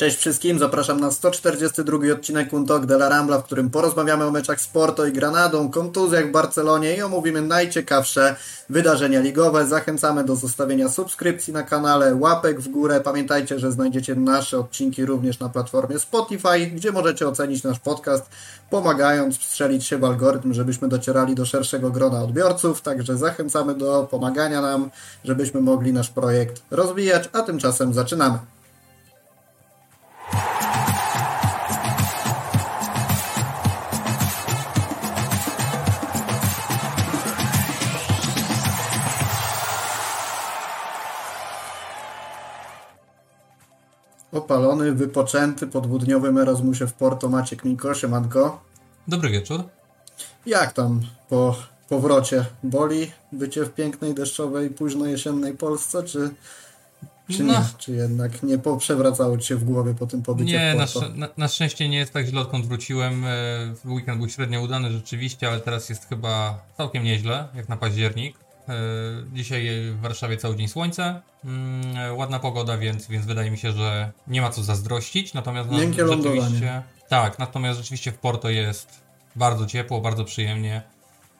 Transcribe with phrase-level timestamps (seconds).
[0.00, 4.60] Cześć wszystkim, zapraszam na 142 odcinek Untok de la Rambla, w którym porozmawiamy o meczach
[4.60, 8.36] Sporto i Granadą, kontuzjach w Barcelonie i omówimy najciekawsze
[8.68, 9.66] wydarzenia ligowe.
[9.66, 13.00] Zachęcamy do zostawienia subskrypcji na kanale, łapek w górę.
[13.00, 18.30] Pamiętajcie, że znajdziecie nasze odcinki również na platformie Spotify, gdzie możecie ocenić nasz podcast,
[18.70, 22.82] pomagając strzelić się w algorytm, żebyśmy docierali do szerszego grona odbiorców.
[22.82, 24.90] Także zachęcamy do pomagania nam,
[25.24, 28.38] żebyśmy mogli nasz projekt rozwijać, a tymczasem zaczynamy.
[44.32, 48.60] Opalony, wypoczęty po dwudniowym Erasmusie w Porto Maciek Miko, siemanko.
[49.08, 49.62] Dobry wieczór.
[50.46, 51.56] Jak tam po
[51.88, 52.44] powrocie?
[52.62, 56.30] Boli bycie w pięknej, deszczowej, późno jesiennej Polsce, czy,
[57.30, 57.52] czy no.
[57.52, 57.64] nie?
[57.78, 61.08] Czy jednak nie przewracało ci się w głowie po tym pobycie nie, w Porto?
[61.08, 63.24] Nie, na, na, szczęście nie jest tak źle, odkąd wróciłem.
[63.24, 68.36] E, weekend był średnio udany rzeczywiście, ale teraz jest chyba całkiem nieźle, jak na październik.
[68.70, 68.74] E,
[69.32, 73.72] dzisiaj w Warszawie cały dzień słońce, mm, e, ładna pogoda, więc, więc wydaje mi się,
[73.72, 75.34] że nie ma co zazdrościć.
[75.34, 76.82] Natomiast no, Miękkie no, lądowanie.
[77.08, 79.00] Tak, natomiast rzeczywiście w Porto jest
[79.36, 80.82] bardzo ciepło, bardzo przyjemnie.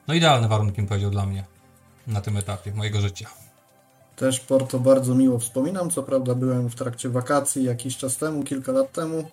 [0.07, 1.43] No idealne warunki, powiedział, dla mnie
[2.07, 3.29] na tym etapie mojego życia.
[4.15, 5.89] Też Porto bardzo miło wspominam.
[5.89, 9.23] Co prawda byłem w trakcie wakacji jakiś czas temu, kilka lat temu.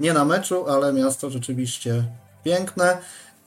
[0.00, 2.04] Nie na meczu, ale miasto rzeczywiście
[2.44, 2.98] piękne.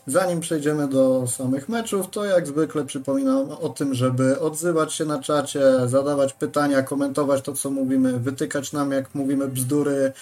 [0.09, 5.21] Zanim przejdziemy do samych meczów, to jak zwykle przypominam o tym, żeby odzywać się na
[5.21, 10.13] czacie, zadawać pytania, komentować to, co mówimy, wytykać nam, jak mówimy bzdury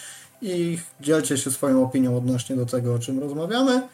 [0.41, 3.87] i dzielcie się swoją opinią odnośnie do tego, o czym rozmawiamy.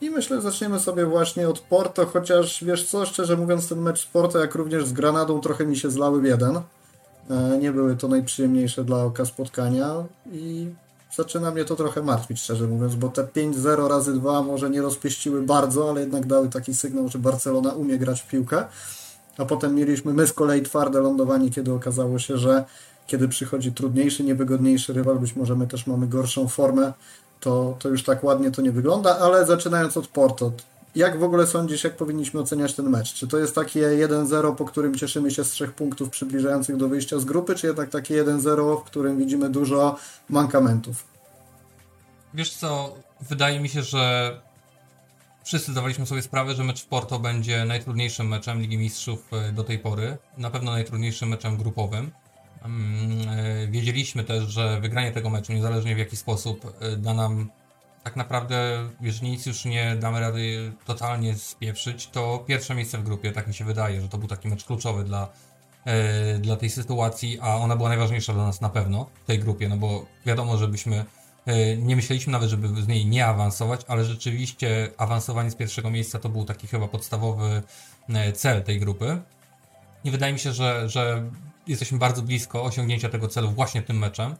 [0.00, 4.00] I myślę, że zaczniemy sobie właśnie od Porto, chociaż wiesz co, szczerze mówiąc, ten mecz
[4.00, 6.60] z Porto, jak również z Granadą, trochę mi się zlały w jeden.
[7.30, 10.68] E, nie były to najprzyjemniejsze dla oka spotkania i
[11.16, 15.42] zaczyna mnie to trochę martwić, szczerze mówiąc, bo te 5-0 razy 2 może nie rozpieściły
[15.42, 18.64] bardzo, ale jednak dały taki sygnał, że Barcelona umie grać w piłkę.
[19.38, 22.64] A potem mieliśmy my z kolei twarde lądowanie, kiedy okazało się, że
[23.06, 26.92] kiedy przychodzi trudniejszy, niewygodniejszy rywal, być może my też mamy gorszą formę,
[27.40, 30.52] to, to już tak ładnie to nie wygląda, ale zaczynając od Porto,
[30.94, 33.14] jak w ogóle sądzisz, jak powinniśmy oceniać ten mecz?
[33.14, 37.18] Czy to jest takie 1-0, po którym cieszymy się z trzech punktów przybliżających do wyjścia
[37.18, 39.96] z grupy, czy jednak takie 1-0, w którym widzimy dużo
[40.28, 41.04] mankamentów?
[42.34, 44.32] Wiesz co, wydaje mi się, że
[45.44, 49.64] wszyscy zdawaliśmy sobie sprawę, że mecz w Porto będzie najtrudniejszym meczem Ligi Mistrzów e, do
[49.64, 50.16] tej pory.
[50.38, 52.10] Na pewno najtrudniejszym meczem grupowym.
[52.62, 57.50] Mm, e, wiedzieliśmy też, że wygranie tego meczu, niezależnie w jaki sposób, e, da nam
[58.04, 63.32] tak naprawdę, jeżeli nic już nie damy rady totalnie spieprzyć, to pierwsze miejsce w grupie,
[63.32, 65.28] tak mi się wydaje, że to był taki mecz kluczowy dla,
[65.84, 69.68] e, dla tej sytuacji, a ona była najważniejsza dla nas na pewno w tej grupie,
[69.68, 71.04] no bo wiadomo, żebyśmy
[71.46, 76.18] e, nie myśleliśmy nawet, żeby z niej nie awansować, ale rzeczywiście awansowanie z pierwszego miejsca
[76.18, 77.62] to był taki chyba podstawowy
[78.08, 79.22] e, cel tej grupy.
[80.04, 81.30] I wydaje mi się, że, że
[81.66, 84.34] jesteśmy bardzo blisko osiągnięcia tego celu właśnie tym meczem.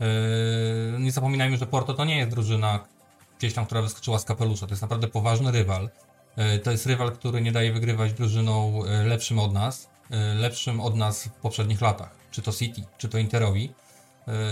[0.00, 2.95] E, nie zapominajmy, że Porto to nie jest drużyna,
[3.38, 4.66] gdzieś tam, która wyskoczyła z kapelusza.
[4.66, 5.90] To jest naprawdę poważny rywal.
[6.36, 10.80] E, to jest rywal, który nie daje wygrywać drużyną e, lepszym od nas, e, lepszym
[10.80, 12.10] od nas w poprzednich latach.
[12.30, 13.74] Czy to City, czy to Interowi.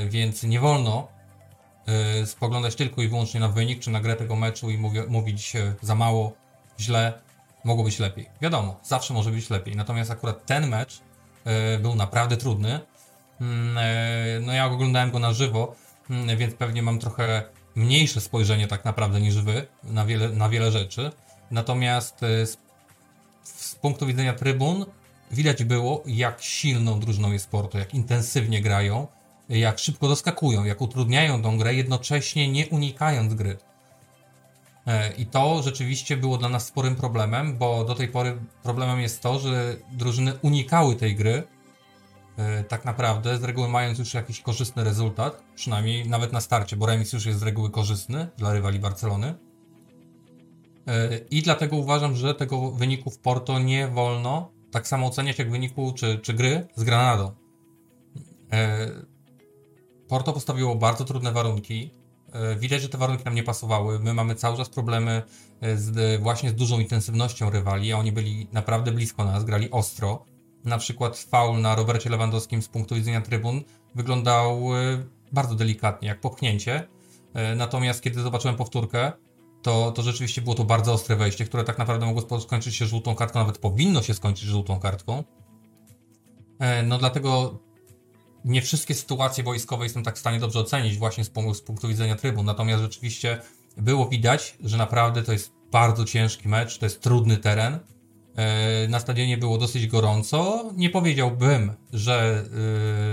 [0.09, 1.09] Więc nie wolno
[2.25, 4.78] spoglądać tylko i wyłącznie na wynik, czy na grę tego meczu i
[5.09, 5.53] mówić
[5.83, 6.33] za mało,
[6.81, 7.12] źle,
[7.65, 8.28] mogło być lepiej.
[8.41, 9.77] Wiadomo, zawsze może być lepiej.
[9.77, 11.00] Natomiast akurat ten mecz
[11.81, 12.81] był naprawdę trudny.
[13.41, 15.75] Mm, no ja oglądałem go na żywo,
[16.11, 17.43] mm, więc pewnie mam trochę
[17.75, 21.11] mniejsze spojrzenie tak naprawdę niż wy na wiele, na wiele rzeczy.
[21.51, 22.59] Natomiast e, z,
[23.43, 24.87] z punktu widzenia trybun
[25.31, 29.07] widać było, jak silną drużyną jest Porto, jak intensywnie grają,
[29.49, 33.59] jak szybko doskakują, jak utrudniają tą grę, jednocześnie nie unikając gry.
[34.87, 39.23] E, I to rzeczywiście było dla nas sporym problemem, bo do tej pory problemem jest
[39.23, 41.43] to, że drużyny unikały tej gry,
[42.69, 47.12] tak naprawdę, z reguły mając już jakiś korzystny rezultat, przynajmniej nawet na starcie, bo remis
[47.12, 49.35] już jest z reguły korzystny dla rywali Barcelony.
[50.87, 55.50] E, I dlatego uważam, że tego wyniku w Porto nie wolno tak samo oceniać jak
[55.50, 57.32] wyniku czy, czy gry z Granadą.
[58.53, 58.88] E,
[60.09, 61.91] Porto postawiło bardzo trudne warunki.
[62.59, 63.99] Widać, że te warunki nam nie pasowały.
[63.99, 65.23] My mamy cały czas problemy
[65.76, 70.25] z, właśnie z dużą intensywnością rywali, a oni byli naprawdę blisko nas, grali ostro
[70.64, 73.62] na przykład faul na Robercie Lewandowskim z punktu widzenia trybun
[73.94, 76.88] wyglądał e, bardzo delikatnie, jak popchnięcie.
[77.34, 79.12] E, natomiast kiedy zobaczyłem powtórkę,
[79.62, 83.14] to, to rzeczywiście było to bardzo ostre wejście, które tak naprawdę mogło skończyć się żółtą
[83.14, 85.25] kartką, nawet powinno się skończyć żółtą kartką.
[86.58, 87.58] E, no dlatego
[88.44, 92.16] nie wszystkie sytuacje wojskowe jestem tak w stanie dobrze ocenić właśnie z, z punktu widzenia
[92.16, 93.40] trybun, natomiast rzeczywiście
[93.76, 97.78] było widać, że naprawdę to jest bardzo ciężki mecz, to jest trudny teren.
[98.37, 100.65] E, na stadionie było dosyć gorąco.
[100.77, 102.45] Nie powiedziałbym, że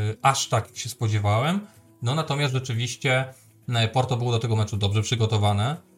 [0.08, 1.60] yy, aż tak się spodziewałem.
[2.02, 3.34] No natomiast rzeczywiście
[3.70, 5.92] e, Porto było do tego meczu dobrze przygotowane.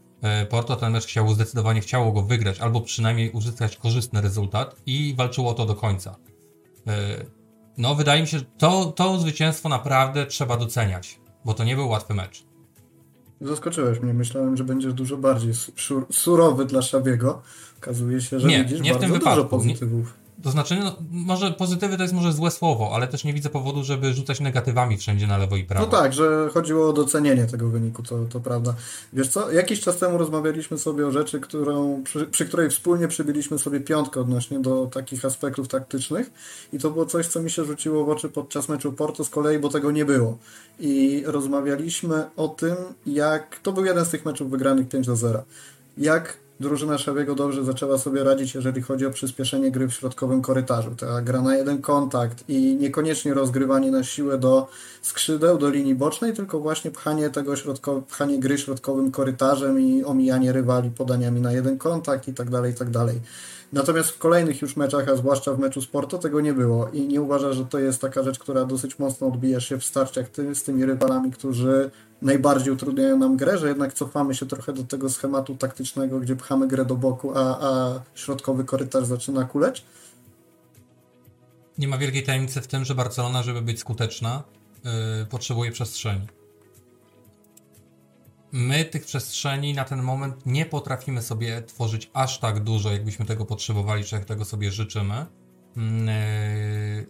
[0.49, 5.51] Porto ten mecz chciało zdecydowanie chciało go wygrać, albo przynajmniej uzyskać korzystny rezultat i walczyło
[5.51, 6.15] o to do końca.
[7.77, 11.89] No, wydaje mi się, że to, to zwycięstwo naprawdę trzeba doceniać, bo to nie był
[11.89, 12.43] łatwy mecz.
[13.41, 14.13] Zaskoczyłeś mnie.
[14.13, 15.53] Myślałem, że będziesz dużo bardziej
[16.11, 17.41] surowy dla Szabiego.
[17.83, 19.45] Okazuje się, że nie, widzisz nie w tym dużo wypadku.
[19.45, 20.13] pozytywów.
[20.43, 23.83] To znaczy, no, może pozytywy to jest może złe słowo, ale też nie widzę powodu,
[23.83, 25.85] żeby rzucać negatywami wszędzie na lewo i prawo.
[25.85, 28.73] No tak, że chodziło o docenienie tego wyniku, to, to prawda.
[29.13, 33.59] Wiesz co, jakiś czas temu rozmawialiśmy sobie o rzeczy, którą, przy, przy której wspólnie przybiliśmy
[33.59, 36.31] sobie piątkę odnośnie do takich aspektów taktycznych
[36.73, 39.59] i to było coś, co mi się rzuciło w oczy podczas meczu Porto z kolei,
[39.59, 40.37] bo tego nie było.
[40.79, 42.75] I rozmawialiśmy o tym,
[43.05, 45.43] jak to był jeden z tych meczów wygranych 5 do 0.
[45.97, 50.95] Jak drużyna Szawiego dobrze zaczęła sobie radzić, jeżeli chodzi o przyspieszenie gry w środkowym korytarzu.
[50.95, 54.67] Ta gra na jeden kontakt i niekoniecznie rozgrywanie na siłę do
[55.01, 60.51] skrzydeł, do linii bocznej, tylko właśnie pchanie tego środkow- pchanie gry środkowym korytarzem i omijanie
[60.51, 63.19] rywali podaniami na jeden kontakt i tak dalej, i tak dalej.
[63.73, 67.21] Natomiast w kolejnych już meczach, a zwłaszcza w meczu Sporto, tego nie było i nie
[67.21, 70.63] uważa, że to jest taka rzecz, która dosyć mocno odbija się w starciach ty, z
[70.63, 71.91] tymi rywalami, którzy
[72.21, 76.67] najbardziej utrudniają nam grę, że jednak cofamy się trochę do tego schematu taktycznego, gdzie pchamy
[76.67, 79.85] grę do boku, a, a środkowy korytarz zaczyna kuleć?
[81.77, 84.43] Nie ma wielkiej tajemnicy w tym, że Barcelona, żeby być skuteczna,
[84.83, 84.91] yy,
[85.25, 86.27] potrzebuje przestrzeni.
[88.55, 93.45] My tych przestrzeni na ten moment nie potrafimy sobie tworzyć aż tak dużo, jakbyśmy tego
[93.45, 95.25] potrzebowali, czy jak tego sobie życzymy.
[95.75, 97.07] Yy,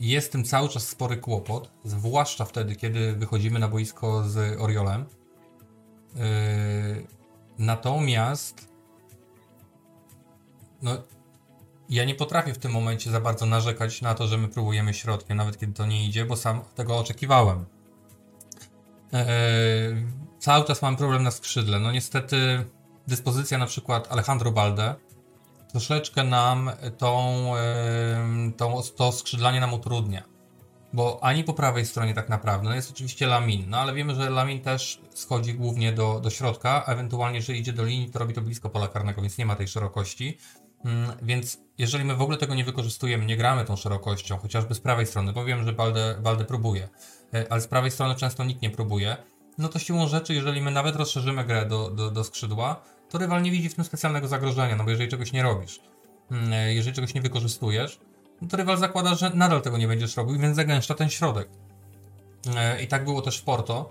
[0.00, 5.04] jest tym cały czas spory kłopot, zwłaszcza wtedy, kiedy wychodzimy na boisko z Oriolem.
[6.14, 6.22] Yy,
[7.58, 8.68] natomiast
[10.82, 11.02] no,
[11.88, 15.36] ja nie potrafię w tym momencie za bardzo narzekać na to, że my próbujemy środkiem,
[15.36, 17.64] nawet kiedy to nie idzie, bo sam tego oczekiwałem.
[19.12, 21.80] Yy, cały czas mam problem na skrzydle.
[21.80, 22.64] No niestety
[23.06, 24.94] dyspozycja na przykład Alejandro Balde
[25.70, 27.52] troszeczkę nam tą,
[28.56, 30.22] tą, to skrzydlanie nam utrudnia.
[30.92, 34.30] Bo ani po prawej stronie tak naprawdę, no jest oczywiście Lamin, no ale wiemy, że
[34.30, 38.40] Lamin też schodzi głównie do, do środka, ewentualnie, że idzie do linii, to robi to
[38.40, 40.38] blisko pola karnego, więc nie ma tej szerokości.
[40.84, 44.80] Mm, więc jeżeli my w ogóle tego nie wykorzystujemy, nie gramy tą szerokością, chociażby z
[44.80, 46.88] prawej strony, bo wiem, że Balde, Balde próbuje,
[47.34, 49.16] e, ale z prawej strony często nikt nie próbuje,
[49.58, 53.42] no to siłą rzeczy, jeżeli my nawet rozszerzymy grę do, do, do skrzydła, to rywal
[53.42, 55.80] nie widzi w tym specjalnego zagrożenia, no bo jeżeli czegoś nie robisz,
[56.30, 57.98] mm, e, jeżeli czegoś nie wykorzystujesz,
[58.42, 61.48] no to rywal zakłada, że nadal tego nie będziesz robił, więc zagęszcza ten środek.
[62.56, 63.90] E, I tak było też w Porto.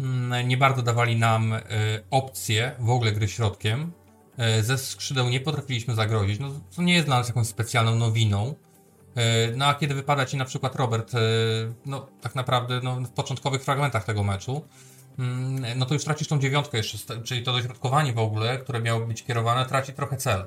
[0.00, 1.60] Mm, nie bardzo dawali nam e,
[2.10, 3.92] opcje w ogóle gry środkiem.
[4.60, 6.40] Ze skrzydeł nie potrafiliśmy zagrozić.
[6.40, 8.54] No, to nie jest dla nas jakąś specjalną nowiną.
[9.56, 11.12] No a kiedy wypada ci na przykład Robert,
[11.86, 14.64] no tak naprawdę no, w początkowych fragmentach tego meczu,
[15.76, 19.24] no to już tracisz tą dziewiątkę jeszcze, czyli to dośrodkowanie w ogóle, które miało być
[19.24, 20.44] kierowane, traci trochę cel.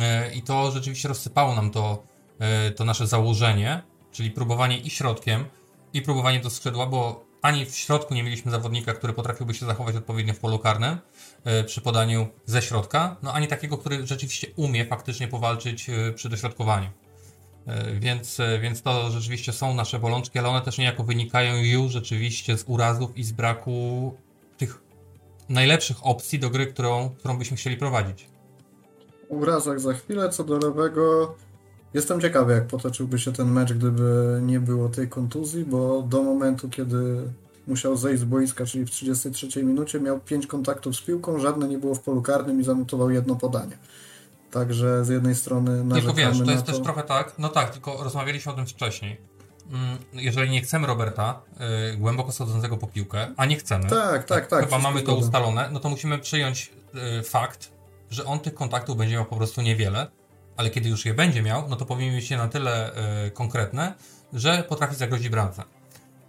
[0.00, 2.02] E, I to rzeczywiście rozsypało nam to,
[2.38, 3.82] e, to nasze założenie,
[4.12, 5.44] czyli próbowanie i środkiem,
[5.92, 9.96] i próbowanie do skrzydła, bo ani w środku nie mieliśmy zawodnika, który potrafiłby się zachować
[9.96, 10.98] odpowiednio w polu karnym
[11.44, 16.90] e, przy podaniu ze środka, no ani takiego, który rzeczywiście umie faktycznie powalczyć przy dośrodkowaniu.
[17.66, 21.92] E, więc, e, więc to rzeczywiście są nasze bolączki, ale one też niejako wynikają już
[21.92, 24.12] rzeczywiście z urazów i z braku
[24.58, 24.80] tych
[25.48, 28.28] najlepszych opcji do gry, którą, którą byśmy chcieli prowadzić.
[29.28, 31.34] Urazach za chwilę, co do lewego.
[31.94, 36.68] Jestem ciekawy, jak potoczyłby się ten mecz, gdyby nie było tej kontuzji, bo do momentu,
[36.68, 37.22] kiedy
[37.66, 41.78] musiał zejść z boiska, czyli w 33 minucie, miał 5 kontaktów z piłką, żadne nie
[41.78, 43.78] było w polu karnym i zanotował jedno podanie.
[44.52, 46.72] Także z jednej strony Tylko wiesz, to jest to...
[46.72, 49.20] też trochę tak, no tak, tylko rozmawialiśmy o tym wcześniej.
[49.70, 51.40] Mm, jeżeli nie chcemy Roberta
[51.90, 55.68] yy, głęboko schodzącego po piłkę, a nie chcemy, tak, tak, tak, chyba mamy to ustalone,
[55.72, 57.72] no to musimy przyjąć yy, fakt,
[58.10, 60.06] że on tych kontaktów będzie miał po prostu niewiele,
[60.56, 62.90] ale kiedy już je będzie miał, no to powinien być na tyle
[63.24, 63.94] yy, konkretne,
[64.32, 65.62] że potrafi zagrozić bramce.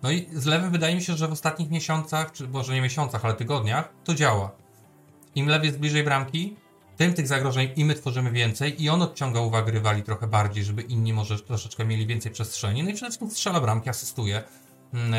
[0.03, 3.25] No i z lewym wydaje mi się, że w ostatnich miesiącach, czy może nie miesiącach,
[3.25, 4.51] ale tygodniach, to działa.
[5.36, 6.56] Im lewy jest bliżej bramki,
[6.98, 10.82] tym tych zagrożeń i my tworzymy więcej i on odciąga uwagę rywali trochę bardziej, żeby
[10.82, 12.84] inni może troszeczkę mieli więcej przestrzeni.
[12.84, 14.44] No i przede wszystkim strzela bramki, asystuje.
[14.94, 15.18] Mm, e,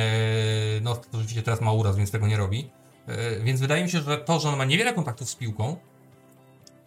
[0.82, 2.70] no, oczywiście teraz ma uraz, więc tego nie robi.
[3.06, 5.76] E, więc wydaje mi się, że to, że on ma niewiele kontaktów z piłką,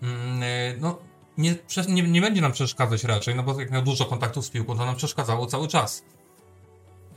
[0.02, 1.00] mm, e, no,
[1.38, 1.56] nie,
[1.88, 4.86] nie, nie będzie nam przeszkadzać raczej, no bo jak miał dużo kontaktów z piłką, to
[4.86, 6.04] nam przeszkadzało cały czas.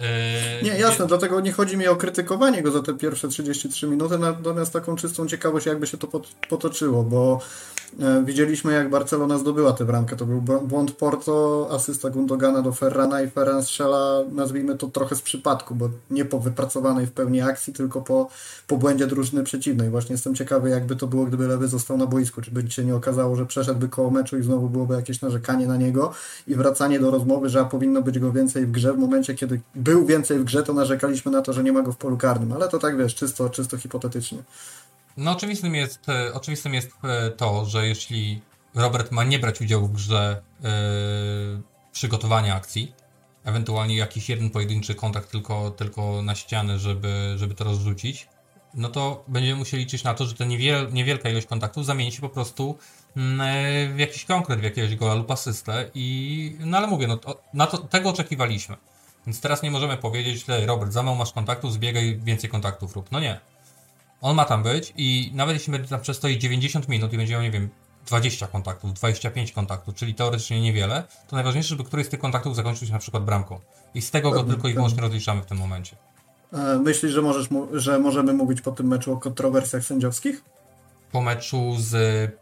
[0.01, 4.19] Yy, nie, jasne, dlatego nie chodzi mi o krytykowanie go za te pierwsze 33 minuty,
[4.19, 6.09] natomiast taką czystą ciekawość, jakby się to
[6.49, 7.80] potoczyło, bo e,
[8.25, 10.17] widzieliśmy, jak Barcelona zdobyła tę bramkę.
[10.17, 15.23] To był błąd Porto, asysta Gundogana do Ferrana i Ferran strzela, nazwijmy to trochę z
[15.23, 18.29] przypadku, bo nie po wypracowanej w pełni akcji, tylko po,
[18.67, 19.91] po błędzie drużyny przeciwnej.
[19.91, 22.43] Właśnie jestem ciekawy, jakby to było, gdyby Lewy został na boisku.
[22.43, 25.77] Czy by się nie okazało, że przeszedłby koło meczu i znowu byłoby jakieś narzekanie na
[25.77, 26.13] niego
[26.49, 30.07] i wracanie do rozmowy, że powinno być go więcej w grze w momencie, kiedy był
[30.07, 32.69] więcej w grze, to narzekaliśmy na to, że nie ma go w polu karnym, ale
[32.69, 34.39] to tak wiesz, czysto, czysto hipotetycznie.
[35.17, 38.43] No oczywistym jest, e, oczywistym jest e, to, że jeśli
[38.75, 40.71] Robert ma nie brać udziału w grze yy,
[41.93, 42.93] przygotowania akcji,
[43.45, 48.29] ewentualnie jakiś jeden pojedynczy kontakt tylko, tylko na ścianę, żeby, żeby to rozrzucić,
[48.75, 52.21] no to będziemy musieli liczyć na to, że ta niewiel, niewielka ilość kontaktów zamieni się
[52.21, 52.79] po prostu
[53.17, 57.43] mm, w jakiś konkret, w jakiegoś gola lub asystę i no ale mówię, no to,
[57.55, 58.77] na to, tego oczekiwaliśmy.
[59.27, 63.13] Więc teraz nie możemy powiedzieć, że Robert, za mało masz kontaktów, zbiegaj, więcej kontaktów rób.
[63.13, 63.41] No nie.
[64.21, 67.43] On ma tam być i nawet jeśli będzie tam przestoi 90 minut i będzie miał,
[67.43, 67.69] nie wiem,
[68.07, 72.87] 20 kontaktów, 25 kontaktów, czyli teoretycznie niewiele, to najważniejsze, żeby któryś z tych kontaktów zakończył
[72.87, 73.61] się na przykład bramką.
[73.95, 75.97] I z tego go tylko i wyłącznie rozliczamy w tym momencie.
[76.53, 80.45] E, myślisz, że, możesz, że możemy mówić po tym meczu o kontrowersjach sędziowskich?
[81.13, 81.95] Po meczu z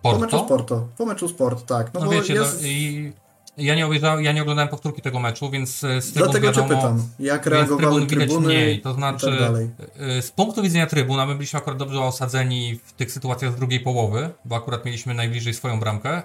[0.03, 0.19] Porto?
[0.19, 0.89] Po meczu z Porto.
[0.99, 1.95] Po meczu z Porto, tak.
[1.95, 2.63] No, no wiecie, no jest...
[2.63, 3.13] no, i
[3.59, 6.69] ja nie, obejrzałem, ja nie oglądałem powtórki tego meczu, więc e, z trybun Dlatego wiadomo,
[6.69, 8.81] cię pytam, jak reagowały trybun widać mniej.
[8.81, 9.38] To znaczy,
[9.79, 13.53] tak e, z punktu widzenia trybun, a my byliśmy akurat dobrze osadzeni w tych sytuacjach
[13.53, 16.23] z drugiej połowy, bo akurat mieliśmy najbliżej swoją bramkę, e,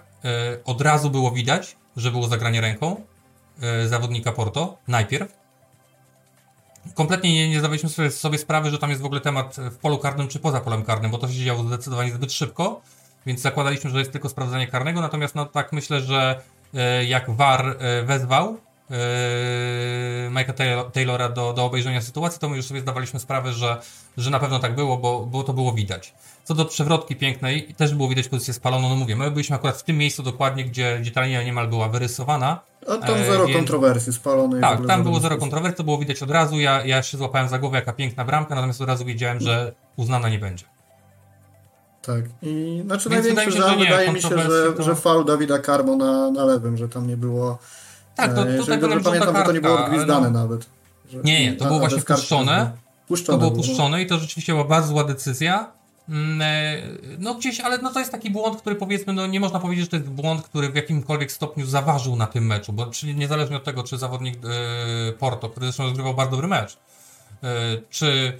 [0.65, 3.01] od razu było widać, że było zagranie ręką
[3.87, 5.37] zawodnika Porto, najpierw.
[6.93, 9.97] Kompletnie nie, nie zdawaliśmy sobie, sobie sprawy, że tam jest w ogóle temat w polu
[9.97, 12.81] karnym czy poza polem karnym, bo to się działo zdecydowanie zbyt szybko,
[13.25, 16.41] więc zakładaliśmy, że jest tylko sprawdzanie karnego, natomiast no tak myślę, że
[17.07, 18.57] jak VAR e, wezwał
[18.91, 23.81] e, Mike'a Taylora do, do obejrzenia sytuacji, to my już sobie zdawaliśmy sprawę, że,
[24.17, 26.13] że na pewno tak było, bo, bo to było widać.
[26.43, 29.83] Co do przewrotki pięknej, też było widać pozycję spaloną, no mówię, my byliśmy akurat w
[29.83, 32.59] tym miejscu dokładnie, gdzie, gdzie ta linia niemal była wyrysowana.
[32.87, 33.57] A tam zero więc...
[33.57, 34.61] kontrowersji spalonej.
[34.61, 37.59] Tak, tam było zero kontrowersji, to było widać od razu, ja, ja się złapałem za
[37.59, 40.72] głowę, jaka piękna bramka, natomiast od razu wiedziałem, że uznana nie będzie.
[42.05, 42.23] Tak.
[42.41, 44.83] I znaczy Więc największy wydaje, że, nie, wydaje mi się, że, to...
[44.83, 47.57] że faul Dawida Karmo na, na lewym, że tam nie było.
[48.15, 50.39] Tak, to, e, tutaj dobrze pamiętam, to nie było odgwizdane no...
[50.39, 50.65] nawet.
[51.09, 52.71] Że, nie, nie, to było właśnie puszczone.
[53.07, 53.39] puszczone.
[53.39, 55.71] To było puszczone i to rzeczywiście była bardzo zła decyzja.
[56.09, 56.81] Mm, e,
[57.19, 59.89] no gdzieś, ale no to jest taki błąd, który powiedzmy, no nie można powiedzieć, że
[59.89, 63.63] to jest błąd, który w jakimkolwiek stopniu zaważył na tym meczu, bo czyli niezależnie od
[63.63, 66.77] tego, czy zawodnik e, Porto, który zresztą rozgrywał bardzo dobry mecz,
[67.89, 68.39] czy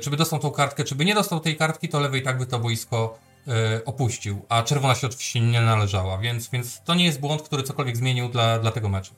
[0.00, 2.38] czy by dostał tą kartkę, czy by nie dostał tej kartki, to lewy i tak
[2.38, 3.18] by to boisko
[3.48, 7.62] e, opuścił, a czerwona się oczywiście nie należała, więc, więc to nie jest błąd, który
[7.62, 9.14] cokolwiek zmienił dla, dla tego meczu.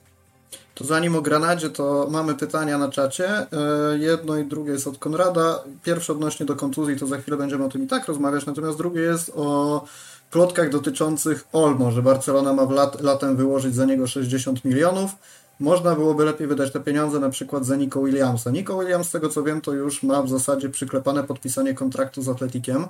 [0.75, 3.29] To zanim o Granadzie, to mamy pytania na czacie.
[3.29, 3.47] E,
[3.97, 5.63] jedno i drugie jest od Konrada.
[5.83, 9.01] Pierwsze odnośnie do kontuzji, to za chwilę będziemy o tym i tak rozmawiać, natomiast drugie
[9.01, 9.85] jest o
[10.31, 15.11] plotkach dotyczących Olmo, że Barcelona ma lat, latem wyłożyć za niego 60 milionów
[15.59, 18.51] można byłoby lepiej wydać te pieniądze na przykład za Nico Williamsa.
[18.51, 22.29] Nico Williams, z tego co wiem, to już ma w zasadzie przyklepane podpisanie kontraktu z
[22.29, 22.85] Atletikiem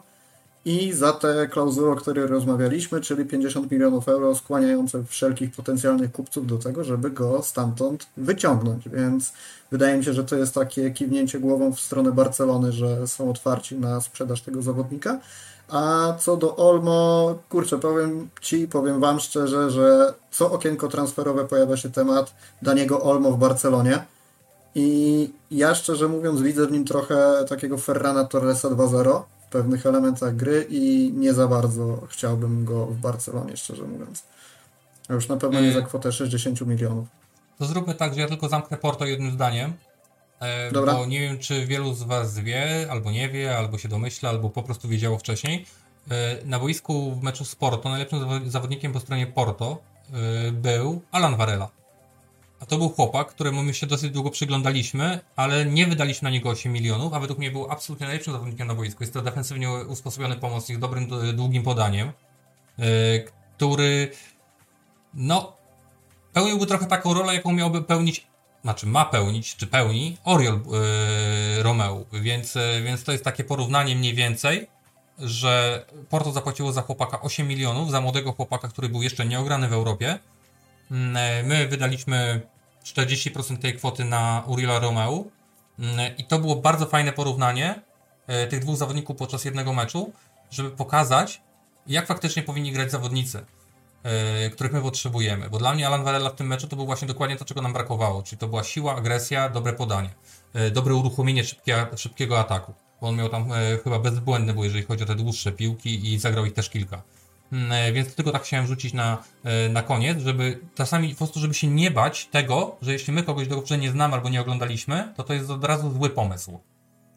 [0.65, 6.47] i za te klauzule, o której rozmawialiśmy, czyli 50 milionów euro skłaniające wszelkich potencjalnych kupców
[6.47, 8.89] do tego, żeby go stamtąd wyciągnąć.
[8.89, 9.33] Więc
[9.71, 13.75] wydaje mi się, że to jest takie kiwnięcie głową w stronę Barcelony, że są otwarci
[13.75, 15.19] na sprzedaż tego zawodnika.
[15.71, 21.77] A co do Olmo, kurczę, powiem Ci, powiem Wam szczerze, że co okienko transferowe pojawia
[21.77, 24.05] się temat Daniego Olmo w Barcelonie.
[24.75, 30.35] I ja szczerze mówiąc widzę w nim trochę takiego Ferrana Torresa 2.0 w pewnych elementach
[30.35, 34.23] gry i nie za bardzo chciałbym go w Barcelonie, szczerze mówiąc.
[35.09, 37.07] A już na pewno nie za kwotę 60 milionów.
[37.59, 39.73] To zróbmy tak, że ja tylko zamknę Porto jednym zdaniem.
[40.39, 40.93] E, Dobra.
[40.93, 44.49] Bo nie wiem, czy wielu z Was wie, albo nie wie, albo się domyśla, albo
[44.49, 45.65] po prostu wiedziało wcześniej.
[46.11, 49.77] E, na boisku w meczu z Porto najlepszym zawodnikiem po stronie Porto
[50.13, 51.69] e, był Alan Varela.
[52.59, 56.49] A to był chłopak, któremu my się dosyć długo przyglądaliśmy, ale nie wydaliśmy na niego
[56.49, 59.03] 8 milionów, a według mnie był absolutnie najlepszym zawodnikiem na boisku.
[59.03, 62.11] Jest to defensywnie usposobiony pomocnik dobrym, długim podaniem,
[63.57, 64.11] który
[65.13, 65.57] no
[66.33, 68.26] pełniłby trochę taką rolę, jaką miałby pełnić
[68.67, 70.59] znaczy ma pełnić, czy pełni Oriol
[71.55, 74.67] yy, Romeo, więc, yy, więc to jest takie porównanie mniej więcej,
[75.19, 79.73] że Porto zapłaciło za chłopaka 8 milionów, za młodego chłopaka, który był jeszcze nieograny w
[79.73, 80.19] Europie.
[80.91, 80.97] Yy,
[81.43, 82.41] my wydaliśmy
[82.83, 85.23] 40% tej kwoty na Uriola Romeo
[85.79, 87.81] yy, i to było bardzo fajne porównanie
[88.49, 90.11] tych dwóch zawodników podczas jednego meczu,
[90.51, 91.41] żeby pokazać,
[91.87, 93.45] jak faktycznie powinni grać zawodnicy.
[94.03, 95.49] Yy, których my potrzebujemy.
[95.49, 97.73] Bo dla mnie Alan Varela w tym meczu to był właśnie dokładnie to, czego nam
[97.73, 98.23] brakowało.
[98.23, 100.09] Czyli to była siła, agresja, dobre podanie,
[100.53, 102.73] yy, dobre uruchomienie szybkie, szybkiego ataku.
[103.01, 106.19] Bo on miał tam yy, chyba bezbłędny, bo jeżeli chodzi o te dłuższe piłki i
[106.19, 107.01] zagrał ich też kilka.
[107.51, 109.23] Mm, więc tylko tak chciałem rzucić na,
[109.69, 113.47] na koniec, żeby czasami po prostu, żeby się nie bać tego, że jeśli my kogoś
[113.47, 116.59] dobrze nie znamy albo nie oglądaliśmy, to to jest od razu zły pomysł.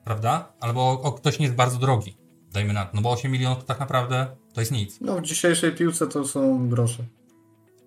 [0.04, 0.52] Prawda?
[0.60, 2.16] Albo o, ktoś nie jest bardzo drogi.
[2.52, 2.90] Dajmy na to.
[2.94, 5.00] No bo 8 milionów to tak naprawdę to jest nic.
[5.00, 7.04] No w dzisiejszej piłce to są grosze.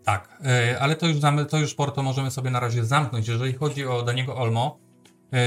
[0.03, 0.41] Tak,
[0.79, 1.17] ale to już,
[1.49, 3.27] to już Porto możemy sobie na razie zamknąć.
[3.27, 4.79] Jeżeli chodzi o Daniego Olmo,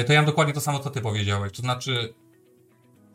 [0.06, 1.52] to ja mam dokładnie to samo, co ty powiedziałeś.
[1.52, 2.14] To znaczy,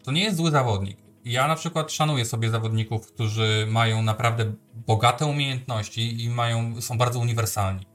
[0.03, 0.97] to nie jest zły zawodnik.
[1.25, 4.53] Ja na przykład szanuję sobie zawodników, którzy mają naprawdę
[4.87, 7.85] bogate umiejętności i mają, są bardzo uniwersalni.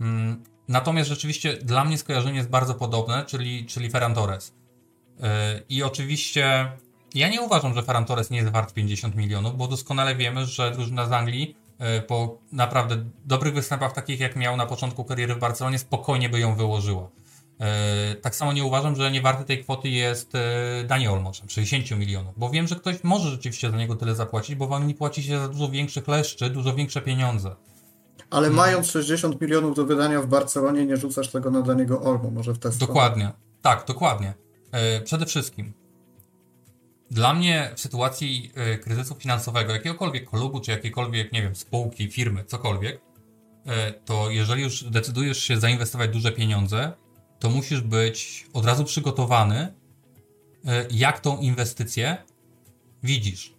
[0.00, 4.54] Mm, natomiast rzeczywiście dla mnie skojarzenie jest bardzo podobne, czyli, czyli Ferran Torres.
[5.68, 6.72] I oczywiście
[7.14, 10.70] ja nie uważam, że Ferran Torres nie jest wart 50 milionów, bo doskonale wiemy, że
[10.70, 15.38] drużyna z Anglii e, po naprawdę dobrych występach, takich jak miał na początku kariery w
[15.38, 17.08] Barcelonie, spokojnie by ją wyłożyła.
[17.60, 21.90] E, tak samo nie uważam, że nie warty tej kwoty jest e, Daniel Olmo, 60
[21.90, 25.22] milionów, bo wiem, że ktoś może rzeczywiście za niego tyle zapłacić, bo w Anglii płaci
[25.22, 27.56] się za dużo większych leszczy, dużo większe pieniądze.
[28.30, 32.52] Ale mając 60 milionów do wydania w Barcelonie, nie rzucasz tego na Daniego Olmo, może
[32.52, 32.78] w test.
[32.78, 33.30] Dokładnie,
[33.62, 34.34] tak, dokładnie.
[35.04, 35.72] Przede wszystkim
[37.10, 42.44] dla mnie w sytuacji y, kryzysu finansowego jakiegokolwiek klubu, czy jakiejkolwiek, nie wiem, spółki, firmy,
[42.44, 43.70] cokolwiek, y,
[44.04, 46.92] to jeżeli już decydujesz się zainwestować duże pieniądze,
[47.38, 49.66] to musisz być od razu przygotowany,
[50.64, 52.16] y, jak tą inwestycję
[53.02, 53.54] widzisz.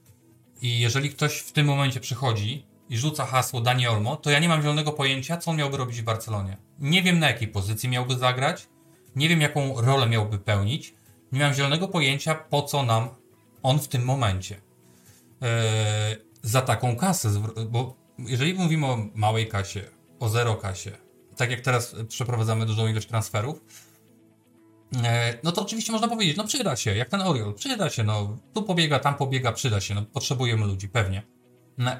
[0.61, 4.49] I jeżeli ktoś w tym momencie przychodzi i rzuca hasło Dani Olmo, to ja nie
[4.49, 6.57] mam zielonego pojęcia, co on miałby robić w Barcelonie.
[6.79, 8.67] Nie wiem, na jakiej pozycji miałby zagrać,
[9.15, 10.93] nie wiem, jaką rolę miałby pełnić,
[11.31, 13.09] nie mam zielonego pojęcia, po co nam
[13.63, 14.61] on w tym momencie
[15.41, 17.29] e, za taką kasę,
[17.69, 19.81] bo jeżeli mówimy o małej kasie,
[20.19, 20.91] o zero kasie,
[21.37, 23.61] tak jak teraz przeprowadzamy dużą ilość transferów,
[25.03, 28.37] e, no to oczywiście można powiedzieć, no przyda się, jak ten Oriol, przyda się, no
[28.53, 31.23] tu pobiega, tam pobiega, przyda się, no potrzebujemy ludzi, pewnie.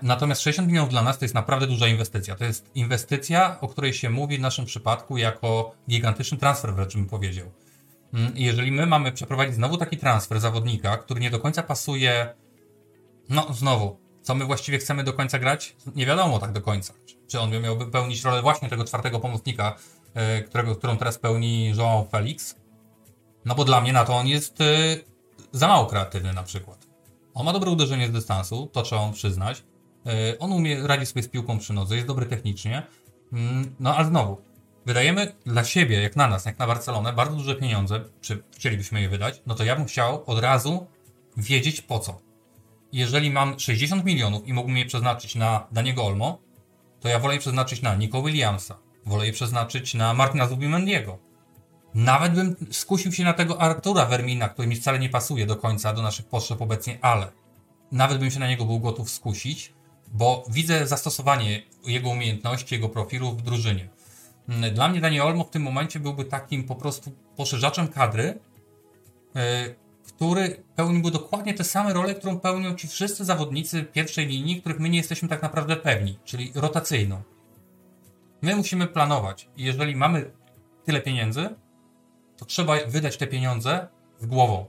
[0.02, 2.36] Natomiast 60 milionów dla nas to jest naprawdę duża inwestycja.
[2.36, 7.06] To jest inwestycja, o której się mówi w naszym przypadku jako gigantyczny transfer, wręcz bym
[7.06, 7.52] powiedział.
[8.14, 12.34] Mm, jeżeli my mamy przeprowadzić znowu taki transfer zawodnika, który nie do końca pasuje,
[13.30, 15.76] no znowu, co my właściwie chcemy do końca grać?
[15.96, 16.94] Nie wiadomo tak do końca.
[17.28, 19.76] Czy on miałby pełnić rolę właśnie tego czwartego pomocnika,
[20.14, 22.56] e, którego, którą teraz pełni João Felix?
[23.46, 24.66] No bo dla mnie na to on jest e,
[25.52, 26.88] za mało kreatywny na przykład.
[27.34, 29.64] On ma dobre uderzenie z dystansu, to trzeba on przyznać.
[30.06, 32.88] E, on umie, radzi sobie z piłką przy nodze, jest dobry technicznie.
[33.34, 34.42] Mm, no ale znowu,
[34.90, 39.10] wydajemy dla siebie, jak na nas, jak na Barcelonę, bardzo duże pieniądze, czy chcielibyśmy je
[39.10, 40.88] wydać, no to ja bym chciał od razu
[41.38, 42.22] wiedzieć po co.
[42.92, 46.42] Jeżeli mam 60 milionów i mógłbym je przeznaczyć na Daniego Olmo,
[47.00, 51.18] to ja wolę je przeznaczyć na Nico Williamsa, wolę je przeznaczyć na Martina Zubimendiego.
[51.94, 55.94] Nawet bym skusił się na tego Artura Vermina, który mi wcale nie pasuje do końca
[55.94, 57.32] do naszych potrzeb obecnie, ale
[57.92, 59.74] nawet bym się na niego był gotów skusić,
[60.12, 63.99] bo widzę zastosowanie jego umiejętności, jego profilu w drużynie.
[64.50, 68.40] Mm, dla mnie Daniel Olmo w tym momencie byłby takim po prostu poszerzaczem kadry,
[69.36, 69.76] e,
[70.08, 74.90] który pełniłby dokładnie te same role, którą pełnią ci wszyscy zawodnicy pierwszej linii, których my
[74.90, 77.22] nie jesteśmy tak naprawdę pewni, czyli rotacyjną.
[78.42, 80.32] My musimy planować jeżeli mamy
[80.86, 81.50] tyle pieniędzy,
[82.38, 83.88] to trzeba wydać te pieniądze
[84.20, 84.66] z głową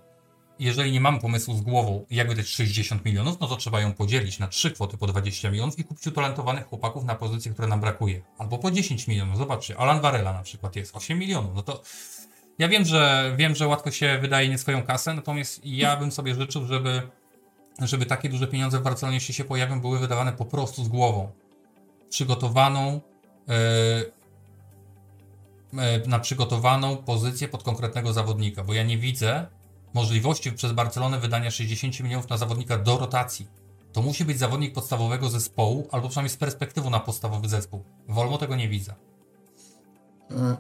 [0.61, 4.39] jeżeli nie mamy pomysłu z głową, jak wydać 60 milionów, no to trzeba ją podzielić
[4.39, 8.23] na trzy kwoty po 20 milionów i kupić utalentowanych chłopaków na pozycje, które nam brakuje.
[8.39, 9.39] Albo po 10 milionów.
[9.39, 11.55] Zobaczcie, Alan Varela na przykład jest 8 milionów.
[11.55, 11.83] No to
[12.59, 16.35] ja wiem, że wiem, że łatwo się wydaje nie swoją kasę, natomiast ja bym sobie
[16.35, 17.03] życzył, żeby,
[17.79, 21.31] żeby takie duże pieniądze w Barcelonie, jeśli się pojawią, były wydawane po prostu z głową.
[22.11, 23.01] Przygotowaną,
[25.73, 29.47] yy, na przygotowaną pozycję pod konkretnego zawodnika, bo ja nie widzę
[29.95, 33.47] możliwości przez Barcelonę wydania 60 milionów na zawodnika do rotacji.
[33.93, 37.85] To musi być zawodnik podstawowego zespołu, albo przynajmniej z perspektywą na podstawowy zespół.
[38.09, 38.95] Wolmo tego nie widzę.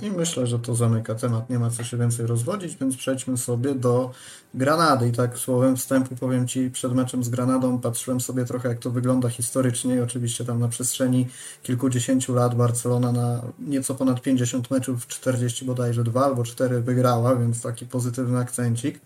[0.00, 3.74] I myślę, że to zamyka temat, nie ma co się więcej rozwodzić, więc przejdźmy sobie
[3.74, 4.10] do
[4.54, 5.08] Granady.
[5.08, 8.90] I tak słowem wstępu powiem Ci, przed meczem z Granadą patrzyłem sobie trochę jak to
[8.90, 11.26] wygląda historycznie i oczywiście tam na przestrzeni
[11.62, 17.62] kilkudziesięciu lat Barcelona na nieco ponad 50 meczów, 40 bodajże 2 albo 4 wygrała, więc
[17.62, 19.00] taki pozytywny akcencik.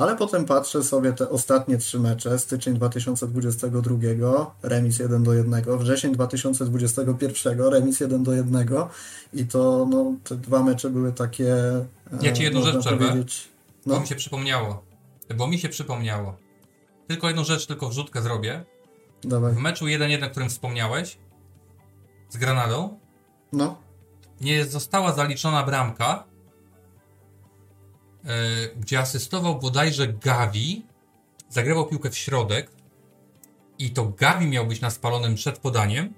[0.00, 6.12] Ale potem patrzę sobie te ostatnie trzy mecze, styczeń 2022, remis 1 do 1, wrzesień
[6.12, 8.68] 2021, remis 1 do 1
[9.32, 11.56] i to no, te dwa mecze były takie...
[12.22, 13.24] Ja Ci jedną rzecz przerwę,
[13.86, 13.94] no.
[13.94, 14.82] bo mi się przypomniało,
[15.36, 16.36] bo mi się przypomniało.
[17.08, 18.64] Tylko jedną rzecz, tylko wrzutkę zrobię.
[19.24, 19.54] Dawaj.
[19.54, 21.18] W meczu 1-1, o którym wspomniałeś,
[22.28, 22.98] z Granadą,
[23.52, 23.76] No.
[24.40, 26.29] nie została zaliczona bramka, e,
[28.76, 30.86] gdzie asystował bodajże Gavi,
[31.48, 32.70] zagrywał piłkę w środek
[33.78, 36.14] i to Gavi miał być na spalonym przed podaniem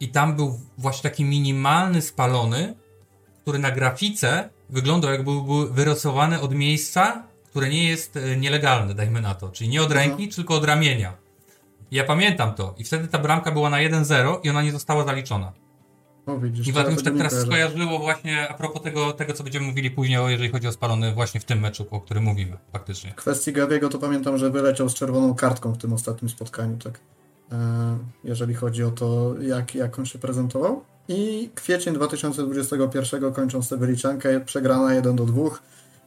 [0.00, 2.74] i tam był właśnie taki minimalny spalony,
[3.42, 9.20] który na grafice wyglądał jakby był wyrysowany od miejsca, które nie jest e, nielegalne, dajmy
[9.20, 9.48] na to.
[9.48, 11.16] Czyli nie od ręki, tylko od ramienia.
[11.90, 12.74] Ja pamiętam to.
[12.78, 15.52] I wtedy ta bramka była na 1-0 i ona nie została zaliczona.
[16.60, 20.18] I się tego tak teraz skojarzyło właśnie a propos tego, tego, co będziemy mówili później,
[20.18, 23.10] o- jeżeli chodzi o spalony właśnie w tym meczu, o którym mówimy, faktycznie.
[23.10, 27.00] W kwestii Gaviego to pamiętam, że wyleciał z czerwoną kartką w tym ostatnim spotkaniu, tak.
[27.52, 30.84] E, jeżeli chodzi o to, jak, jak on się prezentował.
[31.08, 35.42] I kwiecień 2021 kończąc tę wyliczankę, przegrana 1 do 2,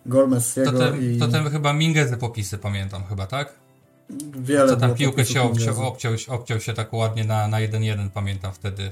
[0.05, 3.53] gol To Messiego ten, i to ten chyba Mingezy popisy pamiętam chyba, tak?
[4.35, 8.53] wiele Co tam piłkę się obciął, obciął, obciął się tak ładnie na, na 1-1, pamiętam
[8.53, 8.91] wtedy.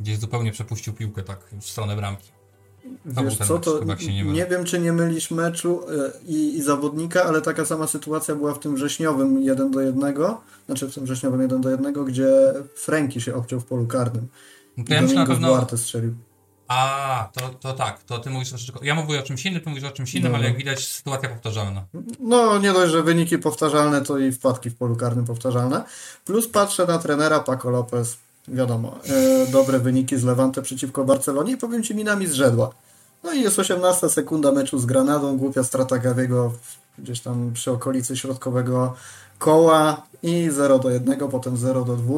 [0.00, 2.28] Gdzieś zupełnie przepuścił piłkę tak w stronę bramki.
[3.04, 3.54] Wiesz co,
[3.86, 7.64] mecz, to nie nie wiem, czy nie mylisz meczu e, i, i zawodnika, ale taka
[7.64, 10.14] sama sytuacja była w tym wrześniowym 1 do 1,
[10.66, 12.28] znaczy w tym wrześniowym 1 do 1, gdzie
[12.74, 14.28] Franki się obciął w polu karnym.
[14.76, 15.66] No to ja myślę na pewno...
[15.76, 16.14] Strzelił.
[16.68, 18.72] A, to, to tak, to ty mówisz o czymś...
[18.82, 20.38] Ja mówię o czymś innym, ty mówisz o czymś innym, Dobra.
[20.38, 21.84] ale jak widać sytuacja powtarzalna.
[22.20, 25.84] No, nie dość, że wyniki powtarzalne, to i wpadki w polu karnym powtarzalne.
[26.24, 28.18] Plus patrzę na trenera Paco Lopez.
[28.50, 32.70] Wiadomo, e, dobre wyniki z Levante przeciwko Barcelonie i powiem Ci, minami zrzedła.
[33.24, 36.52] No i jest 18 sekunda meczu z Granadą, głupia strata Gawiego
[36.98, 38.94] gdzieś tam przy okolicy środkowego
[39.38, 42.14] koła i 0 do 1, potem 0 do 2.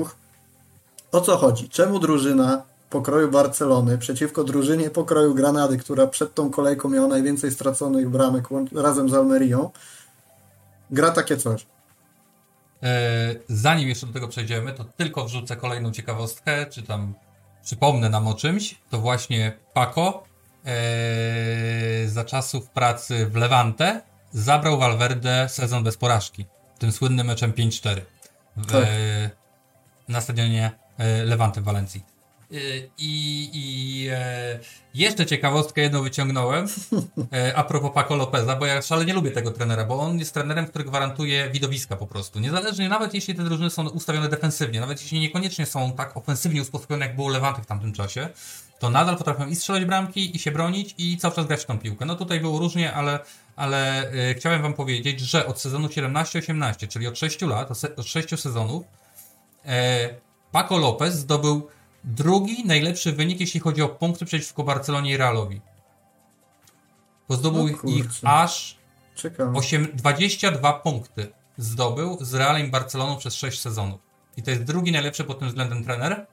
[1.12, 1.68] O co chodzi?
[1.68, 8.10] Czemu drużyna pokroju Barcelony przeciwko drużynie pokroju Granady, która przed tą kolejką miała najwięcej straconych
[8.10, 9.70] bramek razem z Almerią,
[10.90, 11.66] gra takie coś?
[12.82, 17.14] E, Zanim jeszcze do tego przejdziemy, to tylko wrzucę kolejną ciekawostkę, czy tam
[17.64, 18.74] przypomnę nam o czymś.
[18.90, 20.24] To właśnie Paco
[20.64, 26.46] e, za czasów pracy w Levante zabrał Valverde sezon bez porażki.
[26.78, 28.00] Tym słynnym meczem 5-4
[28.56, 28.86] w, Tak.
[30.08, 32.11] na stadionie e, Levante w Walencji.
[32.52, 32.56] E,
[32.98, 34.58] I, i e,
[34.94, 36.66] jeszcze ciekawostkę jedną wyciągnąłem
[37.32, 40.66] e, a propos Paco Lopeza, bo ja szalenie lubię tego trenera, bo on jest trenerem,
[40.66, 42.40] który gwarantuje widowiska po prostu.
[42.40, 47.06] Niezależnie, nawet jeśli te drużyny są ustawione defensywnie, nawet jeśli niekoniecznie są tak ofensywnie usposobione,
[47.06, 48.28] jak było Levante w tamtym czasie,
[48.78, 51.78] to nadal potrafią i strzelać bramki, i się bronić, i cały czas grać w tą
[51.78, 52.04] piłkę.
[52.04, 53.18] No tutaj było różnie, ale,
[53.56, 58.40] ale e, chciałem wam powiedzieć, że od sezonu 17-18, czyli od 6 lat, od 6
[58.40, 58.84] sezonów,
[59.66, 60.08] e,
[60.52, 61.68] Paco Lopez zdobył
[62.04, 65.60] drugi najlepszy wynik, jeśli chodzi o punkty przeciwko Barcelonie i Realowi.
[67.28, 68.78] Bo zdobył O ich aż
[69.14, 69.58] Ciekawe.
[69.58, 74.00] 8, 22 punkty zdobył z Realem i Barceloną przez 6 sezonów.
[74.36, 76.26] I to jest drugi najlepszy pod tym względem trener.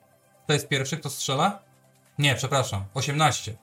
[0.47, 1.59] To jest pierwszy, kto strzela?
[2.19, 3.57] Nie, przepraszam, 18.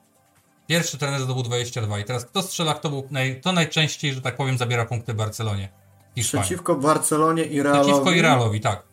[0.67, 1.99] Pierwszy trener zdobył 22.
[1.99, 5.69] I teraz kto strzela, kto, był naj, to najczęściej, że tak powiem, zabiera punkty Barcelonie.
[6.15, 6.45] Hiszpanii.
[6.45, 7.85] Przeciwko Barcelonie i Realowi.
[7.85, 8.83] Przeciwko i Realowi, tak.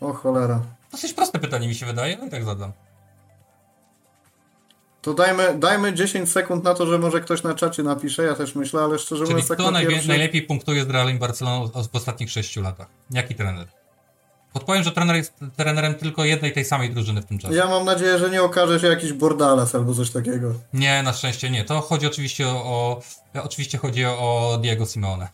[0.00, 0.60] O cholera.
[0.92, 2.72] Dosyć proste pytanie mi się wydaje, no i tak zadam.
[5.02, 8.54] To dajmy, dajmy 10 sekund na to, że może ktoś na czacie napisze, ja też
[8.54, 10.08] myślę, ale szczerze Czyli mówiąc tak kto pierwszy...
[10.08, 12.86] najlepiej punktuje z Realem Barceloną w ostatnich 6 latach?
[13.10, 13.66] Jaki trener?
[14.52, 17.54] Podpowiem, że trener jest trenerem tylko jednej tej samej drużyny w tym czasie.
[17.54, 20.54] Ja mam nadzieję, że nie okaże się jakiś bordales albo coś takiego.
[20.72, 21.64] Nie, na szczęście nie.
[21.64, 23.00] To chodzi oczywiście o, o
[23.42, 25.28] oczywiście chodzi o Diego Simeone.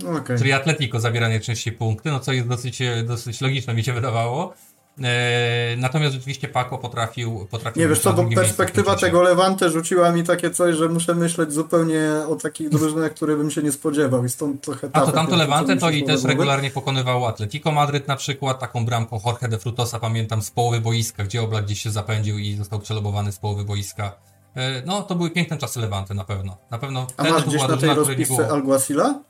[0.00, 0.38] Okej.
[0.38, 4.54] Czyli Atletico zabiera najczęściej punkty, no co jest dosyć, dosyć logiczne mi się wydawało.
[5.02, 10.24] E, natomiast rzeczywiście Paco potrafił, potrafił Nie wiesz co, bo perspektywa tego Levante rzuciła mi
[10.24, 14.28] takie coś, że muszę myśleć zupełnie o takich drużynach, które bym się nie spodziewał i
[14.28, 15.36] stąd trochę A to tamto
[15.72, 20.00] mi to i też regularnie pokonywał Atletico Madryt na przykład, taką bramką Jorge de Frutosa
[20.00, 24.12] pamiętam z połowy boiska, gdzie Oblak gdzieś się zapędził i został przelobowany z połowy boiska.
[24.56, 26.56] E, No to były piękne czasy Levante na pewno.
[26.70, 28.48] Na pewno A masz gdzieś na tej drużyna, rozpisce.
[28.48, 29.20] Alguacila?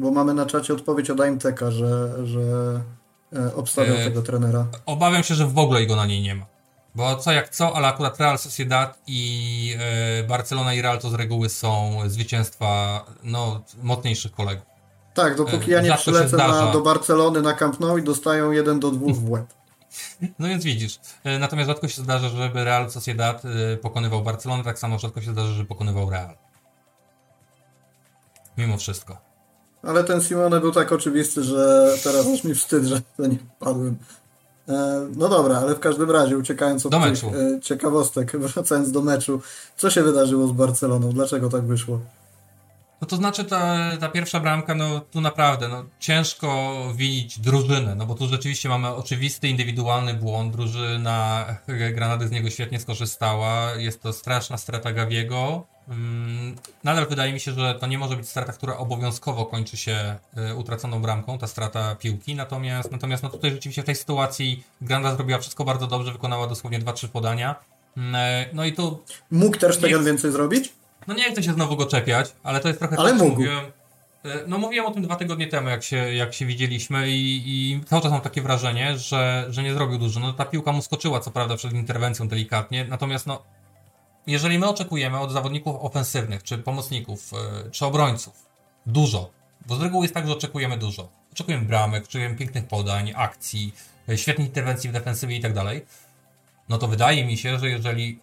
[0.00, 2.40] Bo mamy na czacie odpowiedź od Aimteka, że, że
[3.36, 4.66] e, obstawiał E, tego trenera.
[4.86, 6.46] Obawiam się, że w ogóle go na niej nie ma.
[6.94, 11.14] Bo co jak co, ale akurat Real Sociedad i e, Barcelona i Real to z
[11.14, 14.66] reguły są zwycięstwa no, mocniejszych kolegów.
[15.14, 18.50] Tak, dopóki ja nie rzadko się przylecę na, do Barcelony na Camp Nou i dostają
[18.50, 19.46] 1 do 2 w łeb.
[20.38, 21.00] No więc widzisz.
[21.24, 25.32] E, natomiast rzadko się zdarza, żeby Real Sociedad e, pokonywał Barcelonę, tak samo rzadko się
[25.32, 26.34] zdarza, że pokonywał Real.
[28.58, 29.29] Mimo wszystko.
[29.82, 33.96] Ale ten Simone był tak oczywisty, że teraz już mi wstyd, że to nie padłem.
[34.68, 37.32] E, No dobra, ale w każdym razie, uciekając od Do tych meczu.
[37.56, 39.40] e, ciekawostek, wracając do meczu,
[39.76, 41.12] co się wydarzyło z Barceloną?
[41.12, 42.00] Dlaczego tak wyszło?
[43.00, 48.06] No to znaczy ta, ta pierwsza bramka, no tu naprawdę, no ciężko winić drużynę, no
[48.06, 51.46] bo tu rzeczywiście mamy oczywisty, indywidualny błąd, drużyna
[51.94, 55.66] Granady z niego świetnie skorzystała, jest to straszna strata Gawiego,
[56.84, 60.16] nadal wydaje mi się, że to nie może być strata, która obowiązkowo kończy się
[60.50, 65.16] y, utraconą bramką, ta strata piłki, natomiast, natomiast no tutaj rzeczywiście w tej sytuacji Granada
[65.16, 67.54] zrobiła wszystko bardzo dobrze, wykonała dosłownie 2-3 podania,
[67.96, 69.02] mm, e, no i tu...
[69.30, 70.72] Mógł też tego więcej zrobić?
[71.06, 73.30] No nie chcę się znowu go czepiać, ale to jest trochę ale tak, mógł.
[73.30, 73.64] mówiłem.
[74.24, 77.80] E, no mówiłem o tym dwa tygodnie temu, jak się, jak się widzieliśmy i, i
[77.84, 80.20] cały czas mam takie wrażenie, że, że nie zrobił dużo.
[80.20, 83.42] No ta piłka mu skoczyła, co prawda, przed interwencją delikatnie, natomiast no
[84.26, 88.46] jeżeli my oczekujemy od zawodników ofensywnych, czy pomocników, e, czy obrońców
[88.86, 89.30] dużo,
[89.66, 91.08] bo z reguły jest tak, że oczekujemy dużo.
[91.32, 93.74] Oczekujemy bramek, oczekujemy pięknych podań, akcji,
[94.08, 95.86] e, świetnych interwencji w defensywie i tak dalej,
[96.68, 98.20] no to wydaje mi się, że jeżeli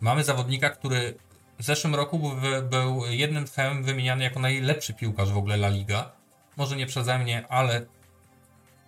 [0.00, 1.14] mamy zawodnika, który
[1.58, 2.32] w zeszłym roku
[2.70, 6.12] był jednym tchem wymieniany jako najlepszy piłkarz w ogóle La Liga.
[6.56, 7.86] Może nie przeze mnie, ale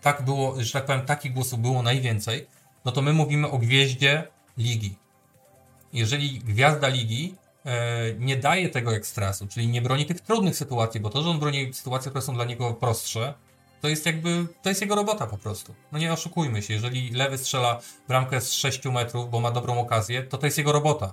[0.02, 2.46] tak było, że tak powiem, takich głosów było najwięcej.
[2.84, 4.96] No to my mówimy o gwieździe ligi.
[5.92, 11.10] Jeżeli gwiazda ligi e, nie daje tego ekstrasu, czyli nie broni tych trudnych sytuacji, bo
[11.10, 13.34] to, że on broni sytuacje, które są dla niego prostsze,
[13.80, 15.74] to jest jakby, to jest jego robota po prostu.
[15.92, 20.22] No nie oszukujmy się, jeżeli lewy strzela bramkę z 6 metrów, bo ma dobrą okazję,
[20.22, 21.12] to to jest jego robota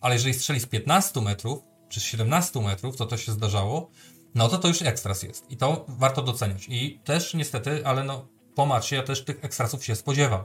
[0.00, 3.90] ale jeżeli strzeli z 15 metrów, czy z 17 metrów, to to się zdarzało,
[4.34, 5.50] no to to już ekstras jest.
[5.50, 6.66] I to warto doceniać.
[6.68, 10.44] I też niestety, ale no po macie ja też tych ekstrasów się spodziewam.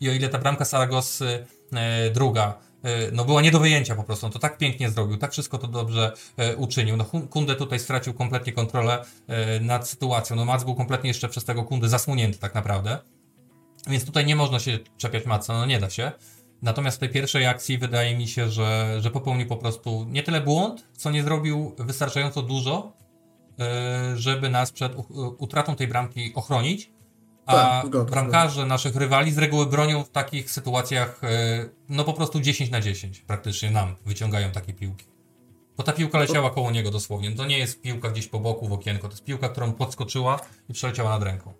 [0.00, 2.58] I o ile ta bramka Saragosy e, druga,
[3.12, 5.66] no była nie do wyjęcia po prostu, on to tak pięknie zrobił, tak wszystko to
[5.66, 6.96] dobrze e, uczynił.
[6.96, 10.36] No Kunde tutaj stracił kompletnie kontrolę e, nad sytuacją.
[10.36, 12.98] No Mac był kompletnie jeszcze przez tego Kunde zasłonięty tak naprawdę.
[13.88, 16.12] Więc tutaj nie można się czepiać Maca, no nie da się.
[16.62, 20.40] Natomiast w tej pierwszej akcji wydaje mi się, że, że popełnił po prostu nie tyle
[20.40, 22.92] błąd, co nie zrobił wystarczająco dużo,
[23.60, 24.92] e, żeby nas przed
[25.38, 26.95] utratą tej bramki ochronić.
[27.46, 28.68] A tak, zgodę, bramkarze zgodę.
[28.68, 33.20] naszych rywali z reguły bronią w takich sytuacjach e, no po prostu 10 na 10
[33.20, 35.04] praktycznie nam wyciągają takie piłki.
[35.76, 37.32] Bo ta piłka leciała koło niego dosłownie.
[37.32, 40.72] To nie jest piłka gdzieś po boku w okienko, to jest piłka, którą podskoczyła i
[40.72, 41.52] przeleciała nad ręką.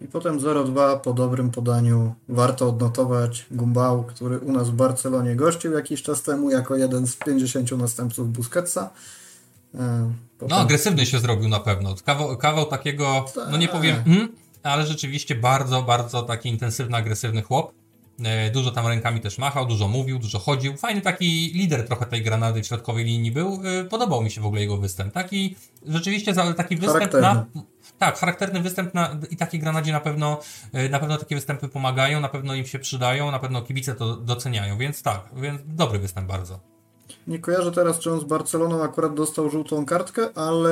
[0.00, 5.72] I potem 0-2 po dobrym podaniu warto odnotować Gumbau, który u nas w Barcelonie gościł
[5.72, 8.90] jakiś czas temu jako jeden z 50 następców Busquetsa.
[9.74, 10.56] E, potem...
[10.56, 11.94] No agresywny się zrobił na pewno.
[12.04, 14.28] Kawał, kawał takiego, no nie powiem, mm,
[14.62, 17.72] ale rzeczywiście bardzo, bardzo taki intensywny, agresywny chłop.
[18.24, 20.76] E, dużo tam rękami też machał, dużo mówił, dużo chodził.
[20.76, 23.60] Fajny taki lider trochę tej granady w środkowej linii był.
[23.64, 25.14] E, podobał mi się w ogóle jego występ.
[25.14, 27.46] Taki rzeczywiście taki występ na,
[27.98, 30.40] tak, charakterny występ na, i takiej granadzie na pewno,
[30.72, 34.16] e, na pewno takie występy pomagają, na pewno im się przydają, na pewno kibice to
[34.16, 36.71] doceniają, więc tak, więc dobry występ bardzo.
[37.26, 40.70] Nie kojarzę teraz, czy on z Barceloną akurat dostał żółtą kartkę, ale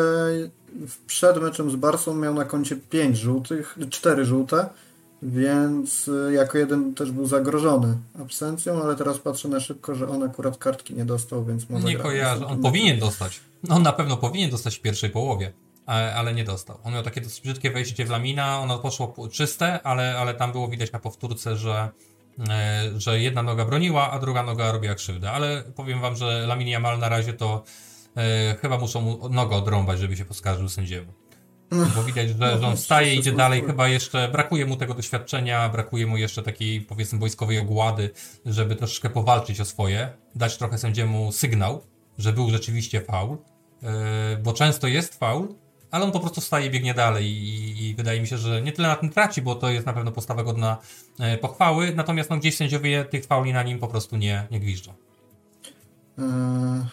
[1.06, 4.68] przed meczem z Barsą miał na koncie 5 żółtych, 4 żółte,
[5.22, 10.22] więc e, jako jeden też był zagrożony absencją, ale teraz patrzę na szybko, że on
[10.22, 11.88] akurat kartki nie dostał, więc może...
[11.88, 13.40] Nie kojarzę, on powinien dostać.
[13.68, 15.52] On na pewno powinien dostać w pierwszej połowie
[15.90, 16.78] ale nie dostał.
[16.84, 20.68] On miał takie dosyć brzydkie wejście w Lamina, ono poszło czyste, ale, ale tam było
[20.68, 21.88] widać na powtórce, że,
[22.96, 25.30] że jedna noga broniła, a druga noga robiła krzywdę.
[25.30, 27.64] Ale powiem wam, że Lamin Jamal na razie to
[28.16, 31.12] e, chyba muszą mu nogę odrąbać, żeby się poskarżył sędziemu.
[31.96, 36.06] Bo widać, że, że on wstaje, idzie dalej, chyba jeszcze brakuje mu tego doświadczenia, brakuje
[36.06, 38.10] mu jeszcze takiej powiedzmy wojskowej ogłady,
[38.46, 41.86] żeby troszeczkę powalczyć o swoje, dać trochę sędziemu sygnał,
[42.18, 43.38] że był rzeczywiście faul,
[43.82, 45.48] e, bo często jest faul,
[45.90, 48.72] ale on po prostu wstaje i biegnie dalej i, i, wydaje mi się, że nie
[48.72, 50.76] tyle na tym traci, bo to jest na pewno postawa godna
[51.18, 54.92] e, pochwały, natomiast no, gdzieś sędziowie tych fauli na nim po prostu nie, nie gwiżdżą.
[56.18, 56.86] E,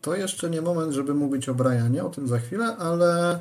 [0.00, 3.38] to jeszcze nie moment, żeby mówić o Brianie, o tym za chwilę, ale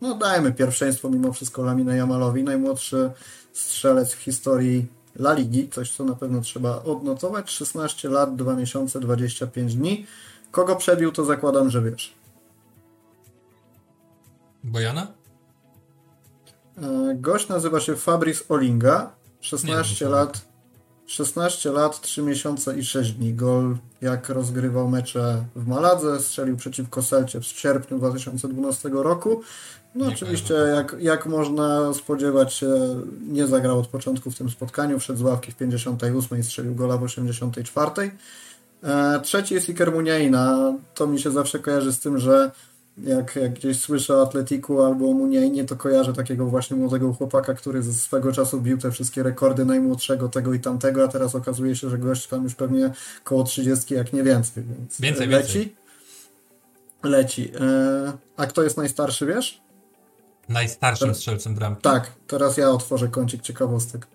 [0.00, 3.10] no dajmy pierwszeństwo mimo wszystko Lamine Jamalowi, najmłodszy
[3.52, 4.86] strzelec w historii
[5.18, 10.06] La Ligi, coś co na pewno trzeba odnotować, 16 lat, 2 miesiące, 25 dni.
[10.50, 12.14] Kogo przebił, to zakładam, że wiesz.
[14.64, 15.06] Bojana?
[16.82, 19.12] E, gość nazywa się Fabrice Olinga.
[19.40, 20.54] 16 Nie, lat.
[21.06, 23.34] 16 lat, 3 miesiące i 6 dni.
[23.34, 29.42] Gol, jak rozgrywał mecze w Maladze, strzelił przeciwko Selcie w sierpniu 2012 roku.
[29.94, 34.98] No nie oczywiście, jak, jak można spodziewać się, nie zagrał od początku w tym spotkaniu.
[34.98, 38.10] Wszedł z ławki w 58 i strzelił gola w 84.
[38.82, 40.74] E, trzeci jest Iker Muniaina.
[40.94, 42.50] To mi się zawsze kojarzy z tym, że
[42.98, 47.54] jak, jak gdzieś słyszę o Atletiku albo o Muniainie, to kojarzę takiego właśnie młodego chłopaka,
[47.54, 51.76] który ze swego czasu bił te wszystkie rekordy najmłodszego tego i tamtego, a teraz okazuje
[51.76, 52.90] się, że gość tam już pewnie
[53.24, 55.58] koło 30, jak nie więcej, więc więcej, leci.
[55.58, 55.76] Więcej.
[57.02, 57.52] leci.
[57.60, 59.60] E, a kto jest najstarszy, wiesz?
[60.48, 61.82] Najstarszym strzelcem bramki?
[61.82, 64.06] Tak, teraz ja otworzę kącik ciekawostek.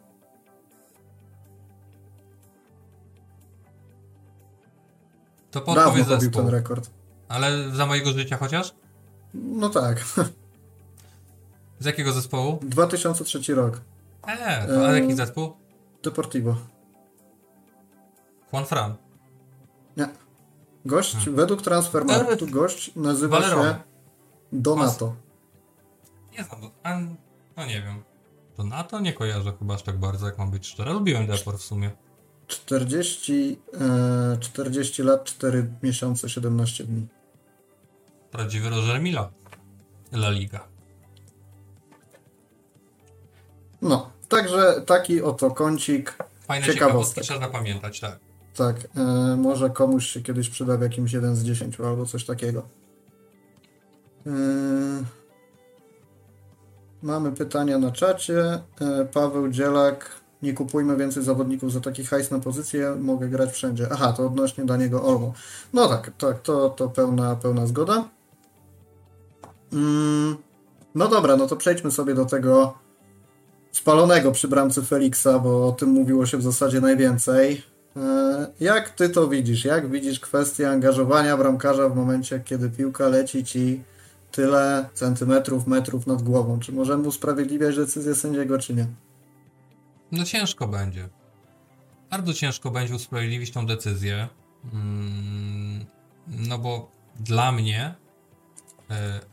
[5.51, 6.41] To podpowiedz zespół.
[6.41, 6.98] ten rekord.
[7.29, 8.73] Ale za mojego życia chociaż?
[9.33, 10.05] No tak.
[11.79, 12.59] Z jakiego zespołu?
[12.61, 13.81] 2003 rok.
[14.27, 15.53] Eee, to, a jaki zespół?
[16.03, 16.55] Deportivo.
[18.53, 18.95] Juan Fran.
[19.97, 20.09] Nie.
[20.85, 21.35] Gość, hmm.
[21.35, 23.75] według Transfermarktu, gość nazywa się
[24.51, 25.15] Donato.
[26.37, 26.61] Nie znam,
[27.57, 28.03] no nie wiem.
[28.57, 30.91] Donato nie kojarzę chyba aż tak bardzo, jak mam być szczery.
[30.91, 31.91] Lubiłem Depor w sumie.
[32.47, 37.07] 40, e, 40 lat, 4 miesiące, 17 dni.
[38.31, 39.31] Prawdziwy Roger Mila.
[40.11, 40.67] La Liga.
[43.81, 46.17] No, także taki oto kącik.
[46.41, 48.19] Fajne ciekawostki trzeba pamiętać, tak.
[48.55, 52.67] Tak, e, może komuś się kiedyś przyda w jakimś 1 z 10 albo coś takiego.
[54.27, 54.31] E,
[57.03, 58.59] mamy pytania na czacie.
[58.81, 60.19] E, Paweł Dzielak.
[60.41, 63.87] Nie kupujmy więcej zawodników za taki hajs na pozycję, mogę grać wszędzie.
[63.91, 65.33] Aha, to odnośnie Daniego Olmo.
[65.73, 68.09] No tak, tak, to, to pełna, pełna zgoda.
[69.73, 70.37] Mm,
[70.95, 72.77] no dobra, no to przejdźmy sobie do tego
[73.71, 77.63] spalonego przy bramce Feliksa, bo o tym mówiło się w zasadzie najwięcej.
[77.97, 79.65] E, jak ty to widzisz?
[79.65, 83.83] Jak widzisz kwestię angażowania bramkarza w momencie, kiedy piłka leci ci
[84.31, 86.59] tyle centymetrów, metrów nad głową?
[86.59, 88.87] Czy możemy usprawiedliwiać decyzję sędziego, czy nie?
[90.11, 91.09] No ciężko będzie.
[92.11, 94.27] Bardzo ciężko będzie usprawiedliwić tą decyzję.
[94.73, 95.85] Mm,
[96.27, 97.95] no bo dla mnie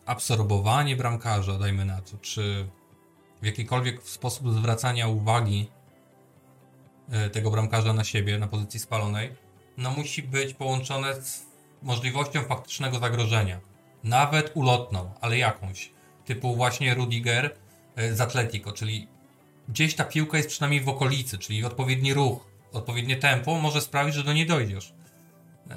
[0.07, 2.69] absorbowanie bramkarza, dajmy na to, czy
[3.43, 5.71] w jakikolwiek sposób zwracania uwagi
[7.11, 9.35] e, tego bramkarza na siebie, na pozycji spalonej,
[9.77, 11.47] no musi być połączone z
[11.83, 13.61] możliwością faktycznego zagrożenia.
[14.05, 15.91] Nawet ulotną, ale jakąś.
[16.25, 17.57] Typu właśnie Rudiger
[17.97, 19.09] e, z Atletico, czyli
[19.69, 24.25] gdzieś ta piłka jest przynajmniej w okolicy, czyli odpowiedni ruch, odpowiednie tempo może sprawić, że
[24.25, 24.93] do niej dojdziesz.
[25.69, 25.77] Yy,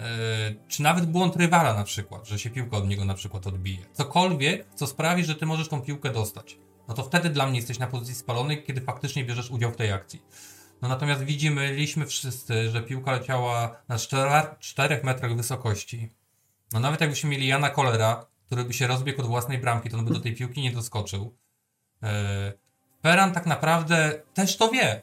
[0.67, 3.85] czy nawet błąd rywala na przykład, że się piłka od niego na przykład odbije.
[3.93, 6.57] Cokolwiek, co sprawi, że ty możesz tą piłkę dostać.
[6.87, 9.91] No to wtedy dla mnie jesteś na pozycji spalonej, kiedy faktycznie bierzesz udział w tej
[9.91, 10.21] akcji.
[10.81, 13.97] No natomiast widzimy, mieliśmy wszyscy, że piłka leciała na
[14.59, 16.09] 4 metrach wysokości.
[16.73, 20.05] No nawet jakbyśmy mieli Jana Kolera, który by się rozbiegł od własnej bramki, to on
[20.05, 21.35] by do tej piłki nie doskoczył.
[23.03, 25.01] Ferran tak naprawdę też to wie,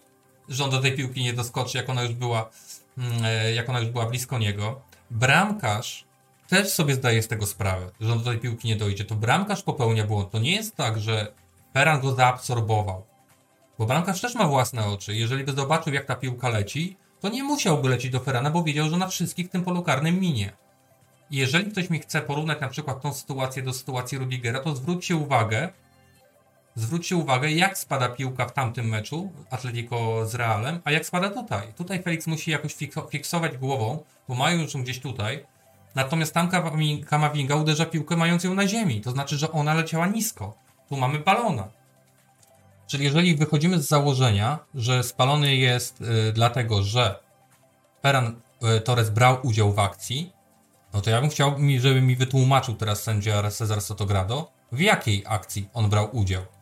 [0.49, 2.47] że on do tej piłki nie doskoczy, jak ona już była, e,
[3.55, 4.81] jak ona już była blisko niego.
[5.11, 6.05] Bramkarz
[6.49, 9.05] też sobie zdaje z tego sprawę, że on do tej piłki nie dojdzie.
[9.05, 10.31] To bramkarz popełnia błąd.
[10.31, 11.33] To nie jest tak, że
[11.75, 13.05] Ferran go zaabsorbował.
[13.79, 15.15] Bo bramkarz też ma własne oczy.
[15.15, 18.91] Jeżeli by zobaczył, jak ta piłka leci, to nie musiałby lecieć do Ferrana, bo wiedział,
[18.91, 20.53] że na wszystkich w tym polu karnym minie.
[21.31, 25.69] jeżeli ktoś mi chce porównać na przykład tą sytuację do sytuacji Rudigera, to zwróćcie uwagę,
[26.77, 31.73] Zwróćcie uwagę, jak spada piłka w tamtym meczu Atletico z Realem, a jak spada tutaj.
[31.77, 32.77] Tutaj Felix musi jakoś
[33.11, 35.47] fiksować głową, bo mają już gdzieś tutaj.
[35.95, 36.49] Natomiast tam
[37.07, 39.01] Kamavinga uderza piłkę mając ją na ziemi.
[39.01, 40.55] To znaczy, że ona leciała nisko.
[40.89, 41.69] Tu mamy balona.
[42.87, 47.21] Czyli jeżeli wychodzimy z założenia, że spalony jest y, dlatego, że
[48.03, 48.41] Ferran
[48.77, 50.33] y, Torres brał udział w akcji,
[50.95, 55.69] no to ja bym chciał, żeby mi wytłumaczył teraz sędzia Cezar Sotogrado, w jakiej akcji
[55.75, 56.56] on brał udział.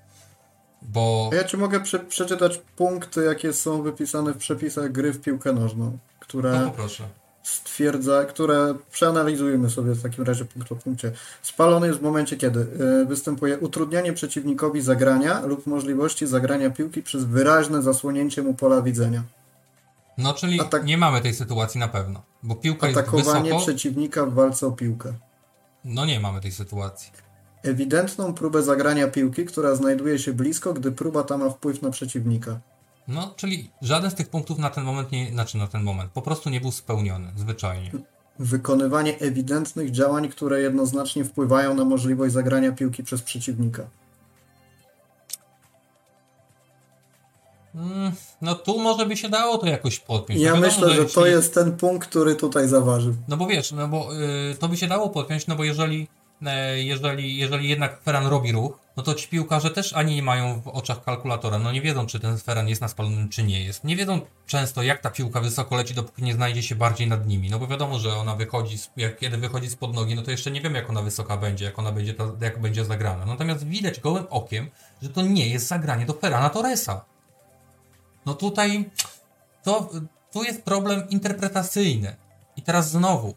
[0.84, 1.30] Bo...
[1.32, 5.98] Ja ci mogę prze przeczytać punkty, jakie są wypisane w przepisach gry w piłkę nożną,
[6.20, 7.04] które no, proszę.
[7.42, 11.12] stwierdza, które przeanalizujemy sobie w takim razie punkt po punkcie.
[11.42, 12.60] Spalony jest w momencie, kiedy
[13.02, 19.22] y, występuje utrudnianie przeciwnikowi zagrania lub możliwości zagrania piłki przez wyraźne zasłonięcie mu pola widzenia.
[20.18, 20.84] No, czyli Atak...
[20.84, 23.18] nie mamy tej sytuacji na pewno, bo piłka jest wysoko...
[23.18, 25.12] Atakowanie przeciwnika w walce o piłkę.
[25.84, 27.12] No nie mamy tej sytuacji
[27.64, 32.60] ewidentną próbę zagrania piłki, która znajduje się blisko, gdy próba ta ma wpływ na przeciwnika.
[33.08, 36.22] No, czyli żaden z tych punktów na ten moment nie, znaczy na ten moment, po
[36.22, 37.90] prostu nie był spełniony, zwyczajnie.
[38.38, 43.86] Wykonywanie ewidentnych działań, które jednoznacznie wpływają na możliwość zagrania piłki przez przeciwnika.
[47.74, 50.40] Mm, no tu może by się dało to jakoś podpiąć.
[50.40, 51.14] Ja no myślę, że, jeśli...
[51.14, 53.14] to jest ten punkt, który tutaj zaważy.
[53.28, 56.08] No bo wiesz, no bo yy, to by się dało podpiąć, no bo jeżeli
[56.76, 60.68] jeżeli, jeżeli jednak Ferran robi ruch, no to ci piłkarze też ani nie mają w
[60.68, 63.84] oczach kalkulatora, no nie wiedzą, czy ten Ferran jest na spalonym, czy nie jest.
[63.84, 67.50] Nie wiedzą często, jak ta piłka wysoko leci, dopóki nie znajdzie się bardziej nad nimi.
[67.50, 70.60] No bo wiadomo, że ona wychodzi, jak, kiedy wychodzi spod nogi, no to jeszcze nie
[70.60, 73.26] wiem, jak ona wysoka będzie, jak ona będzie, ta, jak będzie zagrana.
[73.26, 74.70] Natomiast widać gołym okiem,
[75.02, 77.04] że to nie jest zagranie do Ferrana Torresa.
[78.26, 78.90] No tutaj
[79.62, 79.90] to,
[80.32, 82.16] tu jest problem interpretacyjny.
[82.56, 83.34] I teraz znowu,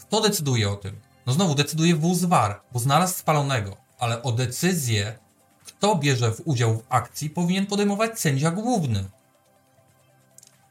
[0.00, 1.03] kto decyduje o tym?
[1.26, 5.18] No znowu decyduje wóz VAR, bo znalazł spalonego, ale o decyzję,
[5.64, 9.04] kto bierze w udział w akcji, powinien podejmować sędzia główny.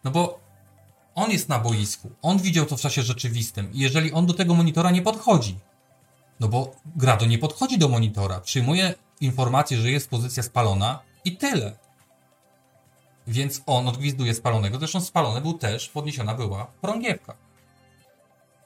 [0.04, 0.40] No bo
[1.16, 4.54] on jest na boisku, on widział to w czasie rzeczywistym i jeżeli on do tego
[4.54, 5.60] monitora nie podchodzi,
[6.40, 11.78] no bo Grado nie podchodzi do monitora, przyjmuje informację, że jest pozycja spalona i tyle.
[13.28, 17.43] Więc on odgwizduje spalonego, zresztą spalony był też, podniesiona była prągiewka.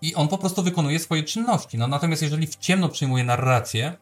[0.01, 1.77] I on po prostu wykonuje swoje czynności.
[1.77, 3.93] No natomiast jeżeli w ciemno przyjmuje narrację,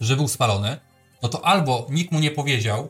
[0.00, 0.80] że był spalony,
[1.22, 2.88] no to albo nikt mu nie powiedział,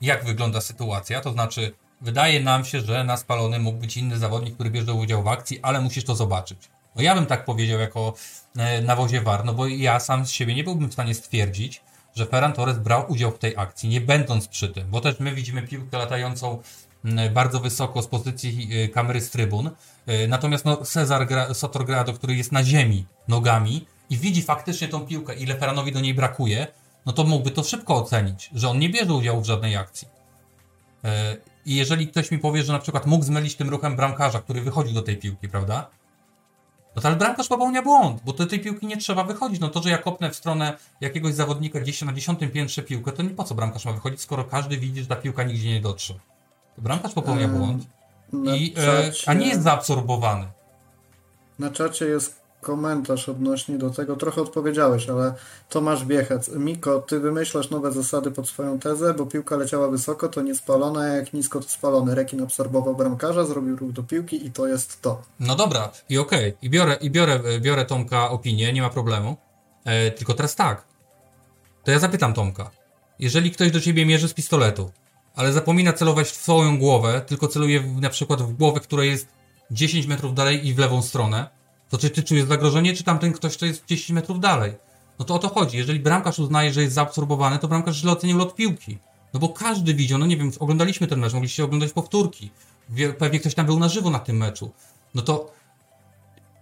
[0.00, 4.54] jak wygląda sytuacja, to znaczy wydaje nam się, że na spalony mógł być inny zawodnik,
[4.54, 6.58] który bierze udział w akcji, ale musisz to zobaczyć.
[6.96, 8.14] No ja bym tak powiedział jako
[8.56, 11.82] e, nawozie war, no bo ja sam z siebie nie byłbym w stanie stwierdzić,
[12.14, 15.34] że Ferran Torres brał udział w tej akcji, nie będąc przy tym, bo też my
[15.34, 16.62] widzimy piłkę latającą
[17.34, 19.70] bardzo wysoko z pozycji e, kamery z trybun,
[20.06, 25.00] e, natomiast no, Cezar Gra, Sotorgrado, który jest na ziemi nogami i widzi faktycznie tą
[25.00, 26.66] piłkę, ile Ferranowi do niej brakuje,
[27.06, 30.08] no to mógłby to szybko ocenić, że on nie bierze udziału w żadnej akcji.
[31.66, 34.94] I jeżeli ktoś mi powie, że na przykład mógł zmylić tym ruchem bramkarza, który wychodził
[34.94, 35.90] do tej piłki, prawda?
[36.96, 39.60] No to ale bramkarz popełnia błąd, bo do tej piłki nie trzeba wychodzić.
[39.60, 43.22] No to, że ja kopnę w stronę jakiegoś zawodnika gdzieś na dziesiątym piętrze piłkę, to
[43.22, 46.14] nie po co bramkarz ma wychodzić, skoro każdy widzi, że ta piłka nigdzie nie dotrze.
[46.78, 47.84] Bramkarz popełnia błąd,
[48.32, 50.46] i, e, a nie jest zaabsorbowany.
[51.58, 54.16] Na czacie jest komentarz odnośnie do tego.
[54.16, 55.34] Trochę odpowiedziałeś, ale
[55.68, 56.48] Tomasz Biechec.
[56.48, 61.08] Miko, ty wymyślasz nowe zasady pod swoją tezę, bo piłka leciała wysoko, to nie spalona,
[61.08, 62.14] jak nisko to spalony.
[62.14, 65.22] Rekin absorbował bramkarza, zrobił ruch do piłki i to jest to.
[65.40, 66.48] No dobra, i okej.
[66.48, 66.58] Okay.
[66.62, 69.36] I biorę, i biorę, biorę Tomka opinię, nie ma problemu.
[69.84, 70.84] E, tylko teraz tak.
[71.84, 72.70] To ja zapytam Tomka.
[73.18, 74.90] Jeżeli ktoś do ciebie mierzy z pistoletu,
[75.34, 79.28] ale zapomina celować w swoją głowę, tylko celuje w, na przykład w głowę, która jest
[79.70, 81.48] 10 metrów dalej i w lewą stronę,
[81.90, 84.72] to czy ty czujesz zagrożenie, czy tamten ktoś, kto jest 10 metrów dalej?
[85.18, 85.78] No to o to chodzi.
[85.78, 88.98] Jeżeli bramkarz uznaje, że jest zaabsorbowany, to bramkarz źle ocenił lot piłki.
[89.34, 92.50] No bo każdy widział, no nie wiem, oglądaliśmy ten mecz, mogliście oglądać powtórki.
[93.18, 94.70] Pewnie ktoś tam był na żywo na tym meczu.
[95.14, 95.52] No to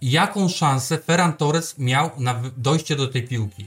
[0.03, 3.67] jaką szansę Ferran Torres miał na dojście do tej piłki?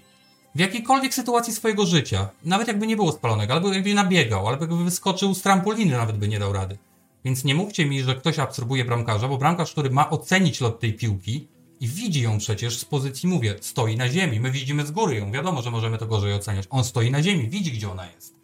[0.55, 2.29] W jakiejkolwiek sytuacji swojego życia.
[2.43, 6.27] Nawet jakby nie było spalonego, albo jakby nabiegał, albo jakby wyskoczył z trampoliny, nawet by
[6.27, 6.77] nie dał rady.
[7.25, 10.93] Więc nie mówcie mi, że ktoś absorbuje bramkarza, bo bramkarz, który ma ocenić lot tej
[10.93, 11.47] piłki
[11.79, 14.39] i widzi ją przecież z pozycji, mówię, stoi na ziemi.
[14.39, 15.31] My widzimy z góry ją.
[15.31, 16.65] Wiadomo, że możemy to gorzej oceniać.
[16.69, 18.35] On stoi na ziemi, widzi, gdzie ona jest.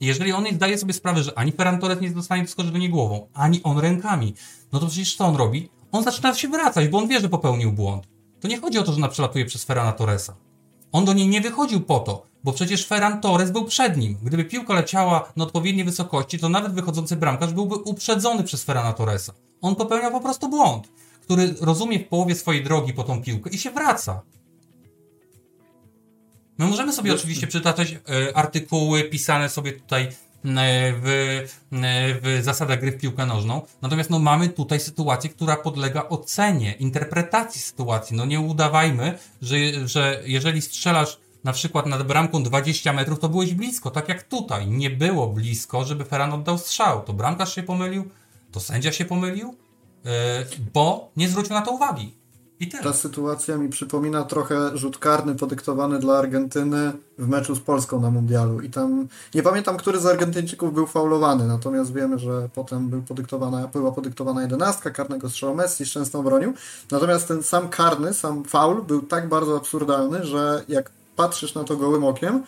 [0.00, 3.28] Jeżeli on zdaje sobie sprawę, że ani Ferran Torres nie zostanie doskoczyć do niej głową,
[3.34, 4.34] ani on rękami,
[4.72, 5.68] no to przecież co on robi?
[5.92, 8.08] On zaczyna się wracać, bo on wie, że popełnił błąd.
[8.40, 10.45] To nie chodzi o to, że przelatuje przez Ferrana Torresa.
[10.96, 14.18] On do niej nie wychodził po to, bo przecież Ferran Torres był przed nim.
[14.22, 19.32] Gdyby piłka leciała na odpowiedniej wysokości, to nawet wychodzący bramkarz byłby uprzedzony przez Ferrana Torresa.
[19.60, 20.88] On popełniał po prostu błąd,
[21.22, 24.22] który rozumie w połowie swojej drogi po tą piłkę i się wraca.
[26.58, 30.08] My możemy sobie oczywiście przytaczać e, artykuły pisane sobie tutaj
[30.44, 31.06] w,
[31.72, 33.62] e, w zasadach gry w piłkę nożną.
[33.82, 38.16] Natomiast no, mamy tutaj sytuację, która podlega ocenie, interpretacji sytuacji.
[38.16, 39.56] No nie udawajmy, że,
[39.88, 44.66] że jeżeli strzelasz na przykład nad bramką 20 metrów, to byłeś blisko, tak jak tutaj.
[44.66, 47.02] Nie było blisko, żeby Ferran oddał strzał.
[47.02, 48.10] To bramkarz się pomylił,
[48.52, 49.56] to sędzia się pomylił,
[50.04, 50.10] yy,
[50.74, 52.14] bo nie zwrócił na to uwagi.
[52.82, 58.10] Ta sytuacja mi przypomina trochę rzut karny podyktowany dla Argentyny w meczu z Polską na
[58.10, 58.60] Mundialu.
[58.60, 63.68] I tam nie pamiętam, który z Argentyńczyków był faulowany, natomiast wiemy, że potem był podyktowana,
[63.68, 66.52] była podyktowana jedenastka, karnego strzału Messi szczęsną bronił.
[66.90, 71.76] Natomiast ten sam karny, sam faul był tak bardzo absurdalny, że jak patrzysz na to
[71.76, 72.42] gołym okiem,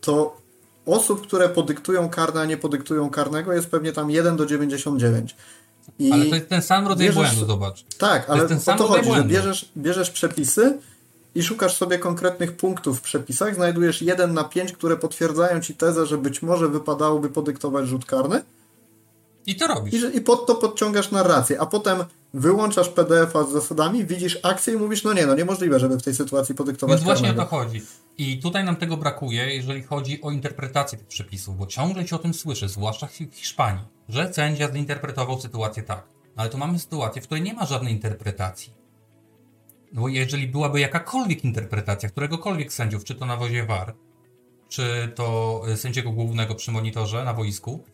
[0.00, 0.36] to
[0.86, 5.36] osób, które podyktują karne, a nie podyktują karnego jest pewnie tam 1 do 99.
[5.98, 7.84] I ale to jest ten sam rodzaj bierzesz, błędu, zobacz.
[7.98, 9.14] Tak, ale o to chodzi, błędu.
[9.14, 10.78] że bierzesz, bierzesz przepisy
[11.34, 16.06] i szukasz sobie konkretnych punktów w przepisach, znajdujesz 1 na 5, które potwierdzają ci tezę,
[16.06, 18.42] że być może wypadałoby podyktować rzut karny.
[19.46, 19.94] I to robisz.
[19.94, 24.76] I, i pod to podciągasz narrację, a potem wyłączasz PDF-a z zasadami, widzisz akcję i
[24.76, 27.82] mówisz, no nie, no niemożliwe, żeby w tej sytuacji podyktować Więc właśnie o to chodzi.
[28.20, 32.18] I tutaj nam tego brakuje, jeżeli chodzi o interpretację tych przepisów, bo ciągle się o
[32.18, 36.08] tym słyszy, zwłaszcza w Hiszpanii, że sędzia zinterpretował sytuację tak.
[36.36, 38.74] Ale tu mamy sytuację, w której nie ma żadnej interpretacji.
[39.92, 43.94] No bo jeżeli byłaby jakakolwiek interpretacja któregokolwiek sędziów, czy to na wozie VAR,
[44.68, 47.84] czy to sędziego głównego przy monitorze na wojsku,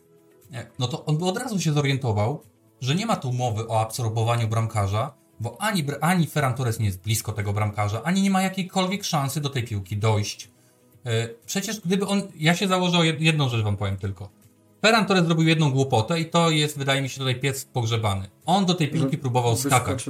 [0.79, 2.43] no to on by od razu się zorientował,
[2.81, 7.01] że nie ma tu mowy o absorbowaniu bramkarza, bo ani, ani Ferran Torres nie jest
[7.01, 10.49] blisko tego bramkarza, ani nie ma jakiejkolwiek szansy do tej piłki dojść.
[11.05, 12.21] E, przecież gdyby on.
[12.35, 14.29] Ja się założę o jedną rzecz, wam powiem tylko.
[14.81, 18.29] Ferran Torres zrobił jedną głupotę i to jest, wydaje mi się, tutaj piec pogrzebany.
[18.45, 20.05] On do tej piłki próbował skakać.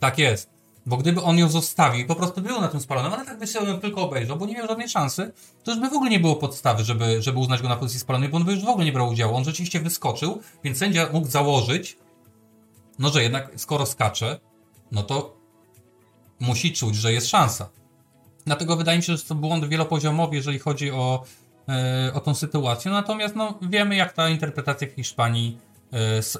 [0.00, 0.50] Tak jest.
[0.86, 3.46] Bo gdyby on ją zostawił i po prostu był na tym spalonym, ale tak by
[3.46, 5.32] się ją tylko obejrzał, bo nie miał żadnej szansy,
[5.64, 8.28] to już by w ogóle nie było podstawy, żeby, żeby uznać go na pozycji spalonej,
[8.28, 9.36] bo on by już w ogóle nie brał udziału.
[9.36, 11.98] On rzeczywiście wyskoczył, więc sędzia mógł założyć,
[12.98, 14.40] no że jednak skoro skacze,
[14.92, 15.36] no to
[16.40, 17.70] musi czuć, że jest szansa.
[18.46, 21.24] Dlatego wydaje mi się, że to błąd wielopoziomowy, jeżeli chodzi o,
[21.68, 22.90] yy, o tą sytuację.
[22.90, 25.58] Natomiast no, wiemy, jak ta interpretacja w Hiszpanii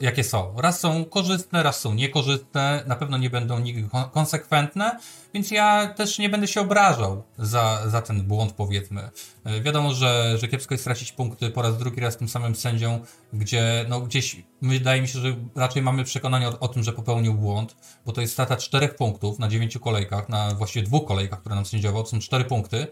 [0.01, 0.55] jakie są.
[0.57, 4.99] Raz są korzystne, raz są niekorzystne, na pewno nie będą nigdy konsekwentne,
[5.35, 9.11] więc ja też nie będę się obrażał za, za ten błąd, powiedzmy.
[9.47, 13.01] Y, wiadomo, że, że kiepsko jest stracić punkty po raz drugi raz tym samym sędzią,
[13.33, 17.35] gdzie no gdzieś wydaje mi się, że raczej mamy przekonanie o, o tym, że popełnił
[17.35, 17.77] błąd,
[18.07, 21.67] bo to jest strata czterech punktów na dziewięciu kolejkach, na właściwie dwóch kolejkach, które nam
[21.67, 22.87] sędziował, to są cztery punkty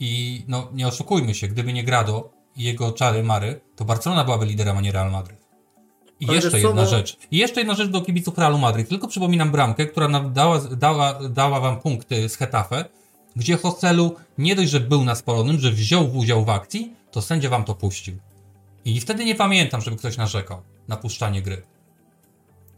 [0.00, 4.46] i no nie oszukujmy się, gdyby nie Grado i jego czary Mary, to Barcelona byłaby
[4.46, 5.39] liderem, a nie Real Madrid.
[6.20, 6.88] I Ale jeszcze jedna bo...
[6.88, 7.16] rzecz.
[7.30, 8.88] I jeszcze jedna rzecz do kibiców Realu Madryt.
[8.88, 12.84] Tylko przypominam bramkę, która nam dała, dała, dała wam punkty z Hetafe,
[13.36, 17.48] gdzie Hostelu nie dość, że był na spalonym, że wziął udział w akcji, to sędzia
[17.48, 18.18] wam to puścił.
[18.84, 21.62] I wtedy nie pamiętam, żeby ktoś narzekał na puszczanie gry.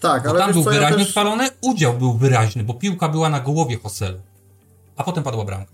[0.01, 1.11] Tak, bo ale tam był co, wyraźnie ja też...
[1.11, 4.20] spalony, udział był wyraźny, bo piłka była na głowie Hostelu.
[4.97, 5.72] A potem padła bramka.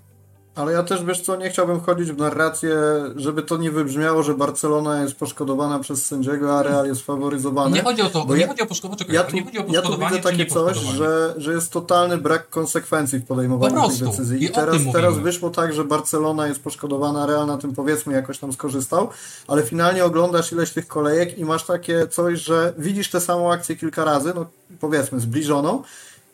[0.58, 2.76] Ale ja też, wiesz co, nie chciałbym wchodzić w narrację,
[3.16, 7.76] żeby to nie wybrzmiało, że Barcelona jest poszkodowana przez sędziego, a Real jest faworyzowany.
[7.76, 9.14] Nie chodzi o to, nie ja, chodzi o poszkodowanie.
[9.14, 12.50] Ja tu, nie chodzi o ja tu widzę takie coś, że, że jest totalny brak
[12.50, 14.44] konsekwencji w podejmowaniu tej decyzji.
[14.44, 18.52] I teraz, teraz wyszło tak, że Barcelona jest poszkodowana, Real na tym powiedzmy jakoś tam
[18.52, 19.08] skorzystał,
[19.48, 23.76] ale finalnie oglądasz ileś tych kolejek i masz takie coś, że widzisz tę samą akcję
[23.76, 24.46] kilka razy, no
[24.80, 25.82] powiedzmy zbliżoną,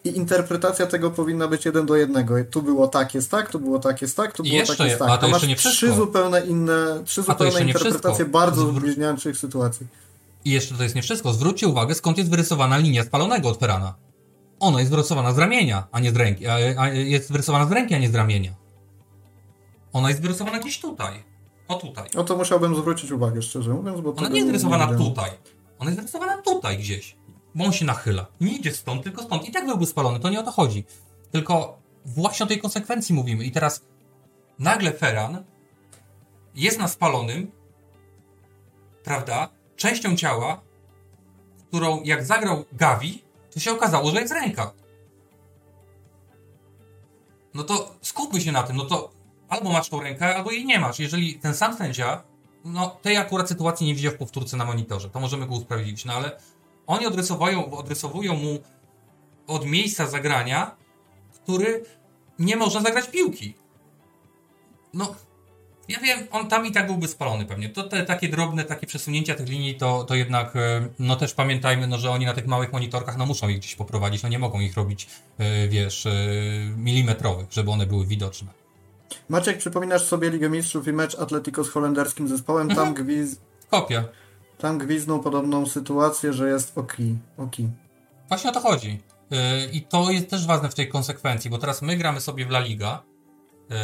[0.04, 2.34] i interpretacja tego powinna być jeden do jednego.
[2.50, 4.98] Tu było tak, jest tak, tu było tak, jest tak, tu było jeszcze, tak, jest
[4.98, 5.10] tak.
[5.10, 9.86] A to masz nie trzy zupełnie inne, trzy zupełne interpretacje bardzo zbliźniających sytuacji.
[10.44, 11.32] I jeszcze to jest nie wszystko.
[11.32, 13.94] Zwróćcie uwagę, skąd jest wyrysowana linia spalonego od Ferana.
[14.60, 16.46] Ona jest wyrysowana z ramienia, a nie z ręki.
[16.46, 18.54] A jest wyrysowana z ręki, a nie z ramienia.
[19.92, 21.24] Ona jest wyrysowana gdzieś tutaj.
[21.68, 22.08] O tutaj.
[22.14, 25.30] No to musiałbym zwrócić uwagę, szczerze mówiąc, bo Ona nie jest wyrysowana tutaj.
[25.78, 27.16] Ona jest wyrysowana tutaj gdzieś
[27.54, 28.26] bo on się nachyla.
[28.40, 29.48] Nie idzie stąd, tylko stąd.
[29.48, 30.84] I tak byłby spalony, to nie o to chodzi.
[31.30, 33.44] Tylko właśnie o tej konsekwencji mówimy.
[33.44, 33.84] I teraz
[34.58, 35.44] nagle Ferran
[36.54, 37.52] jest na spalonym,
[39.04, 40.60] prawda, częścią ciała,
[41.68, 44.72] którą jak zagrał Gavi, to się okazało, że jest ręka.
[47.54, 49.10] No to skupmy się na tym, no to
[49.48, 50.98] albo masz tą rękę, albo jej nie masz.
[50.98, 52.22] Jeżeli ten sam sędzia,
[52.64, 56.12] no tej akurat sytuacji nie widział w powtórce na monitorze, to możemy go usprawiedliwić, no
[56.12, 56.40] ale
[56.86, 58.58] oni odrysowują, odrysowują mu
[59.46, 60.76] od miejsca zagrania,
[61.42, 61.84] który
[62.38, 63.54] nie można zagrać piłki.
[64.94, 65.14] No,
[65.88, 67.68] ja wiem, on tam i tak byłby spalony pewnie.
[67.68, 71.86] To te takie drobne, takie przesunięcia tych linii, to, to jednak, e, no też pamiętajmy,
[71.86, 74.60] no, że oni na tych małych monitorkach, no muszą ich gdzieś poprowadzić, no nie mogą
[74.60, 75.08] ich robić,
[75.38, 76.12] e, wiesz, e,
[76.76, 78.48] milimetrowych, żeby one były widoczne.
[79.28, 82.94] Maciek, przypominasz sobie Ligę Mistrzów i mecz Atletico z holenderskim zespołem, tam mhm.
[82.94, 83.36] gwiz...
[83.70, 84.04] Kopia.
[84.58, 87.18] Tam gwizną podobną sytuację, że jest oki.
[87.38, 87.68] oki.
[88.28, 89.02] Właśnie o to chodzi.
[89.30, 89.38] Yy,
[89.72, 92.60] I to jest też ważne w tej konsekwencji, bo teraz my gramy sobie w La
[92.60, 93.02] Liga.
[93.70, 93.76] Yy,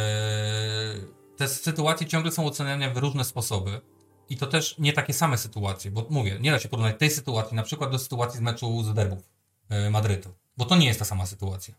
[1.37, 3.81] te sytuacje ciągle są oceniane w różne sposoby.
[4.29, 7.55] I to też nie takie same sytuacje, bo mówię, nie da się porównać tej sytuacji
[7.55, 9.29] na przykład do sytuacji z meczu z derbów
[9.69, 11.75] yy, Madrytu, bo to nie jest ta sama sytuacja.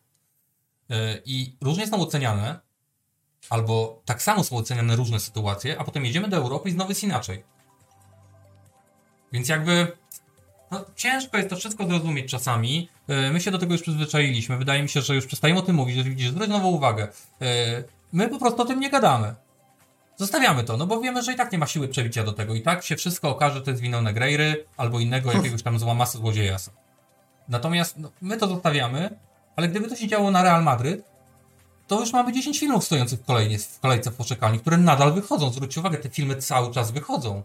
[1.24, 2.60] I różnie są oceniane,
[3.50, 7.02] albo tak samo są oceniane różne sytuacje, a potem jedziemy do Europy i znowu jest
[7.02, 7.44] inaczej.
[9.32, 9.92] Więc jakby
[10.70, 12.88] no, ciężko jest to wszystko zrozumieć czasami.
[13.08, 14.56] E, my się do tego już przyzwyczailiśmy.
[14.56, 17.08] Wydaje mi się, że już przestajemy o tym mówić, że widzisz, zwróć nową uwagę.
[17.42, 17.46] E,
[18.12, 19.34] my po prostu o tym nie gadamy.
[20.16, 22.54] Zostawiamy to, no bo wiemy, że i tak nie ma siły przebicia do tego.
[22.54, 26.18] I tak się wszystko okaże, że to jest winą Negreiry albo innego jakiegoś tam złamasa
[26.18, 26.70] złodziejasa.
[27.48, 29.10] Natomiast no, my to zostawiamy,
[29.56, 31.04] ale gdyby to się działo na Real Madryt,
[31.86, 35.50] to już mamy 10 filmów stojących w, kolejnie, w kolejce w poczekalni, które nadal wychodzą.
[35.50, 37.42] Zwróćcie uwagę, te filmy cały czas wychodzą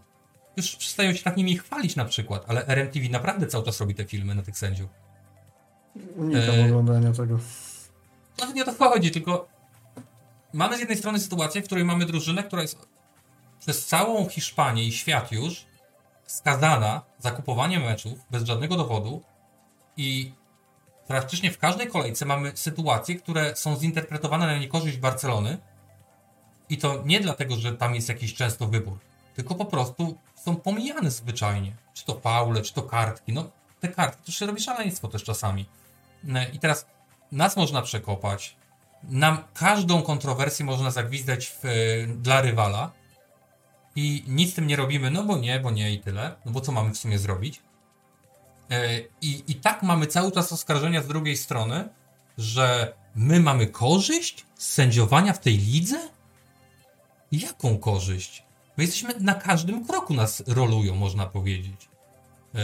[0.58, 4.04] już przestają się tak nimi chwalić na przykład, ale RMTV naprawdę cały czas robi te
[4.04, 4.90] filmy na tych sędziów.
[6.16, 6.64] Unikam e...
[6.64, 7.38] oglądania tego.
[8.40, 9.48] Nawet nie o to chodzi, tylko
[10.52, 12.88] mamy z jednej strony sytuację, w której mamy drużynę, która jest
[13.60, 15.66] przez całą Hiszpanię i świat już
[16.26, 19.22] skazana za kupowanie meczów bez żadnego dowodu
[19.96, 20.32] i
[21.06, 25.58] praktycznie w każdej kolejce mamy sytuacje, które są zinterpretowane na niekorzyść Barcelony
[26.68, 28.98] i to nie dlatego, że tam jest jakiś często wybór,
[29.34, 31.72] tylko po prostu są pomijane zwyczajnie.
[31.94, 33.32] Czy to Paule, czy to kartki.
[33.32, 35.66] No, te kartki to się robi szaleństwo też czasami.
[36.34, 36.86] E, I teraz
[37.32, 38.56] nas można przekopać,
[39.02, 41.68] nam każdą kontrowersję można zagwizdać w, e,
[42.06, 42.92] dla rywala
[43.96, 46.60] i nic z tym nie robimy, no bo nie, bo nie i tyle, no bo
[46.60, 47.62] co mamy w sumie zrobić?
[48.70, 51.88] E, I, I tak mamy cały czas oskarżenia z drugiej strony,
[52.38, 56.08] że my mamy korzyść z sędziowania w tej lidze?
[57.32, 58.47] Jaką korzyść?
[58.78, 61.88] My jesteśmy na każdym kroku nas rolują, można powiedzieć.
[62.54, 62.60] Eee,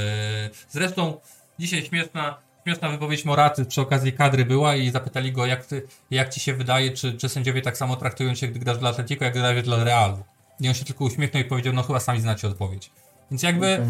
[0.71, 1.21] zresztą
[1.59, 6.35] dzisiaj śmieszna, śmieszna wypowiedź Moraty przy okazji kadry była i zapytali go, jak, ty, jak
[6.35, 9.35] ci się wydaje, czy, czy sędziowie tak samo traktują cię, gdy grasz dla Atletico, jak
[9.35, 10.19] grasz dla Realu.
[10.61, 12.91] I on się tylko uśmiechnął i powiedział, no chyba sami znacie odpowiedź.
[13.31, 13.75] Więc jakby...
[13.75, 13.87] Okay.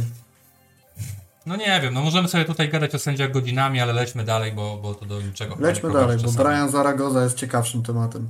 [1.47, 4.77] No nie wiem, no możemy sobie tutaj gadać o sędziach godzinami, ale lećmy dalej, bo,
[4.77, 5.57] bo to do niczego.
[5.61, 8.29] Lećmy dalej, bo Brian Zaragoza jest ciekawszym tematem.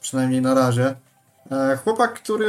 [0.00, 0.94] Przynajmniej na razie.
[1.50, 2.48] E, chłopak, który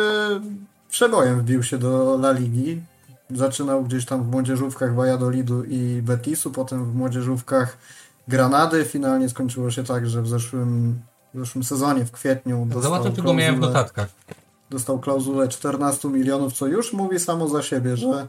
[0.95, 2.81] przebojem wbił się do La Ligi.
[3.29, 7.77] Zaczynał gdzieś tam w młodzieżówkach Valladolidu i Betisu, potem w młodzieżówkach
[8.27, 8.85] Granady.
[8.85, 10.99] Finalnie skończyło się tak, że w zeszłym,
[11.33, 14.07] w zeszłym sezonie, w kwietniu dostał Zobaczę, czego miałem w notatkach.
[14.69, 18.27] Dostał klauzulę 14 milionów, co już mówi samo za siebie, że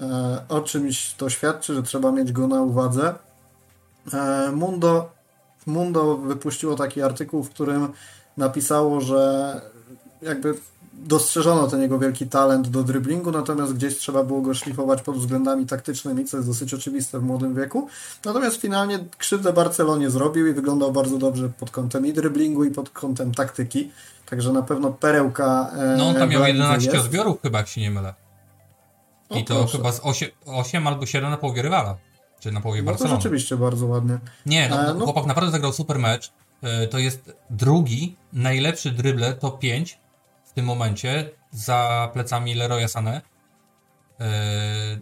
[0.00, 3.14] e, o czymś to świadczy, że trzeba mieć go na uwadze.
[4.12, 5.10] E, Mundo,
[5.66, 7.92] Mundo wypuściło taki artykuł, w którym
[8.36, 9.60] napisało, że
[10.22, 10.54] jakby
[11.06, 15.66] dostrzeżono ten jego wielki talent do driblingu, natomiast gdzieś trzeba było go szlifować pod względami
[15.66, 17.88] taktycznymi, co jest dosyć oczywiste w młodym wieku.
[18.24, 22.90] Natomiast finalnie krzywdę Barcelonie zrobił i wyglądał bardzo dobrze pod kątem i driblingu, i pod
[22.90, 23.90] kątem taktyki.
[24.26, 25.70] Także na pewno perełka.
[25.78, 27.04] E, no on tam miał 11 jest.
[27.04, 28.14] odbiorów, chyba, jak się nie mylę.
[29.30, 29.76] I o, to proszę.
[29.76, 31.96] chyba z 8, 8 albo 7 na połowie rywala.
[32.40, 33.16] Czy na połowie no Barcelony.
[33.16, 34.18] To rzeczywiście bardzo ładnie.
[34.46, 36.32] Nie, no, e, no, chłopak naprawdę zagrał super mecz.
[36.62, 40.01] E, to jest drugi najlepszy dribble top 5
[40.52, 43.20] w tym momencie za plecami Leroya Sané.
[44.20, 44.98] E,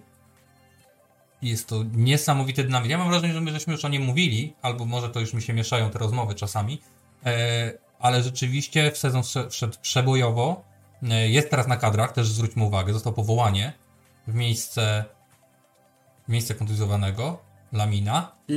[1.42, 2.90] jest to niesamowity dynamit.
[2.90, 5.42] Ja mam wrażenie, że my żeśmy już o nim mówili, albo może to już mi
[5.42, 6.80] się mieszają te rozmowy czasami,
[7.26, 10.64] e, ale rzeczywiście w sezon wszedł przebojowo.
[11.26, 13.72] Jest teraz na kadrach, też zwróćmy uwagę, został powołanie
[14.26, 15.04] w miejsce,
[16.28, 17.38] w miejsce kontuzjowanego
[17.72, 18.32] Lamina.
[18.48, 18.56] I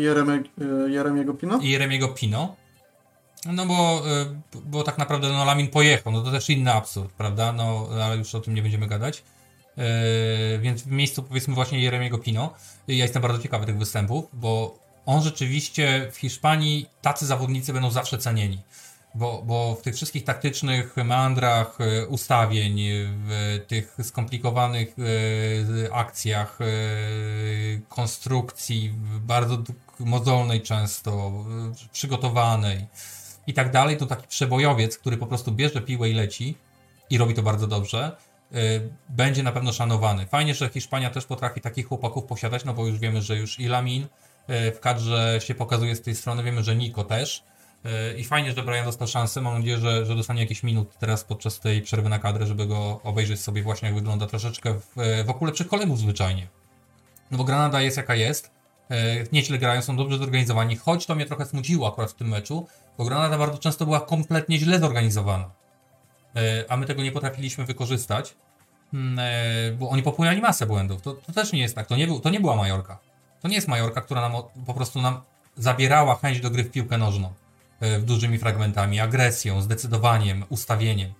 [0.87, 1.59] Jeremiego Pino?
[1.61, 2.55] I Jeremiego Pino.
[3.45, 4.03] No bo,
[4.55, 7.53] y, bo tak naprawdę no, Lamin pojechał, no to też inny absurd, prawda?
[7.53, 9.23] No, ale już o tym nie będziemy gadać.
[9.77, 12.53] Yy, więc w miejscu powiedzmy właśnie Jeremiego Pino,
[12.87, 18.17] ja jestem bardzo ciekawy tych występów, bo on rzeczywiście w Hiszpanii tacy zawodnicy będą zawsze
[18.17, 18.61] cenieni.
[19.15, 22.81] Bo, bo w tych wszystkich taktycznych meandrach y, ustawień,
[23.27, 26.59] w tych skomplikowanych y, akcjach,
[27.89, 29.57] konstrukcji, bardzo
[29.99, 31.31] mozolnej często,
[31.91, 32.87] przygotowanej,
[33.47, 36.55] i tak dalej, to taki przebojowiec, który po prostu bierze piłę i leci
[37.09, 38.17] i robi to bardzo dobrze,
[38.51, 38.59] yy,
[39.09, 40.25] będzie na pewno szanowany.
[40.25, 43.67] Fajnie, że Hiszpania też potrafi takich chłopaków posiadać, no bo już wiemy, że już i
[43.67, 44.07] Lamin
[44.47, 47.43] yy, w kadrze się pokazuje z tej strony, wiemy, że Niko też.
[47.83, 49.41] Yy, I fajnie, że Brian dostał szansę.
[49.41, 53.01] Mam nadzieję, że, że dostanie jakieś minut teraz podczas tej przerwy na kadrę, żeby go
[53.03, 56.47] obejrzeć sobie właśnie, jak wygląda troszeczkę w, wokół lepszych kolegów zwyczajnie.
[57.31, 58.51] No bo Granada jest jaka jest.
[59.31, 62.67] Nieźle grają, są dobrze zorganizowani, choć to mnie trochę smuciło akurat w tym meczu,
[62.97, 65.49] bo Granada bardzo często była kompletnie źle zorganizowana.
[66.35, 68.35] E, a my tego nie potrafiliśmy wykorzystać,
[68.93, 71.01] mm, e, bo oni popełniali masę błędów.
[71.01, 71.87] To, to też nie jest tak.
[71.87, 72.99] To nie, był, to nie była Majorka.
[73.41, 75.21] To nie jest Majorka, która nam po prostu nam
[75.57, 77.33] zabierała chęć do gry w piłkę nożną
[77.79, 81.13] e, dużymi fragmentami, agresją, zdecydowaniem, ustawieniem.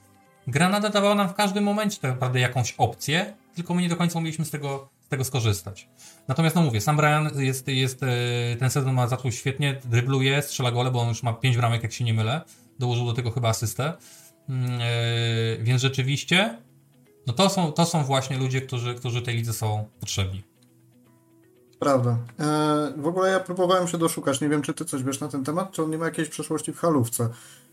[0.47, 4.19] Granada dawała nam w każdym momencie tak naprawdę jakąś opcję, tylko my nie do końca
[4.19, 5.89] umieliśmy z tego tego skorzystać.
[6.27, 8.07] Natomiast no mówię, sam Brian jest, jest e,
[8.59, 11.91] ten sezon ma zaczął świetnie, drybluje, strzela gole, bo on już ma 5 bramek, jak
[11.91, 12.41] się nie mylę.
[12.79, 13.93] Dołożył do tego chyba asystę.
[14.49, 14.83] Mm, e,
[15.63, 16.57] więc rzeczywiście,
[17.27, 20.43] no to są, to są właśnie ludzie, którzy, którzy tej lidze są potrzebni.
[21.79, 22.17] Prawda.
[22.39, 25.43] E, w ogóle ja próbowałem się doszukać, nie wiem czy ty coś wiesz na ten
[25.43, 27.29] temat, czy on nie ma jakiejś przeszłości w halówce.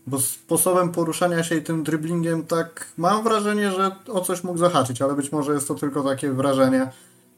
[0.07, 5.01] Bo sposobem poruszania się i tym driblingiem tak mam wrażenie, że o coś mógł zahaczyć,
[5.01, 6.87] ale być może jest to tylko takie wrażenie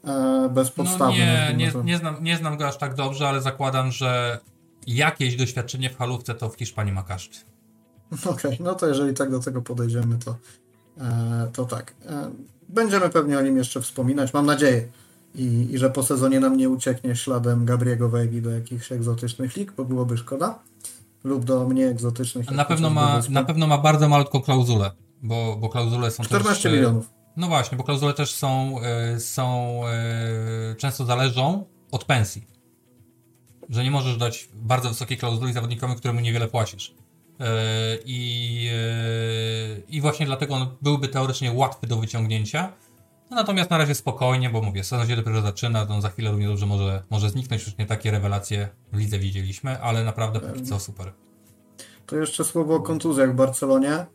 [0.06, 1.48] e, bezpodstawne.
[1.52, 4.38] No nie, nie, nie, znam, nie znam go aż tak dobrze, ale zakładam, że
[4.86, 7.36] jakieś doświadczenie w halówce to w Hiszpanii ma każdy.
[8.12, 10.36] Okej, okay, no to jeżeli tak do tego podejdziemy, to,
[11.00, 11.94] e, to tak.
[12.06, 12.30] E,
[12.68, 14.88] będziemy pewnie o nim jeszcze wspominać, mam nadzieję.
[15.34, 19.72] I, I, że po sezonie nam nie ucieknie śladem Gabriego Wegi do jakichś egzotycznych lig,
[19.72, 20.58] bo byłoby szkoda.
[21.24, 22.50] Lub do mniej egzotycznych.
[22.50, 24.90] Na pewno, ma, na pewno ma bardzo malutką klauzulę,
[25.22, 27.10] bo, bo klauzule są 14 też, milionów.
[27.36, 32.46] No właśnie, bo klauzule też są, e, są e, często zależą od pensji.
[33.68, 36.94] Że nie możesz dać bardzo wysokiej klauzuli zawodnikowi, któremu niewiele płacisz.
[37.40, 37.44] E,
[38.04, 38.70] I,
[39.88, 42.72] I właśnie dlatego on byłby teoretycznie łatwy do wyciągnięcia.
[43.30, 46.30] No natomiast na razie spokojnie, bo mówię, sezon się dopiero zaczyna, to on za chwilę
[46.30, 47.66] równie dobrze może, może zniknąć.
[47.66, 51.12] Już nie takie rewelacje w lidze widzieliśmy, ale naprawdę póki co super.
[52.06, 54.06] To jeszcze słowo o kontuzjach w Barcelonie.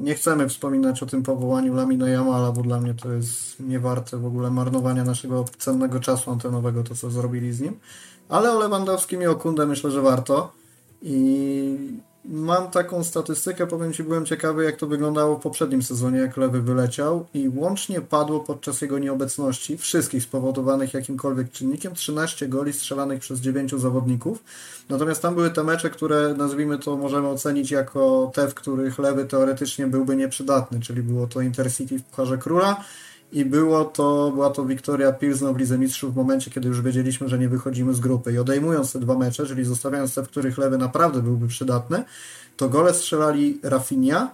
[0.00, 4.26] Nie chcemy wspominać o tym powołaniu Lamina Jamala, bo dla mnie to jest niewarte w
[4.26, 7.78] ogóle marnowania naszego cennego czasu antenowego, to co zrobili z nim.
[8.28, 10.52] Ale o Lewandowskim i o Kunde myślę, że warto.
[11.02, 11.78] I
[12.28, 16.62] mam taką statystykę, powiem Ci, byłem ciekawy, jak to wyglądało w poprzednim sezonie, jak Lewy
[16.62, 23.40] wyleciał i łącznie padło podczas jego nieobecności, wszystkich spowodowanych jakimkolwiek czynnikiem, 13 goli strzelanych przez
[23.40, 24.44] 9 zawodników.
[24.88, 29.24] Natomiast tam były te mecze, które nazwijmy to możemy ocenić jako te, w których Lewy
[29.24, 32.84] teoretycznie byłby nieprzydatny, czyli było to Intercity w Pucharze Króla,
[33.32, 37.28] i było to, była to Wiktoria Pilsno w Lidze Mistrzów w momencie, kiedy już wiedzieliśmy,
[37.28, 38.32] że nie wychodzimy z grupy.
[38.32, 42.04] I odejmując te dwa mecze, czyli zostawiając te, w których lewy naprawdę byłby przydatny,
[42.56, 44.30] to gole strzelali Rafinha,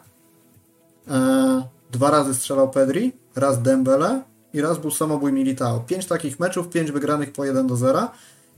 [1.09, 1.63] e,
[1.93, 4.23] dwa razy strzelał Pedri, raz Dembele
[4.55, 5.81] i raz był samobój Militao.
[5.81, 8.09] Pięć takich meczów, pięć wygranych po 1 do 0.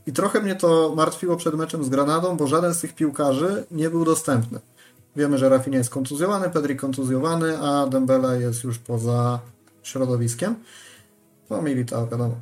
[0.07, 3.89] I trochę mnie to martwiło przed meczem z Granadą, bo żaden z tych piłkarzy nie
[3.89, 4.59] był dostępny.
[5.15, 9.39] Wiemy, że Rafinha jest kontuzjowany, Pedri kontuzjowany, a Dembele jest już poza
[9.87, 10.55] środowiskiem.
[11.49, 12.35] No mieli to, wiadomo.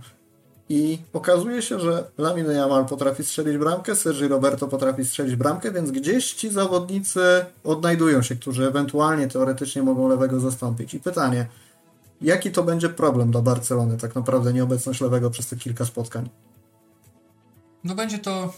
[0.70, 5.92] I okazuje się, że Lamine Yamal potrafi strzelić bramkę, Sergi Roberto potrafi strzelić bramkę, więc
[5.92, 10.94] gdzieś ci zawodnicy odnajdują się, którzy ewentualnie teoretycznie mogą lewego zastąpić.
[10.94, 11.48] I pytanie,
[12.22, 16.30] jaki to będzie problem dla Barcelony, tak naprawdę nieobecność lewego przez te kilka spotkań?
[17.84, 18.54] No będzie to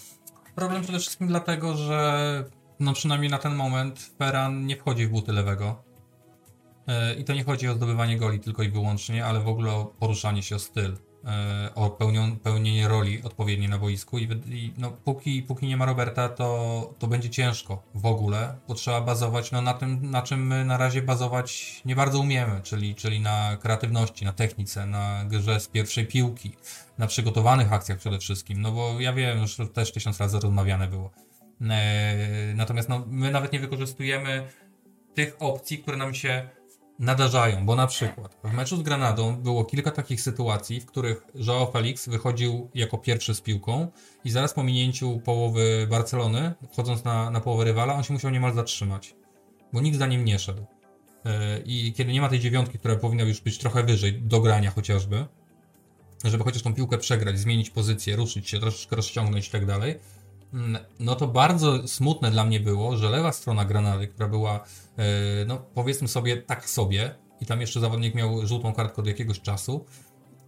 [0.55, 2.43] problem przede wszystkim dlatego, że
[2.79, 5.84] no przynajmniej na ten moment Ferran nie wchodzi w buty lewego.
[6.87, 9.85] E, I to nie chodzi o zdobywanie goli tylko i wyłącznie, ale w ogóle o
[9.85, 11.97] poruszanie się, o styl, e, o
[12.43, 14.17] pełnienie roli odpowiedniej na boisku.
[14.17, 18.73] I, i no, póki, póki nie ma Roberta, to, to będzie ciężko w ogóle, bo
[18.73, 22.95] trzeba bazować no, na tym, na czym my na razie bazować nie bardzo umiemy, czyli,
[22.95, 26.51] czyli na kreatywności, na technice, na grze z pierwszej piłki,
[26.97, 28.61] na przygotowanych akcjach przede wszystkim.
[28.61, 31.11] No bo ja wiem, już też tysiąc razy rozmawiane było.
[31.61, 34.47] E, natomiast no, my nawet nie wykorzystujemy
[35.13, 36.49] tych opcji, które nam się
[36.99, 41.71] nadarzają, bo na przykład w meczu z Granadą było kilka takich sytuacji, w których Joao
[41.71, 43.87] Felix wychodził jako pierwszy z piłką
[44.23, 48.53] i zaraz po minięciu połowy Barcelony, wchodząc na, na połowę rywala, on się musiał niemal
[48.53, 49.15] zatrzymać,
[49.73, 50.65] bo nikt za nim nie szedł.
[51.25, 54.71] E, I kiedy nie ma tej dziewiątki, która powinna już być trochę wyżej, do grania
[54.71, 55.25] chociażby,
[56.23, 59.99] żeby chociaż tą piłkę przegrać, zmienić pozycję, ruszyć się, troszeczkę rozciągnąć i tak dalej,
[60.99, 64.65] no to bardzo smutne dla mnie było, że lewa strona Granady, która była
[64.97, 69.41] E, no powiedzmy sobie tak sobie, i tam jeszcze zawodnik miał żółtą kartkę od jakiegoś
[69.41, 69.85] czasu,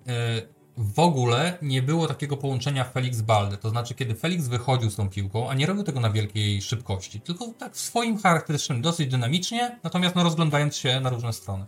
[0.08, 0.42] e,
[0.78, 3.58] w ogóle nie było takiego połączenia Felix Balde.
[3.58, 7.22] To znaczy, kiedy Felix wychodził z tą piłką, a nie robił tego na wielkiej szybkości,
[7.22, 11.66] tylko tak w swoim charakterystycznym, dosyć dynamicznie, natomiast no, rozglądając się na różne strony.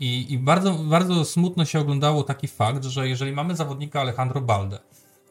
[0.00, 4.78] I, I, bardzo, bardzo smutno się oglądało taki fakt, że jeżeli mamy zawodnika Alejandro Balde,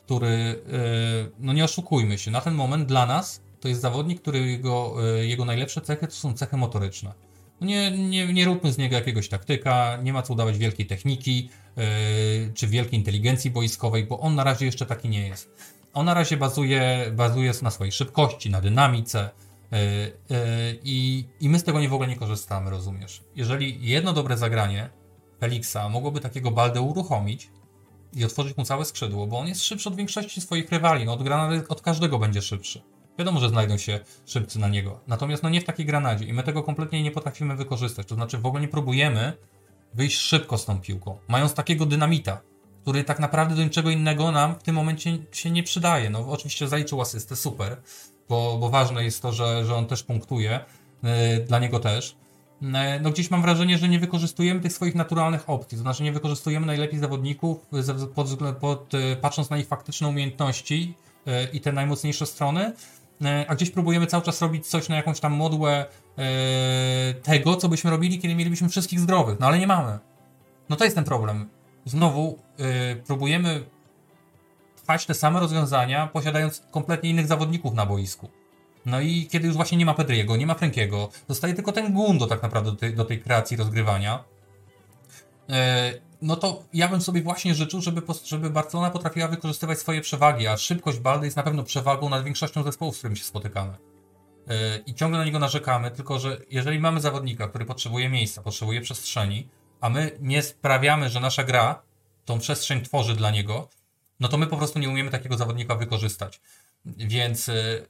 [0.05, 4.39] który, yy, no nie oszukujmy się, na ten moment dla nas to jest zawodnik, który
[4.39, 7.13] jego, e, jego najlepsze cechy to są cechy motoryczne.
[7.61, 11.49] No nie, nie, nie róbmy z niego jakiegoś taktyka, nie ma co udawać wielkiej techniki
[11.77, 11.83] yy,
[12.53, 15.49] czy wielkiej inteligencji boiskowej, bo on na razie jeszcze taki nie jest.
[15.93, 19.29] On na razie bazuje, bazuje na swojej szybkości, na dynamice
[20.83, 23.23] i, i my z tego nie w ogóle nie korzystamy, rozumiesz?
[23.35, 24.89] Jeżeli jedno dobre zagranie
[25.39, 27.49] Felixa mogłoby takiego Baldę uruchomić
[28.15, 31.23] i otworzyć mu całe skrzydło, bo on jest szybszy od większości swoich rywali, no od,
[31.23, 32.81] granaty, od każdego będzie szybszy.
[33.19, 34.99] Wiadomo, że znajdą się szybcy na niego.
[35.07, 38.07] Natomiast no nie w takiej granadzie i my tego kompletnie nie potrafimy wykorzystać.
[38.07, 39.33] To znaczy w ogóle nie próbujemy
[39.93, 42.41] wyjść szybko z tą piłką, mając takiego dynamita,
[42.81, 46.09] który tak naprawdę do niczego innego nam w tym momencie się nie przydaje.
[46.09, 47.81] No oczywiście zaliczył asystę, super,
[48.29, 50.59] bo, bo ważne jest to, że, że on też punktuje,
[51.03, 51.09] yy,
[51.47, 52.15] dla niego też.
[52.61, 52.69] Yy,
[53.01, 56.65] no gdzieś mam wrażenie, że nie wykorzystujemy tych swoich naturalnych opcji, to znaczy nie wykorzystujemy
[56.65, 57.57] najlepiej zawodników
[58.15, 58.27] pod,
[58.59, 60.93] pod, yy, patrząc na ich faktyczne umiejętności
[61.25, 62.73] yy, i te najmocniejsze strony,
[63.21, 65.85] E, a gdzieś próbujemy cały czas robić coś na jakąś tam modłę
[66.17, 69.99] e, tego, co byśmy robili, kiedy mielibyśmy wszystkich zdrowych, no ale nie mamy.
[70.69, 71.49] No to jest ten problem.
[71.85, 73.65] Znowu e, próbujemy
[74.75, 78.29] trwać te same rozwiązania, posiadając kompletnie innych zawodników na boisku.
[78.85, 82.27] No i kiedy już właśnie nie ma Pedriego, nie ma Frankiego, zostaje tylko ten Gundo
[82.27, 84.23] tak naprawdę do tej, do tej kreacji rozgrywania
[86.21, 90.57] no to ja bym sobie właśnie życzył, żeby, żeby Barcelona potrafiła wykorzystywać swoje przewagi, a
[90.57, 93.73] szybkość Baldy jest na pewno przewagą nad większością zespołów, z którymi się spotykamy.
[94.47, 94.55] Yy,
[94.85, 99.49] I ciągle na niego narzekamy, tylko że jeżeli mamy zawodnika, który potrzebuje miejsca, potrzebuje przestrzeni,
[99.81, 101.81] a my nie sprawiamy, że nasza gra
[102.25, 103.69] tą przestrzeń tworzy dla niego,
[104.19, 106.41] no to my po prostu nie umiemy takiego zawodnika wykorzystać.
[106.85, 107.87] Więc yy,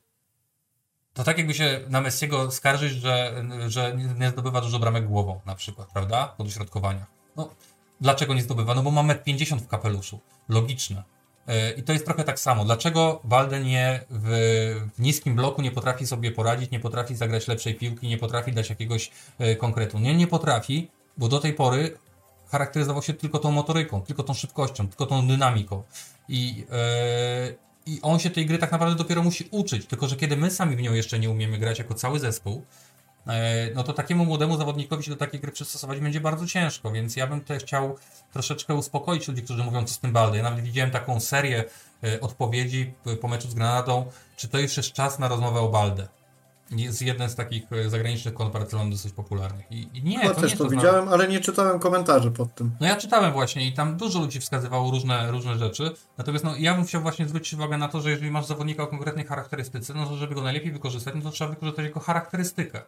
[1.16, 5.56] to tak jakby się na Messiego skarżyć, że, że nie zdobywa dużo bramek głową na
[5.56, 6.34] przykład, prawda?
[6.38, 7.08] Po dośrodkowaniach.
[7.36, 7.50] No,
[8.02, 8.76] Dlaczego nie zdobywa?
[8.76, 10.20] No bo ma 1,50 w kapeluszu.
[10.50, 11.04] Logiczne.
[11.48, 12.66] E, I to jest trochę tak samo.
[12.66, 14.30] Dlaczego Walden nie w,
[14.96, 18.70] w, niskim bloku nie potrafi sobie poradzić, nie potrafi zagrać lepszej piłki, nie potrafi dać
[18.70, 20.00] jakiegoś e, konkretu?
[20.00, 21.98] Nie, nie potrafi, bo do tej pory
[22.48, 25.84] charakteryzował się tylko tą motoryką, tylko tą szybkością, tylko tą dynamiką.
[26.30, 29.86] I, e, I on się tej gry tak naprawdę dopiero musi uczyć.
[29.86, 32.66] Tylko, że kiedy my sami w nią jeszcze nie umiemy grać jako cały zespół,
[33.28, 37.16] E, no to takiemu młodemu zawodnikowi się do takiej gry przystosować będzie bardzo ciężko, więc
[37.16, 37.98] ja bym tutaj chciał
[38.34, 40.38] troszeczkę uspokoić ludzi, którzy mówią, co z tym Baldy.
[40.38, 41.64] Ja nawet widziałem taką serię
[42.04, 44.06] e, odpowiedzi po meczu z Granadą,
[44.38, 46.08] czy to już jest czas na rozmowę o Baldę.
[46.72, 49.72] Jest jeden z takich e, zagranicznych kont Barcelony dosyć popularnych.
[49.72, 52.56] I, i nie, ja to też nie to, to widziałem, ale nie czytałem komentarzy pod
[52.56, 52.72] tym.
[52.80, 55.92] No ja czytałem właśnie i tam dużo ludzi wskazywało różne, różne rzeczy.
[56.18, 58.88] Natomiast no, ja bym chciał właśnie zwrócić uwagę na to, że jeżeli masz zawodnika o
[58.88, 62.82] konkretnej charakterystyce, no to żeby go najlepiej wykorzystać, no to trzeba wykorzystać jego charakterystykę.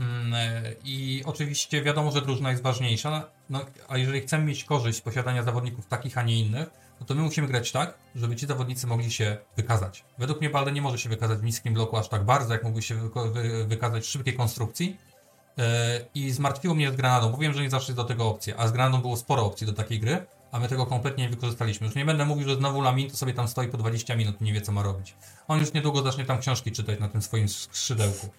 [0.00, 4.98] Mm, e, I oczywiście wiadomo, że drużyna jest ważniejsza, no, a jeżeli chcemy mieć korzyść
[4.98, 6.70] z posiadania zawodników takich, a nie innych,
[7.00, 10.04] no to my musimy grać tak, żeby ci zawodnicy mogli się wykazać.
[10.18, 12.82] Według mnie Balde nie może się wykazać w niskim bloku aż tak bardzo, jak mógłby
[12.82, 13.10] się
[13.66, 14.96] wykazać w szybkiej konstrukcji.
[15.58, 18.56] E, I zmartwiło mnie z Granadą, bo wiem, że nie zawsze jest do tego opcja,
[18.56, 21.86] a z Granadą było sporo opcji do takiej gry, a my tego kompletnie nie wykorzystaliśmy.
[21.86, 24.44] Już nie będę mówił, że znowu Lamin to sobie tam stoi po 20 minut i
[24.44, 25.14] nie wie, co ma robić.
[25.48, 28.30] On już niedługo zacznie tam książki czytać na tym swoim skrzydełku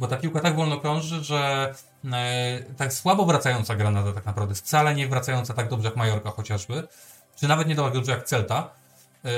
[0.00, 1.74] bo ta piłka tak wolno krąży, że
[2.12, 6.88] e, tak słabo wracająca Granada tak naprawdę, wcale nie wracająca tak dobrze jak Majorka chociażby,
[7.40, 8.70] czy nawet nie tak dobrze jak Celta,
[9.24, 9.30] e,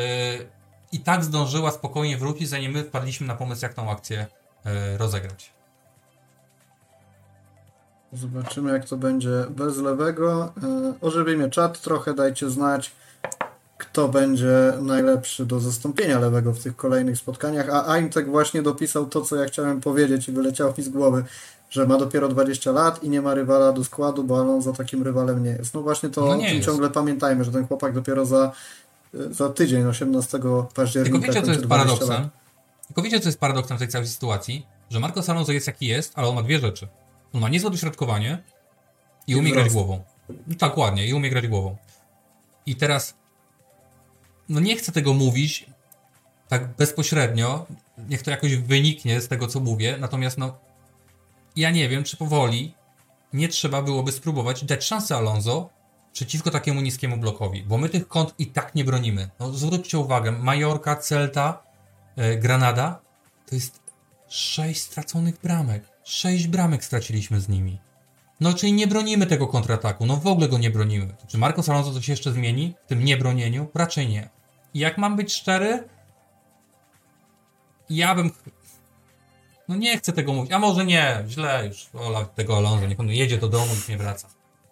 [0.92, 4.26] i tak zdążyła spokojnie wrócić, zanim my wpadliśmy na pomysł, jak tą akcję
[4.64, 5.53] e, rozegrać.
[8.12, 10.53] Zobaczymy, jak to będzie bez lewego.
[10.62, 12.92] E, ożywimy czat trochę, dajcie znać,
[13.78, 19.20] kto będzie najlepszy do zastąpienia lewego w tych kolejnych spotkaniach, a Aintek właśnie dopisał to,
[19.20, 21.24] co ja chciałem powiedzieć i wyleciało mi z głowy,
[21.72, 25.44] że ma dopiero 20 lat i nie ma rywala do składu, bo Alonso takim rywalem
[25.44, 25.74] nie jest.
[25.74, 28.52] No właśnie to no ciągle pamiętajmy, że ten chłopak dopiero za,
[29.30, 30.38] za tydzień, 18
[30.74, 32.08] października Tylko wiecie, co jest paradoksem?
[32.08, 32.28] Lat.
[32.86, 34.66] Tylko wiecie, co jest paradoksem w tej całej sytuacji?
[34.90, 36.88] Że Marco Alonso jest jaki jest, ale on ma dwie rzeczy.
[37.32, 38.42] On ma niezłe dośrodkowanie
[39.26, 40.02] i umie grać głową.
[40.58, 41.76] Tak, ładnie, i umie grać głową.
[42.66, 43.14] I teraz
[44.48, 45.66] no nie chcę tego mówić
[46.48, 47.66] tak bezpośrednio,
[48.08, 50.58] niech to jakoś wyniknie z tego, co mówię, natomiast no
[51.57, 52.74] ja nie wiem, czy powoli
[53.32, 55.70] nie trzeba byłoby spróbować dać szansę Alonso
[56.12, 59.30] przeciwko takiemu niskiemu blokowi, bo my tych kąt i tak nie bronimy.
[59.40, 61.62] No zwróćcie uwagę, Majorka, Celta,
[62.16, 63.00] e, Granada,
[63.46, 63.80] to jest
[64.28, 65.88] sześć straconych bramek.
[66.05, 67.78] Sześć bramek straciliśmy z nimi.
[68.40, 71.14] No, czyli nie bronimy tego kontrataku, no w ogóle go nie bronimy.
[71.26, 73.68] Czy Marcos Alonso coś jeszcze zmieni w tym niebronieniu?
[73.74, 74.28] Raczej nie.
[74.74, 75.88] Jak mam być szczery,
[77.90, 78.30] ja bym...
[79.68, 83.08] No nie chcę tego mówić, a może nie, źle już, Ola tego Alonso, niech on
[83.08, 84.28] jedzie do domu i nie wraca.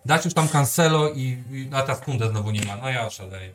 [0.06, 3.54] Dać już tam Cancelo i, i a ta Kundę znowu nie ma, no ja szaleję.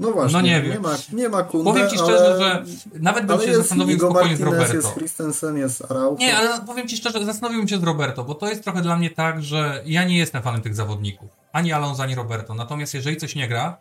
[0.00, 2.64] No właśnie, no nie, nie ma, nie ma Kunde, Powiem ci szczerze, ale, że
[3.00, 4.74] nawet bym się zastanowił spokojnie z Roberto.
[4.74, 6.16] Jest Christensen, jest Araujo.
[6.18, 9.10] Nie, ale powiem ci szczerze, zastanowiłbym się z Roberto, bo to jest trochę dla mnie
[9.10, 11.30] tak, że ja nie jestem fanem tych zawodników.
[11.52, 12.54] Ani Alonso, ani Roberto.
[12.54, 13.76] Natomiast jeżeli coś nie gra,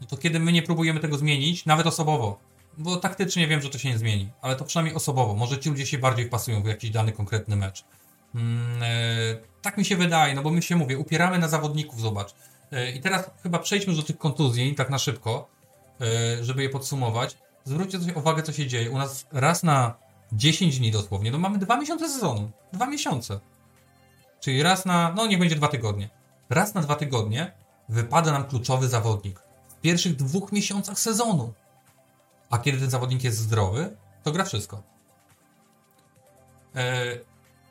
[0.00, 2.38] no to kiedy my nie próbujemy tego zmienić, nawet osobowo,
[2.78, 5.86] bo taktycznie wiem, że to się nie zmieni, ale to przynajmniej osobowo, może ci ludzie
[5.86, 7.84] się bardziej wpasują w jakiś dany konkretny mecz.
[8.34, 8.86] Mm, e,
[9.62, 12.34] tak mi się wydaje, no bo my się mówię, upieramy na zawodników, zobacz.
[12.72, 15.48] E, I teraz chyba przejdźmy do tych kontuzji, tak na szybko,
[16.00, 17.36] e, żeby je podsumować.
[17.64, 18.90] Zwróćcie uwagę, co się dzieje.
[18.90, 19.94] U nas raz na
[20.32, 22.50] 10 dni dosłownie, no mamy dwa miesiące sezonu.
[22.72, 23.40] Dwa miesiące.
[24.40, 26.08] Czyli raz na, no niech będzie dwa tygodnie.
[26.50, 27.52] Raz na dwa tygodnie
[27.88, 31.52] wypada nam kluczowy zawodnik w pierwszych dwóch miesiącach sezonu.
[32.50, 34.82] A kiedy ten zawodnik jest zdrowy, to gra wszystko.
[36.76, 37.04] E,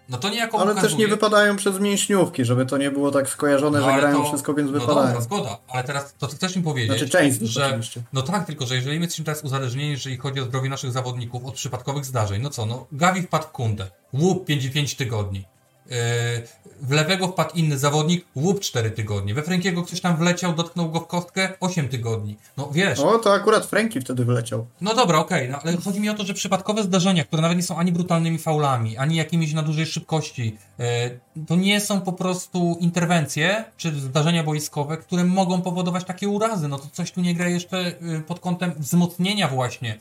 [0.09, 3.79] no to niejako Ale też nie wypadają przez mięśniówki, żeby to nie było tak skojarzone,
[3.79, 5.07] no, że grają to, wszystko, więc no wypadają.
[5.07, 7.67] Dobra, zgoda, ale teraz to chcesz mi powiedzieć, znaczy, część że...
[7.67, 8.01] Oczywiście.
[8.13, 11.45] No tak, tylko że jeżeli my jesteśmy teraz uzależnieni, jeżeli chodzi o zdrowie naszych zawodników
[11.45, 15.45] od przypadkowych zdarzeń, no co, no Gavi wpadł w kundę, łup 5, 5 tygodni,
[15.91, 16.41] E,
[16.81, 19.33] w lewego wpadł inny zawodnik, łup 4 tygodnie.
[19.33, 22.37] We Frankiego ktoś tam wleciał, dotknął go w kostkę 8 tygodni.
[22.57, 22.99] No wiesz.
[22.99, 24.65] O, to akurat Franki wtedy wleciał.
[24.81, 27.57] No dobra, okej, okay, no, ale chodzi mi o to, że przypadkowe zdarzenia, które nawet
[27.57, 31.09] nie są ani brutalnymi faulami, ani jakimiś na dużej szybkości, e,
[31.47, 36.67] to nie są po prostu interwencje czy zdarzenia boiskowe, które mogą powodować takie urazy.
[36.67, 37.93] No to coś tu nie gra jeszcze e,
[38.27, 39.99] pod kątem wzmocnienia właśnie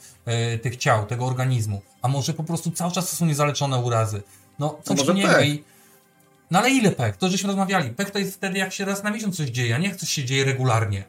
[0.63, 1.83] tych ciał, tego organizmu.
[2.03, 4.23] A może po prostu cały czas są niezaleczone urazy.
[4.59, 5.65] No coś tu nie gra i
[6.51, 7.17] no ale ile pek?
[7.17, 7.91] To żeśmy rozmawiali.
[7.91, 10.25] Pek to jest wtedy, jak się raz na miesiąc coś dzieje, a nie coś się
[10.25, 11.05] dzieje regularnie.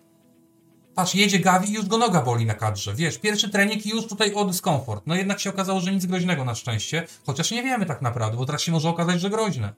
[0.96, 2.96] Patrz, jedzie Gavi i już go noga boli na kadrze.
[2.96, 5.04] Wiesz, pierwszy trening i już tutaj o dyskomfort.
[5.08, 7.08] No jednak się okazało, że nic groźnego na szczęście.
[7.26, 9.74] Chociaż nie wiemy tak naprawdę, bo teraz się może okazać, że groźne.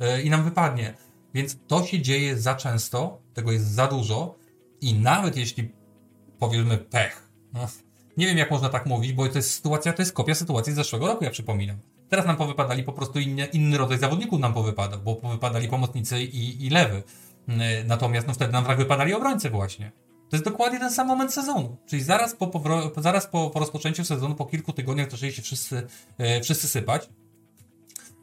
[0.00, 0.94] Yy, I nam wypadnie.
[1.34, 4.34] Więc to się dzieje za często, tego jest za dużo
[4.80, 5.72] i nawet jeśli
[6.38, 7.68] powiedzmy pech, No,
[8.16, 10.76] nie wiem, jak można tak mówić, bo to jest sytuacja, to jest kopia sytuacji z
[10.76, 11.78] zeszłego roku, ja przypominam.
[12.14, 16.66] Teraz nam powypadali po prostu inny, inny rodzaj zawodników nam powypadał, bo powypadali pomocnicy i,
[16.66, 17.02] i lewy.
[17.48, 19.92] Mm, natomiast no wtedy nam wrak wypadali obrońcy właśnie.
[20.30, 21.76] To jest dokładnie ten sam moment sezonu.
[21.86, 22.50] Czyli zaraz po,
[22.96, 25.86] zaraz po, po rozpoczęciu sezonu, po kilku tygodniach zaczęli się wszyscy,
[26.18, 27.08] e, wszyscy sypać.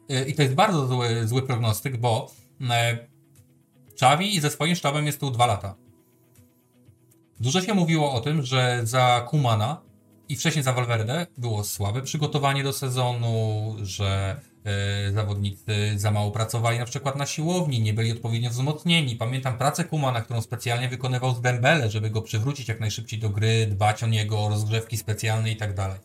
[0.08, 2.30] E, I to jest bardzo zły, zły prognostyk, bo
[2.70, 2.98] e,
[3.92, 5.74] Xavi ze swoim sztabem jest tu dwa lata.
[7.40, 9.82] Dużo się mówiło o tym, że za Kumana
[10.32, 16.78] i wcześniej za Valverde było słabe przygotowanie do sezonu, że e, zawodnicy za mało pracowali
[16.78, 19.16] na przykład na siłowni, nie byli odpowiednio wzmocnieni.
[19.16, 23.66] Pamiętam pracę Kumana, którą specjalnie wykonywał z Dembele, żeby go przywrócić jak najszybciej do gry,
[23.66, 25.98] dbać o niego, rozgrzewki specjalne i tak dalej.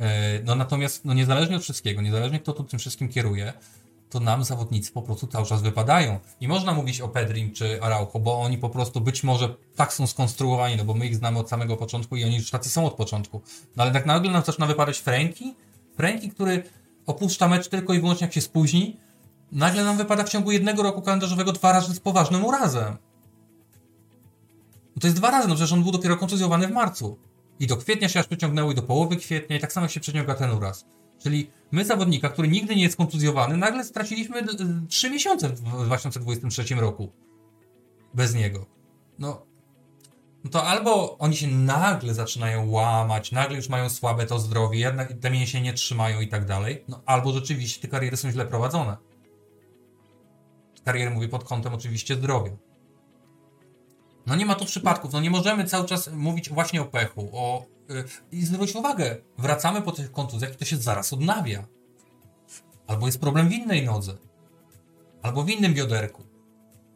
[0.00, 3.52] E, no natomiast, no niezależnie od wszystkiego, niezależnie kto tu tym wszystkim kieruje,
[4.10, 6.18] to nam zawodnicy po prostu cały czas wypadają.
[6.40, 10.06] I można mówić o Pedrim czy Araujo, bo oni po prostu być może tak są
[10.06, 12.94] skonstruowani, no bo my ich znamy od samego początku i oni już tacy są od
[12.94, 13.42] początku.
[13.76, 15.54] No ale tak nagle nam zaczyna wypadać Franki,
[15.96, 16.62] Franki, który
[17.06, 18.96] opuszcza mecz tylko i wyłącznie jak się spóźni,
[19.52, 22.96] nagle nam wypada w ciągu jednego roku kalendarzowego dwa razy z poważnym urazem.
[24.96, 27.18] No to jest dwa razy, no przecież on był dopiero kontuzjowany w marcu.
[27.60, 30.34] I do kwietnia się aż przeciągnęło i do połowy kwietnia i tak samo się przeciąga
[30.34, 30.84] ten uraz.
[31.22, 34.42] Czyli my zawodnika, który nigdy nie jest kontuzjowany, nagle straciliśmy
[34.88, 37.12] 3 miesiące w 2023 roku.
[38.14, 38.66] Bez niego.
[39.18, 39.46] No,
[40.44, 45.12] no to albo oni się nagle zaczynają łamać, nagle już mają słabe to zdrowie, jednak
[45.20, 48.96] te mięśnie nie trzymają i tak dalej, no albo rzeczywiście te kariery są źle prowadzone.
[50.84, 52.52] Kariery mówię pod kątem oczywiście zdrowia.
[54.26, 57.66] No nie ma tu przypadków, no nie możemy cały czas mówić właśnie o pechu, o
[58.32, 61.64] I zwróć uwagę, wracamy po tych kontuzjach i to się zaraz odnawia.
[62.86, 64.12] Albo jest problem w innej nodze.
[65.22, 66.22] Albo w innym bioderku.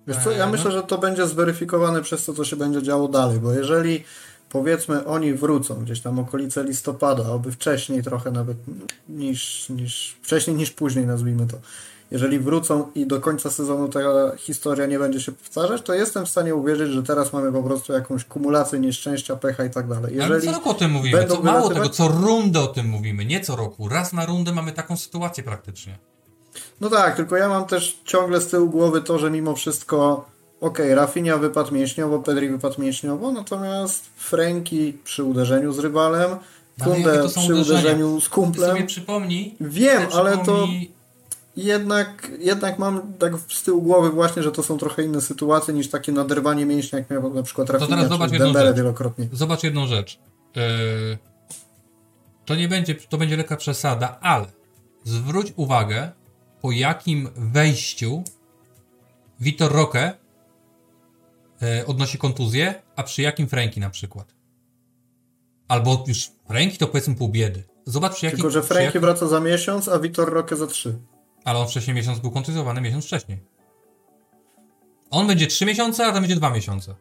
[0.07, 0.76] Wiesz co, ja e, myślę, no.
[0.76, 4.05] że to będzie zweryfikowane przez to, co się będzie działo dalej, bo jeżeli
[4.49, 8.57] powiedzmy oni wrócą gdzieś tam okolice listopada, albo wcześniej trochę nawet
[9.09, 11.57] niż, niż wcześniej niż później nazwijmy to,
[12.14, 14.00] jeżeli wrócą i do końca sezonu ta
[14.36, 17.92] historia nie będzie się powtarzać, to jestem w stanie uwierzyć, że teraz mamy po prostu
[17.92, 20.14] jakąś kumulację nieszczęścia, pecha i tak dalej.
[20.14, 23.24] Jeżeli Ale co roku o tym mówimy, co, mało tego, co rundę o tym mówimy,
[23.24, 23.88] nie co roku.
[23.88, 25.98] Raz na rundę mamy taką sytuację praktycznie.
[26.80, 30.24] No tak, tylko ja mam też ciągle z tyłu głowy to, że mimo wszystko
[30.60, 36.30] okej, okay, Rafinha wypadł mięśniowo, Pedri wypadł mięśniowo, natomiast Franki przy uderzeniu z rywalem,
[36.84, 38.70] Kunde przy uderzeniu z kumplem.
[38.70, 39.56] Ty sobie przypomnij.
[39.60, 40.68] Wiem, ale to
[41.57, 45.90] jednak, jednak mam tak z tyłu głowy właśnie, że to są trochę inne sytuacje niż
[45.90, 48.76] takie naderwanie mięśnia, jak miał na przykład Rafinha to teraz zobacz jedną rzecz.
[48.76, 49.28] wielokrotnie.
[49.32, 50.18] Zobacz jedną rzecz.
[50.57, 51.18] Yy,
[52.44, 54.46] to nie będzie, to będzie lekka przesada, ale
[55.05, 56.12] zwróć uwagę,
[56.61, 58.22] po jakim wejściu
[59.40, 60.12] Vitor Roque
[61.61, 64.34] yy, odnosi kontuzję, a przy jakim Franki na przykład.
[65.68, 67.62] Albo już Franki to powiedzmy pół biedy.
[67.84, 68.38] Zobacz przy jakim...
[68.38, 69.00] Tylko, że Franki jakim...
[69.00, 70.98] wraca za miesiąc, a Vitor Roque za trzy.
[71.45, 73.38] Ale on wcześniej miesiąc był kontuzjowany, miesiąc wcześniej.
[75.11, 76.95] On będzie 3 miesiące, a tam będzie 2 miesiące.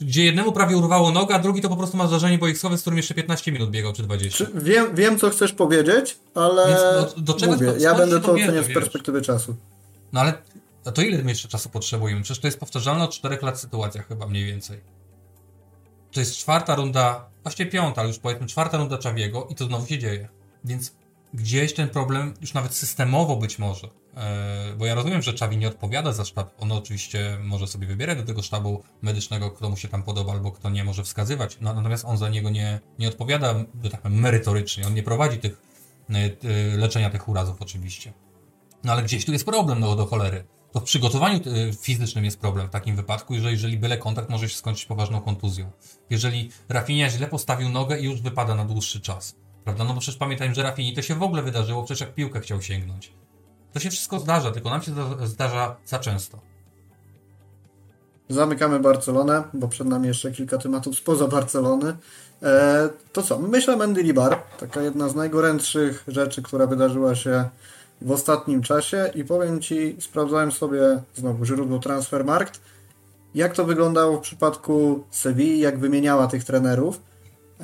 [0.00, 2.96] Gdzie jednemu prawie urwało nogę, a drugi to po prostu ma zdarzenie boiskowe, z którym
[2.96, 4.46] jeszcze 15 minut biegał, czy 20.
[4.46, 8.32] Czy wiem, wiem, co chcesz powiedzieć, ale Więc do, do czego mówię, ja będę to
[8.32, 9.56] oceniał z perspektywy czasu.
[10.12, 10.32] No ale
[10.84, 12.22] a to ile jeszcze czasu potrzebujemy?
[12.22, 14.80] Przecież to jest powtarzalna od 4 lat sytuacja chyba mniej więcej.
[16.12, 19.86] To jest czwarta runda, właściwie piąta, ale już powiedzmy czwarta runda Czawiego i to znowu
[19.86, 20.28] się dzieje.
[20.64, 20.92] Więc
[21.34, 25.68] gdzieś ten problem już nawet systemowo być może, e, bo ja rozumiem, że Czawi nie
[25.68, 29.88] odpowiada za sztab, on oczywiście może sobie wybierać do tego sztabu medycznego, kto mu się
[29.88, 33.54] tam podoba albo kto nie może wskazywać, no, natomiast on za niego nie, nie odpowiada
[33.90, 35.62] tak powiem, merytorycznie, on nie prowadzi tych
[36.10, 38.12] e, leczenia tych urazów oczywiście.
[38.84, 40.44] No ale gdzieś tu jest problem, no do cholery.
[40.72, 44.48] To w przygotowaniu e, fizycznym jest problem w takim wypadku, że jeżeli byle kontakt może
[44.48, 45.70] się skończyć poważną kontuzją.
[46.10, 49.84] Jeżeli Rafinha źle postawił nogę i już wypada na dłuższy czas Prawda?
[49.84, 52.62] No bo przecież pamiętajmy, że Rafini to się w ogóle wydarzyło, przecież jak piłkę chciał
[52.62, 53.12] sięgnąć.
[53.72, 54.92] To się wszystko zdarza, tylko nam się
[55.24, 56.38] zdarza za często.
[58.28, 61.96] Zamykamy Barcelonę, bo przed nami jeszcze kilka tematów spoza Barcelony.
[62.42, 63.38] E, to co?
[63.38, 67.48] Myślę Mendy Bar, taka jedna z najgorętszych rzeczy, która wydarzyła się
[68.00, 72.60] w ostatnim czasie i powiem Ci, sprawdzałem sobie znowu źródło Transfermarkt,
[73.34, 77.00] jak to wyglądało w przypadku Sewilli, jak wymieniała tych trenerów.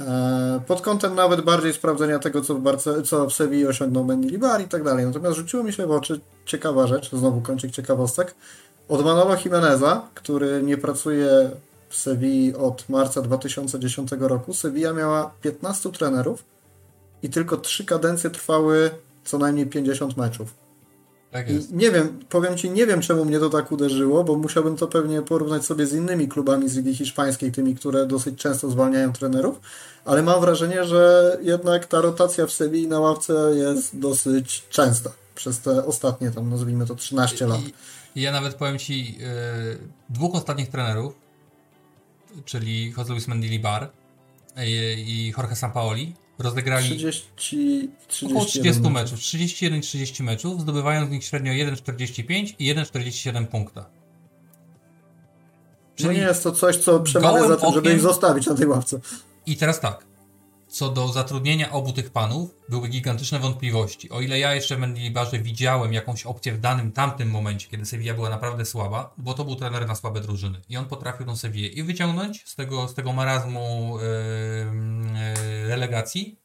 [0.00, 4.60] E, pod kątem nawet bardziej sprawdzenia tego, co w, Barce co w osiągnął Mendy Bar
[4.60, 5.06] i tak dalej.
[5.06, 8.34] Natomiast rzuciło mi się w oczy ciekawa rzecz, znowu kończyk ciekawostek,
[8.88, 11.50] od Manolo Jimeneza, który nie pracuje
[11.88, 14.54] w Sewilli od marca 2010 roku.
[14.54, 16.44] Sevilla miała 15 trenerów
[17.22, 18.90] i tylko 3 kadencje trwały
[19.24, 20.65] co najmniej 50 meczów.
[21.36, 21.70] Tak jest.
[21.70, 24.86] I nie wiem, powiem Ci, nie wiem czemu mnie to tak uderzyło, bo musiałbym to
[24.86, 29.60] pewnie porównać sobie z innymi klubami z Ligi Hiszpańskiej, tymi, które dosyć często zwalniają trenerów,
[30.04, 35.60] ale mam wrażenie, że jednak ta rotacja w Sewilli na ławce jest dosyć częsta przez
[35.60, 37.60] te ostatnie tam, nazwijmy to 13 lat.
[38.14, 39.26] I ja nawet powiem Ci, yy,
[40.08, 41.14] dwóch ostatnich trenerów,
[42.44, 43.90] czyli Jose Luis Mendilibar
[44.66, 44.70] i,
[45.06, 51.52] i Jorge Sampaoli, rozegrali 30, 30 około 30 meczów, 31-30 meczów, zdobywając w nich średnio
[51.52, 53.86] 1,45 i 1,47 punkta.
[55.94, 58.66] Czyli no nie jest to coś, co przemawia za tym, żeby ich zostawić na tej
[58.66, 59.00] ławce.
[59.46, 60.06] I teraz tak.
[60.76, 64.10] Co do zatrudnienia obu tych panów, były gigantyczne wątpliwości.
[64.10, 68.14] O ile ja jeszcze w Mendilibarze widziałem jakąś opcję w danym tamtym momencie, kiedy Sevilla
[68.14, 70.60] była naprawdę słaba, bo to był trener na słabe drużyny.
[70.68, 76.40] I on potrafił tą Sevillę i wyciągnąć z tego, z tego marazmu yy, relegacji.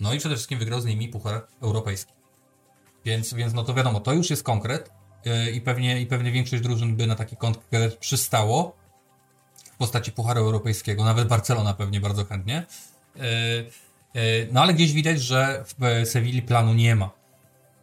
[0.00, 2.12] No i przede wszystkim wygrał z nimi Puchar Europejski.
[3.04, 4.90] Więc, więc no to wiadomo, to już jest konkret
[5.24, 8.76] yy, i, pewnie, i pewnie większość drużyn by na taki konkret przystało
[9.74, 11.04] w postaci Pucharu Europejskiego.
[11.04, 12.66] Nawet Barcelona pewnie bardzo chętnie.
[13.16, 13.20] E,
[14.14, 17.10] e, no ale gdzieś widać, że w Sewilli planu nie ma.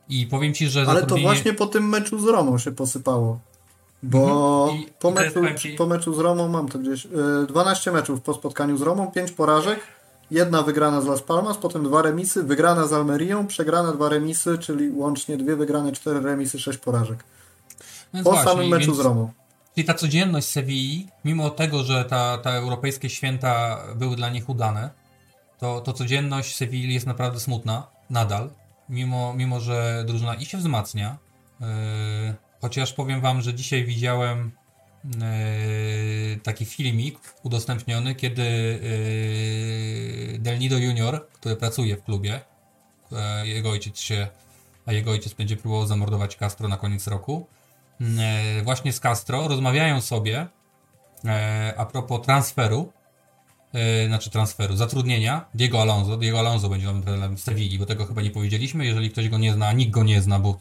[0.10, 0.82] I powiem ci, że.
[0.82, 1.22] Ale zatrudnienie...
[1.22, 3.40] to właśnie po tym meczu z Romą się posypało.
[4.04, 4.94] Bo mhm.
[5.00, 5.42] po, meczu,
[5.78, 7.08] po meczu z Romą mam to gdzieś.
[7.48, 9.80] 12 e, meczów po spotkaniu z Romą, 5 porażek.
[10.32, 14.92] Jedna wygrana z Las Palmas, potem dwa remisy, wygrana z Almerią, przegrana dwa remisy, czyli
[14.92, 17.24] łącznie dwie wygrane, cztery remisy, sześć porażek.
[18.14, 18.98] No po właśnie, samym meczu więc...
[18.98, 19.32] z Romą.
[19.76, 24.90] Czyli ta codzienność Sewilli, mimo tego, że ta, ta europejskie święta były dla nich udane,
[25.62, 28.50] to, to codzienność Sewilli jest naprawdę smutna, nadal,
[28.90, 31.18] mimo, mimo że drużyna i się wzmacnia.
[31.60, 31.68] Yy,
[32.62, 34.52] chociaż powiem wam, że dzisiaj widziałem
[35.04, 35.12] yy,
[36.44, 38.44] taki filmik udostępniony, kiedy
[40.32, 42.42] yy, Del Nido Junior, który pracuje w klubie,
[43.44, 44.28] jego ojciec się,
[44.86, 47.48] a jego ojciec będzie próbował zamordować Castro na koniec roku,
[48.64, 50.48] właśnie z Castro rozmawiają sobie
[51.78, 52.94] a propos transferu
[53.74, 56.18] yy, znaczy transferu, zatrudnienia Diego Alonso.
[56.18, 58.86] Diego Alonso będzie nowym trenerem Sewilli, bo tego chyba nie powiedzieliśmy.
[58.86, 60.60] Jeżeli ktoś go nie zna, nikt go nie zna, bo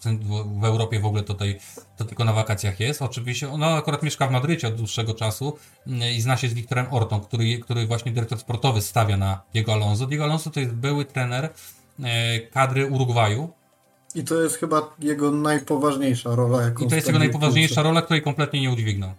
[0.60, 1.58] w Europie w ogóle tutaj
[1.96, 3.02] to tylko na wakacjach jest.
[3.02, 5.56] Oczywiście, no akurat mieszka w Madrycie od dłuższego czasu
[5.86, 9.72] yy, i zna się z Wiktorem Ortą, który, który właśnie dyrektor sportowy stawia na Diego
[9.72, 10.06] Alonso.
[10.06, 11.52] Diego Alonso to jest były trener
[11.98, 12.06] yy,
[12.52, 13.52] kadry Urugwaju,
[14.14, 16.62] i to jest chyba jego najpoważniejsza rola.
[16.62, 19.10] Jaką I to jest jego najpoważniejsza rola, której kompletnie nie udźwignął.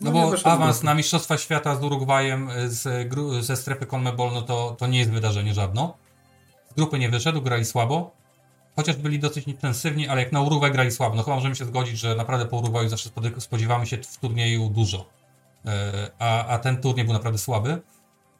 [0.00, 3.08] No, no bo awans na Mistrzostwa Świata z Urugwajem e, z,
[3.44, 5.96] ze strefy CONMEBOL, no to, to nie jest wydarzenie żadno.
[6.70, 8.10] Z grupy nie wyszedł, grali słabo.
[8.76, 11.16] Chociaż byli dosyć intensywni, ale jak na Urugwaj grali słabo.
[11.16, 15.06] No chyba możemy się zgodzić, że naprawdę po Urugwaju zawsze spodziewamy się w turnieju dużo.
[15.66, 17.82] E, a, a ten turniej był naprawdę słaby.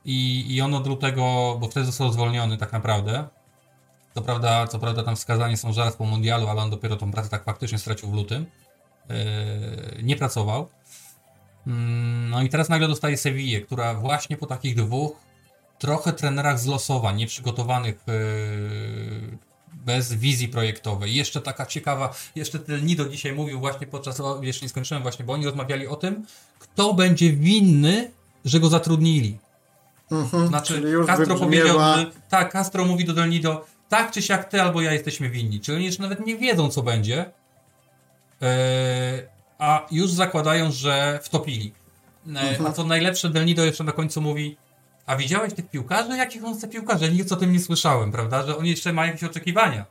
[0.04, 3.28] I, I on od lutego, bo wtedy został zwolniony tak naprawdę.
[4.14, 7.28] Co prawda, co prawda tam wskazani są zaraz po mundialu, ale on dopiero tą pracę
[7.28, 8.46] tak faktycznie stracił w lutym.
[9.10, 10.68] E, nie pracował.
[11.66, 15.16] Mm, no i teraz nagle dostaje Sevillę, która właśnie po takich dwóch
[15.78, 19.38] trochę trenerach z losowań, nieprzygotowanych yy,
[19.72, 21.14] bez wizji projektowej.
[21.14, 25.32] Jeszcze taka ciekawa, jeszcze ten Nido dzisiaj mówił właśnie podczas, jeszcze nie skończyłem właśnie, bo
[25.32, 26.26] oni rozmawiali o tym,
[26.58, 28.10] kto będzie winny,
[28.44, 29.38] że go zatrudnili.
[30.10, 34.62] Mhm, znaczy, Castro powiedział, że, tak, Castro mówi do Del Nido, tak czy siak ty
[34.62, 35.60] albo ja jesteśmy winni.
[35.60, 37.30] Czyli oni jeszcze nawet nie wiedzą, co będzie.
[38.40, 38.48] Yy,
[39.64, 41.72] a już zakładają, że wtopili.
[42.26, 42.66] E, mhm.
[42.66, 44.56] A co najlepsze, Del Nido jeszcze na końcu mówi
[45.06, 46.16] a widziałeś tych piłkarzy?
[46.16, 47.12] Jakich on chce piłkarzy?
[47.12, 48.46] Nic o tym nie słyszałem, prawda?
[48.46, 49.86] Że oni jeszcze mają jakieś oczekiwania.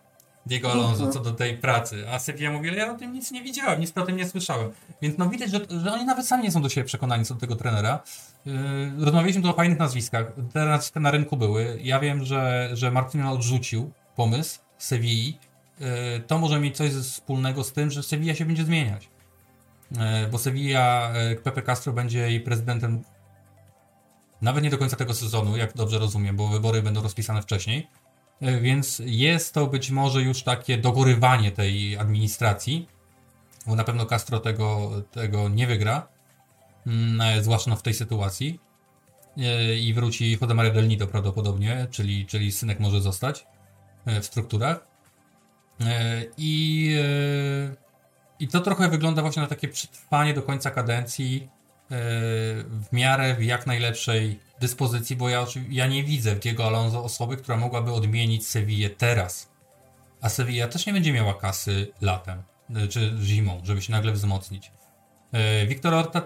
[0.46, 1.12] Diego Alonso mhm.
[1.12, 2.06] co do tej pracy.
[2.12, 4.72] A Sevilla mówi, ale ja o tym nic nie widziałem, nic o tym nie słyszałem.
[5.02, 7.40] Więc no widać, że, że oni nawet sami nie są do siebie przekonani co do
[7.40, 8.00] tego trenera.
[8.46, 8.54] Yy,
[9.00, 10.26] rozmawialiśmy tu o fajnych nazwiskach.
[10.54, 11.80] Te nazwiska na rynku były.
[11.84, 12.92] Ja wiem, że, że
[13.32, 15.38] odrzucił pomysł Sevilli.
[15.80, 15.88] Yy,
[16.28, 19.10] to może mieć coś wspólnego z tym, że Sevilla się będzie zmieniać.
[20.00, 23.04] E, bo Sevilla, e, Pepe Castro będzie jej prezydentem
[24.42, 27.88] nawet nie do końca tego sezonu, jak dobrze rozumiem, bo wybory będą rozpisane wcześniej.
[28.42, 32.88] E, więc jest to być może już takie dogorywanie tej administracji,
[33.68, 36.08] bo na pewno Castro tego, tego nie wygra,
[36.88, 38.60] mm, zwłaszcza w tej sytuacji.
[39.82, 43.48] I wróci Maria del Nido prawdopodobnie, czyli, czyli synek może zostać
[44.06, 44.88] w strukturach.
[46.38, 46.90] I
[48.40, 51.48] i to trochę wygląda właśnie na takie przetrwanie do końca kadencji yy,
[51.90, 57.38] w miarę w jak najlepszej dyspozycji, bo ja, ja nie widzę w Diego Alonso osoby,
[57.38, 59.50] która mogłaby odmienić Sevillę teraz.
[60.22, 64.72] A Sevilla też nie będzie miała kasy latem yy, czy zimą, żeby się nagle wzmocnić.
[65.68, 66.22] Wiktor Orta,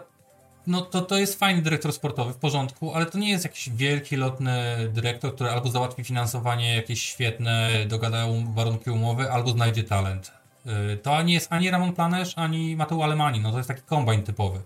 [0.67, 4.15] no to, to jest fajny dyrektor sportowy, w porządku, ale to nie jest jakiś wielki,
[4.15, 10.36] lotny dyrektor, który albo załatwi finansowanie jakieś świetne, dogadają warunki umowy, albo znajdzie talent.
[10.67, 14.23] Y, to nie jest ani Ramon Planesz, ani Mateu Alemani, no to jest taki kombajn
[14.23, 14.59] typowy.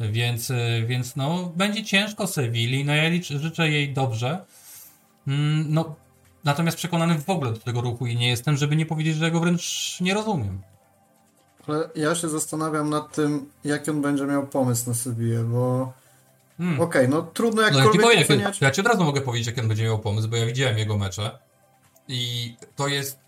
[0.00, 4.44] Więc, y, więc no, będzie ciężko Sewilli, no ja liczę, życzę jej dobrze.
[5.26, 5.94] Mm, no,
[6.44, 9.40] natomiast przekonany w ogóle do tego ruchu i nie jestem, żeby nie powiedzieć, że go
[9.40, 10.62] wręcz nie rozumiem.
[11.68, 15.92] Ale ja się zastanawiam nad tym, jaki on będzie miał pomysł na Sewillę, bo
[16.58, 16.80] hmm.
[16.80, 19.60] okej, okay, no trudno jakkolwiek no, ja, powiem, ja ci od razu mogę powiedzieć, jaki
[19.60, 21.38] on będzie miał pomysł, bo ja widziałem jego mecze
[22.08, 23.18] i to jest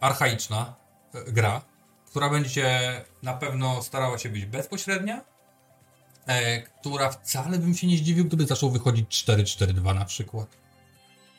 [0.00, 0.74] archaiczna
[1.14, 1.60] e, gra,
[2.12, 2.80] która będzie
[3.22, 5.24] na pewno starała się być bezpośrednia,
[6.26, 10.46] e, która wcale bym się nie zdziwił, gdyby zaczął wychodzić 4-4-2 na przykład.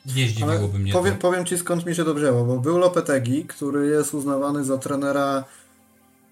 [0.06, 1.20] Nie zdziwiłoby mnie powiem, to.
[1.20, 5.44] Powiem ci skąd mi się to wzięło, bo był Lopetegi, który jest uznawany za trenera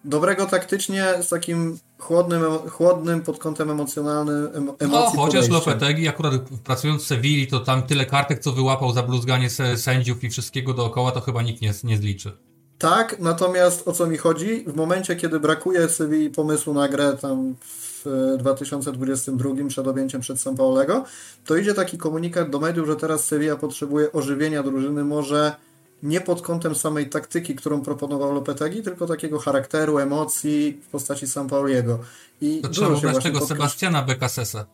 [0.05, 4.49] dobrego taktycznie, z takim chłodnym, chłodnym pod kątem emocjonalnym,
[4.79, 9.03] emocji No, chociaż Lopetegi akurat pracując w Sewilli, to tam tyle kartek, co wyłapał za
[9.03, 12.52] bluzganie sędziów i wszystkiego dookoła, to chyba nikt nie, nie zliczy.
[12.83, 14.65] Tak, natomiast o co mi chodzi?
[14.67, 18.05] W momencie, kiedy brakuje Sewilli pomysłu na grę tam w
[18.39, 21.05] 2022 przed objęciem przed São Paulego,
[21.45, 25.55] to idzie taki komunikat do mediów, że teraz Sevilla potrzebuje ożywienia drużyny, może
[26.03, 31.99] nie pod kątem samej taktyki, którą proponował Lopetegi, tylko takiego charakteru, emocji w postaci Sampauliego.
[32.41, 34.67] I to trzeba wybrać tego Sebastiana Bekasesa.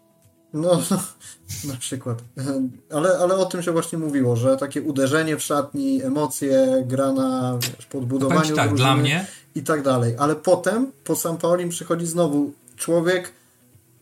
[0.52, 0.82] No,
[1.72, 2.18] na przykład.
[2.90, 7.58] Ale, ale o tym się właśnie mówiło, że takie uderzenie w szatni, emocje, gra na
[7.60, 10.14] wiesz, podbudowaniu tak, dla mnie i tak dalej.
[10.18, 13.32] Ale potem po Sampaulim przychodzi znowu człowiek,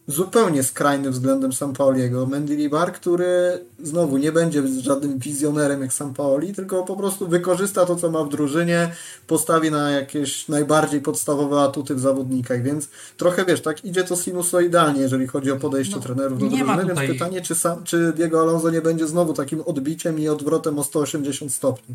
[0.08, 2.26] zupełnie skrajny względem Sampaoliego.
[2.26, 8.10] Mendilibar, który znowu nie będzie żadnym wizjonerem jak Sampaoli, tylko po prostu wykorzysta to, co
[8.10, 8.92] ma w drużynie,
[9.26, 15.00] postawi na jakieś najbardziej podstawowe atuty w zawodnikach, więc trochę wiesz, tak idzie to sinusoidalnie,
[15.00, 17.06] jeżeli chodzi o podejście no, trenerów do drużyny, tutaj...
[17.06, 20.84] więc pytanie, czy, sam, czy Diego Alonso nie będzie znowu takim odbiciem i odwrotem o
[20.84, 21.94] 180 stopni.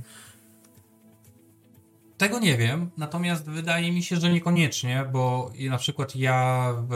[2.21, 6.95] Tego nie wiem, natomiast wydaje mi się, że niekoniecznie, bo na przykład ja w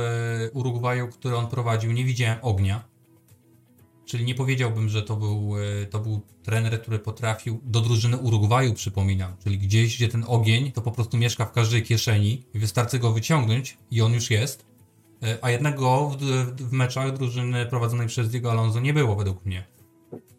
[0.54, 2.84] Urugwaju, który on prowadził, nie widziałem ognia.
[4.06, 8.74] Czyli nie powiedziałbym, że to był, e, to był trener, który potrafił do drużyny Urugwaju,
[8.74, 9.36] przypominam.
[9.44, 13.78] Czyli gdzieś, gdzie ten ogień to po prostu mieszka w każdej kieszeni wystarczy go wyciągnąć
[13.92, 14.66] i on już jest.
[15.24, 16.18] E, a jednego w,
[16.62, 19.64] w meczach drużyny prowadzonej przez Diego Alonso nie było według mnie.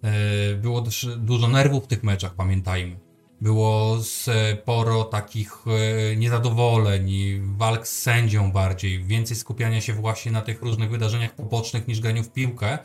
[0.03, 3.06] E, było też dużo nerwów w tych meczach, pamiętajmy.
[3.41, 7.13] Było sporo takich e, niezadowoleń,
[7.57, 12.23] walk z sędzią bardziej, więcej skupiania się właśnie na tych różnych wydarzeniach pobocznych niż graniu
[12.23, 12.79] w piłkę.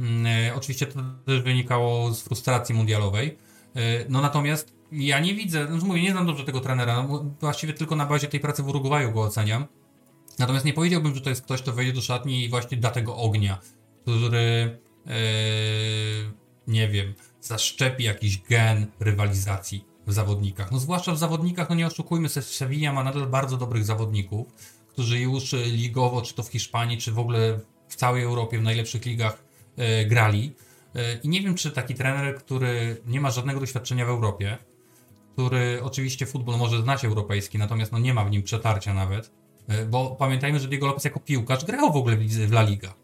[0.00, 3.38] Mm, e, oczywiście to też wynikało z frustracji mundialowej.
[3.76, 7.72] E, no natomiast ja nie widzę, no mówię, nie znam dobrze tego trenera, no, właściwie
[7.72, 9.66] tylko na bazie tej pracy w Urugwaju go oceniam.
[10.38, 13.16] Natomiast nie powiedziałbym, że to jest ktoś, kto wejdzie do szatni i właśnie da tego
[13.16, 13.58] ognia,
[14.02, 14.78] który,
[16.66, 20.72] nie wiem, zaszczepi jakiś gen rywalizacji w zawodnikach.
[20.72, 24.46] No zwłaszcza w zawodnikach, no nie oszukujmy się, Sevilla ma nadal bardzo dobrych zawodników,
[24.88, 29.04] którzy już ligowo, czy to w Hiszpanii, czy w ogóle w całej Europie, w najlepszych
[29.04, 29.44] ligach
[29.76, 30.54] e, grali.
[30.94, 34.58] E, I nie wiem, czy taki trener, który nie ma żadnego doświadczenia w Europie,
[35.32, 39.30] który oczywiście futbol może znać europejski, natomiast no nie ma w nim przetarcia nawet,
[39.68, 42.94] e, bo pamiętajmy, że Diego Lopez jako piłkarz grał w ogóle w La Liga.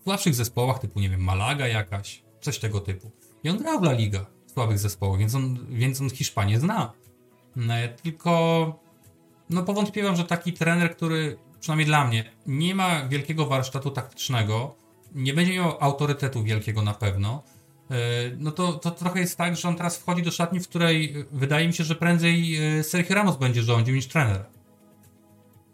[0.00, 3.10] W słabszych zespołach typu, nie wiem, Malaga jakaś, coś tego typu.
[3.44, 6.92] I on grał w La Liga słabych zespołów, więc on, więc on Hiszpanię zna.
[7.56, 8.82] No, tylko
[9.50, 14.74] no powątpiewam, że taki trener, który przynajmniej dla mnie nie ma wielkiego warsztatu taktycznego,
[15.14, 17.42] nie będzie miał autorytetu wielkiego na pewno,
[17.90, 17.94] e,
[18.38, 21.66] no to, to trochę jest tak, że on teraz wchodzi do szatni, w której wydaje
[21.66, 24.44] mi się, że prędzej e, Sergio Ramos będzie rządził niż trener.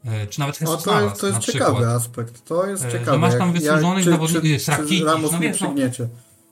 [0.05, 2.45] E, czy nawet Jesus no, to jest, to jest ciekawy aspekt.
[2.45, 3.13] To jest ciekawe.
[3.13, 5.75] No masz tam wysłużonych zawodników, Rakitic, no wiesz, no,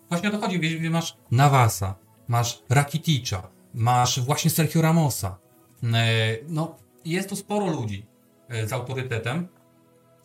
[0.09, 1.95] właśnie o to chodzi, masz Nawasa,
[2.29, 5.39] masz Rakiticza, masz właśnie Sergio Ramosa.
[5.83, 8.07] E, no, jest tu sporo ludzi
[8.49, 9.49] e, z autorytetem.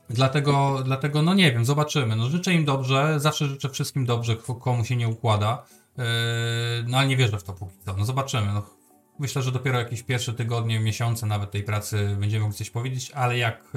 [0.10, 2.16] Dlatego, dlatego, no nie wiem, zobaczymy.
[2.16, 5.66] No, życzę im dobrze, zawsze życzę wszystkim dobrze, komu się nie układa.
[5.98, 6.04] E,
[6.88, 7.98] no ale nie wierzę w to póki co.
[7.98, 8.54] No zobaczymy.
[8.54, 8.64] No,
[9.20, 13.38] myślę, że dopiero jakieś pierwsze tygodnie, miesiące nawet tej pracy będziemy mogli coś powiedzieć, ale
[13.38, 13.72] jak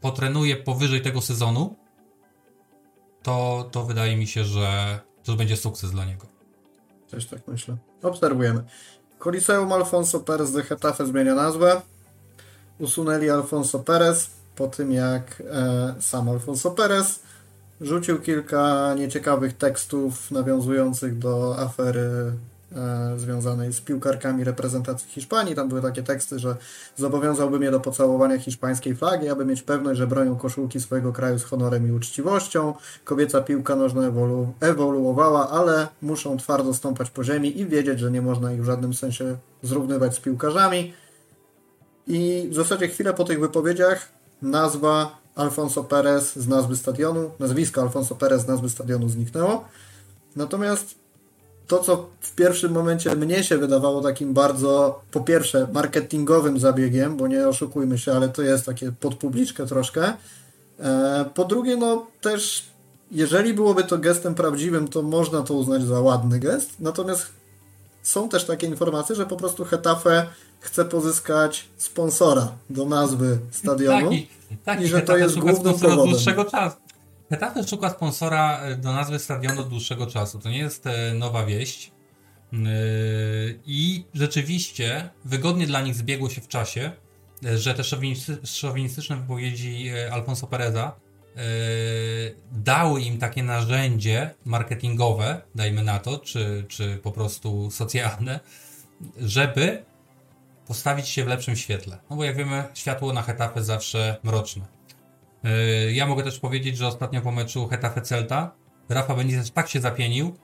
[0.00, 1.76] potrenuję powyżej tego sezonu,
[3.22, 6.37] to, to wydaje mi się, że to będzie sukces dla niego.
[7.10, 7.76] Też tak myślę.
[8.02, 8.64] Obserwujemy.
[9.18, 11.82] Coliseum Alfonso Perez de Getafe zmienia nazwę.
[12.78, 17.20] Usunęli Alfonso Perez po tym, jak e, sam Alfonso Perez
[17.80, 22.32] rzucił kilka nieciekawych tekstów nawiązujących do afery
[23.16, 25.54] związanej z piłkarkami reprezentacji Hiszpanii.
[25.54, 26.56] Tam były takie teksty, że
[26.96, 31.44] zobowiązałby mnie do pocałowania hiszpańskiej flagi, aby mieć pewność, że bronią koszulki swojego kraju z
[31.44, 32.74] honorem i uczciwością.
[33.04, 38.22] Kobieca piłka nożna ewolu ewoluowała, ale muszą twardo stąpać po ziemi i wiedzieć, że nie
[38.22, 40.94] można ich w żadnym sensie zrównywać z piłkarzami.
[42.06, 44.08] I w zasadzie chwilę po tych wypowiedziach
[44.42, 49.64] nazwa Alfonso Perez z nazwy stadionu, nazwisko Alfonso Perez z nazwy stadionu zniknęło.
[50.36, 50.94] Natomiast
[51.68, 57.28] to, co w pierwszym momencie mnie się wydawało takim bardzo, po pierwsze, marketingowym zabiegiem, bo
[57.28, 60.12] nie oszukujmy się, ale to jest takie pod publiczkę troszkę.
[60.80, 62.66] E, po drugie, no też,
[63.10, 66.70] jeżeli byłoby to gestem prawdziwym, to można to uznać za ładny gest.
[66.80, 67.26] Natomiast
[68.02, 70.26] są też takie informacje, że po prostu Hetafe
[70.60, 74.10] chce pozyskać sponsora do nazwy stadionu.
[74.10, 74.28] Tak, i,
[74.64, 76.10] tak, i że to jest głównym powodem.
[76.10, 76.76] dłuższego czasu.
[77.30, 80.38] Hetafe szuka sponsora e, do nazwy stadionu od dłuższego czasu.
[80.38, 81.92] To nie jest e, nowa wieść.
[82.52, 82.56] E,
[83.66, 86.92] I rzeczywiście wygodnie dla nich zbiegło się w czasie,
[87.56, 87.84] że te
[88.44, 91.00] szowinistyczne wypowiedzi Alfonso Pereza
[92.52, 98.40] dały im takie narzędzie marketingowe, dajmy na to, czy, czy po prostu socjalne,
[99.18, 99.84] żeby
[100.66, 101.98] postawić się w lepszym świetle.
[102.10, 104.77] No bo jak wiemy, światło na Hetafe zawsze mroczne.
[105.44, 108.54] E, ja mogę też powiedzieć, że ostatnio po meczu Hetafe Celta
[108.88, 110.36] Rafa Benitez tak się zapienił,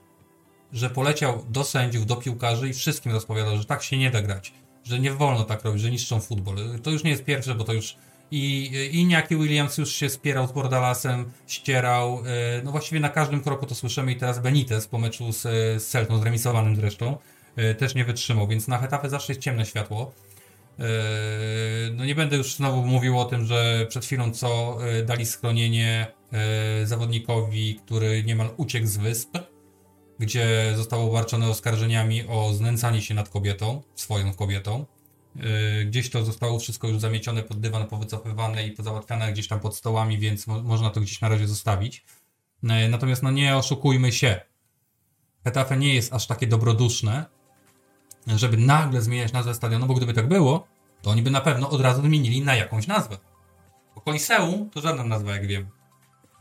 [0.73, 4.53] że poleciał do sędziów, do piłkarzy i wszystkim rozpowiadał, że tak się nie da grać,
[4.83, 6.55] że nie wolno tak robić, że niszczą futbol.
[6.83, 7.97] To już nie jest pierwsze, bo to już
[8.31, 13.41] i, i Niaki Williams już się spierał z Bordalasem, ścierał, e, no właściwie na każdym
[13.41, 15.41] kroku to słyszymy i teraz Benitez po meczu z,
[15.83, 17.17] z Celtą, zremisowanym zresztą,
[17.55, 20.11] e, też nie wytrzymał, więc na Hetafe zawsze jest ciemne światło.
[20.79, 20.85] Yy,
[21.93, 26.07] no nie będę już znowu mówił o tym, że przed chwilą co yy, dali schronienie
[26.31, 29.37] yy, zawodnikowi, który niemal uciekł z wysp,
[30.19, 34.85] gdzie został obarczony oskarżeniami o znęcanie się nad kobietą, swoją kobietą.
[35.85, 40.17] Gdzieś to zostało wszystko już zamiecione pod dywan, powycofywane i pozałatwiane gdzieś tam pod stołami,
[40.17, 42.05] więc mo można to gdzieś na razie zostawić.
[42.89, 44.41] Natomiast no nie oszukujmy się.
[45.43, 47.25] Hetafe nie jest aż takie dobroduszne,
[48.27, 50.67] żeby nagle zmieniać nazwę stadionu, bo gdyby tak było,
[51.01, 53.17] to oni by na pewno od razu zmienili na jakąś nazwę.
[53.95, 55.67] Bo Koliseum to żadna nazwa, jak wiem.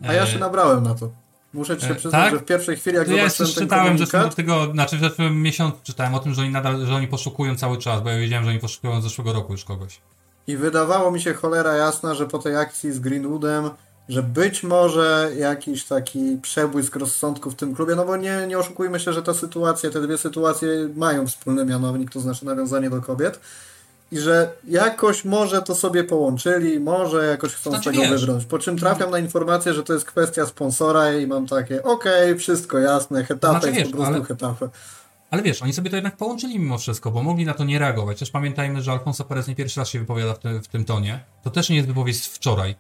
[0.09, 1.11] A ja się nabrałem na to.
[1.55, 2.35] Muszę ci się e, przyznać, tak?
[2.35, 4.31] że w pierwszej chwili, jak to ja zobaczyłem ten czytałem, komunikat...
[4.31, 7.57] że tego, znaczy w zeszłym miesiącu czytałem o tym, że oni nadal, że oni poszukują
[7.57, 10.01] cały czas, bo ja wiedziałem, że oni poszukują od zeszłego roku już kogoś.
[10.47, 13.71] I wydawało mi się cholera jasna, że po tej akcji z Greenwoodem
[14.09, 19.01] że być może jakiś taki przebłysk rozsądku w tym klubie, no bo nie, nie oszukujmy
[19.01, 23.41] się, że ta sytuacja, te dwie sytuacje mają wspólny mianownik, to znaczy nawiązanie do kobiet
[24.13, 28.45] i że jakoś może to sobie połączyli, może jakoś chcą znaczy, z tego wiesz, wybrnąć.
[28.45, 32.39] Po czym trafiam na informację, że to jest kwestia sponsora i mam takie, okej, okay,
[32.39, 34.25] wszystko jasne, Hetafe znaczy, jest po prostu ale...
[34.25, 34.69] Hetafe.
[35.31, 38.19] Ale wiesz, oni sobie to jednak połączyli mimo wszystko, bo mogli na to nie reagować.
[38.19, 41.21] Też pamiętajmy, że Alfonso Perez nie pierwszy raz się wypowiada w, te, w tym tonie.
[41.45, 42.75] To też nie jest wypowiedź wczoraj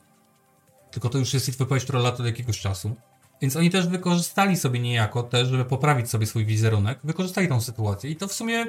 [0.95, 2.97] tylko to już jest wypowiedź, która lata od jakiegoś czasu.
[3.43, 8.11] Więc oni też wykorzystali sobie niejako też, żeby poprawić sobie swój wizerunek, wykorzystali tą sytuację
[8.11, 8.67] i to w sumie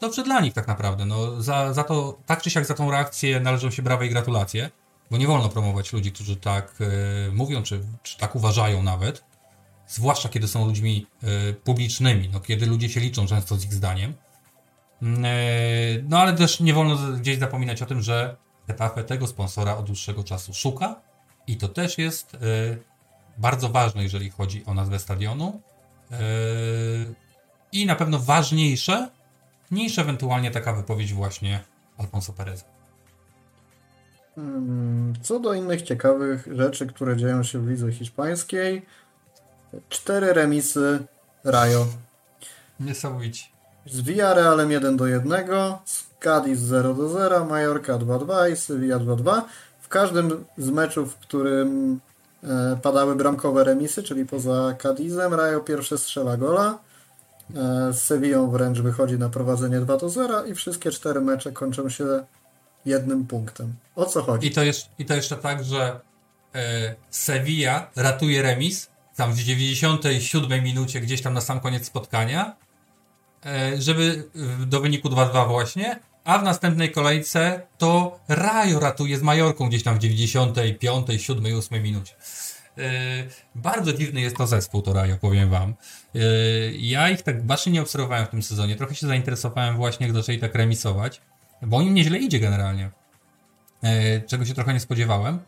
[0.00, 1.04] dobrze dla nich tak naprawdę.
[1.04, 4.70] No, za, za to, tak czy siak za tą reakcję należą się brawa i gratulacje,
[5.10, 9.24] bo nie wolno promować ludzi, którzy tak e, mówią, czy, czy tak uważają nawet,
[9.88, 14.14] zwłaszcza kiedy są ludźmi e, publicznymi, no, kiedy ludzie się liczą często z ich zdaniem.
[15.02, 15.28] Mm, e,
[16.08, 18.36] no ale też nie wolno gdzieś zapominać o tym, że
[18.68, 21.00] Getafe tego sponsora od dłuższego czasu szuka
[21.46, 22.38] i to też jest y,
[23.38, 25.60] bardzo ważne, jeżeli chodzi o nazwę stadionu.
[26.12, 26.16] Y,
[27.72, 29.10] I na pewno ważniejsze
[29.70, 31.60] niż ewentualnie taka wypowiedź właśnie
[31.98, 32.64] Alfonso Pereza.
[34.34, 38.86] Hmm, co do innych ciekawych rzeczy, które dzieją się w lidze hiszpańskiej,
[39.88, 41.06] cztery remisy
[41.44, 41.86] Rayo.
[42.80, 43.44] Niesamowicie.
[43.86, 45.46] Z Villarrealem 1 do 1,
[45.84, 49.42] z Cadiz 0 do 0, Mallorca 2-2 i Sevilla 2-2
[49.94, 52.00] każdym z meczów, w którym
[52.42, 56.78] e, padały bramkowe remisy, czyli poza Cadizem, Rayo pierwsze strzela gola.
[57.56, 61.88] E, z Sevillą wręcz wychodzi na prowadzenie 2 do 0 i wszystkie cztery mecze kończą
[61.88, 62.04] się
[62.86, 63.74] jednym punktem.
[63.96, 64.46] O co chodzi?
[64.46, 66.00] I to, jest, i to jeszcze tak, że
[66.54, 72.56] e, Sevilla ratuje remis tam w 97 minucie, gdzieś tam na sam koniec spotkania,
[73.78, 74.28] żeby
[74.66, 79.96] do wyniku 2-2 właśnie, a w następnej kolejce to Rajo ratuje z Majorką gdzieś tam
[79.96, 82.14] w 95, 7, 8 minucie.
[82.76, 82.84] Yy,
[83.54, 85.74] bardzo dziwny jest to zespół, to Rajo, powiem wam.
[86.14, 86.22] Yy,
[86.78, 88.76] ja ich tak bacznie nie obserwowałem w tym sezonie.
[88.76, 91.20] Trochę się zainteresowałem właśnie, jak zaczęli tak remisować,
[91.62, 92.90] bo im nieźle idzie generalnie.
[93.82, 93.90] Yy,
[94.26, 95.38] czego się trochę nie spodziewałem.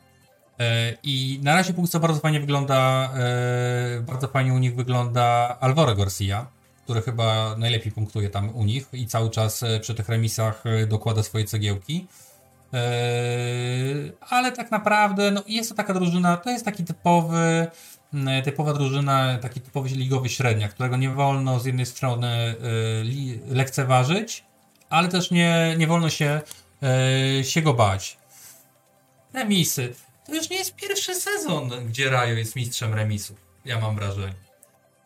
[1.03, 3.11] I na razie póki co bardzo fajnie wygląda,
[4.03, 6.47] bardzo fajnie u nich wygląda Alvaro Garcia
[6.87, 10.87] który chyba najlepiej punktuje tam u nich i cały czas e, przy tych remisach e,
[10.87, 12.07] dokłada swoje cegiełki.
[12.75, 12.79] E,
[14.21, 17.67] ale tak naprawdę no, jest to taka drużyna, to jest taki typowy,
[18.45, 22.55] typowa drużyna, taki typowy ligowy średniak, którego nie wolno z jednej strony
[23.49, 24.45] lekceważyć,
[24.91, 26.41] ale też nie, nie wolno się
[27.43, 28.19] się go bać.
[29.33, 29.95] Remisy.
[30.27, 33.37] To już nie jest pierwszy sezon, gdzie Rajo jest mistrzem remisów.
[33.65, 34.46] Ja mam wrażenie.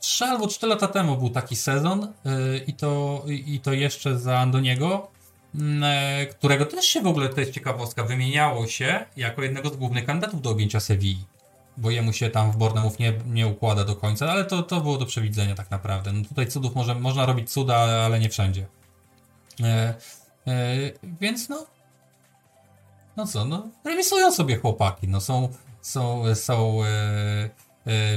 [0.00, 4.38] Trzy albo cztery lata temu był taki sezon yy, i, to, i to jeszcze za
[4.38, 5.10] Andoniego,
[5.54, 5.62] yy,
[6.30, 10.42] którego też się w ogóle, to jest ciekawostka, wymieniało się jako jednego z głównych kandydatów
[10.42, 11.24] do objęcia Sewilli.
[11.76, 14.98] Bo jemu się tam w Bornemów nie, nie układa do końca, ale to, to było
[14.98, 16.12] do przewidzenia tak naprawdę.
[16.12, 18.66] No tutaj cudów może, można robić cuda, ale nie wszędzie.
[19.58, 19.94] Yy,
[21.20, 21.66] więc no,
[23.16, 25.48] no co, no remisują sobie chłopaki, no są,
[25.82, 27.50] są, są e, e,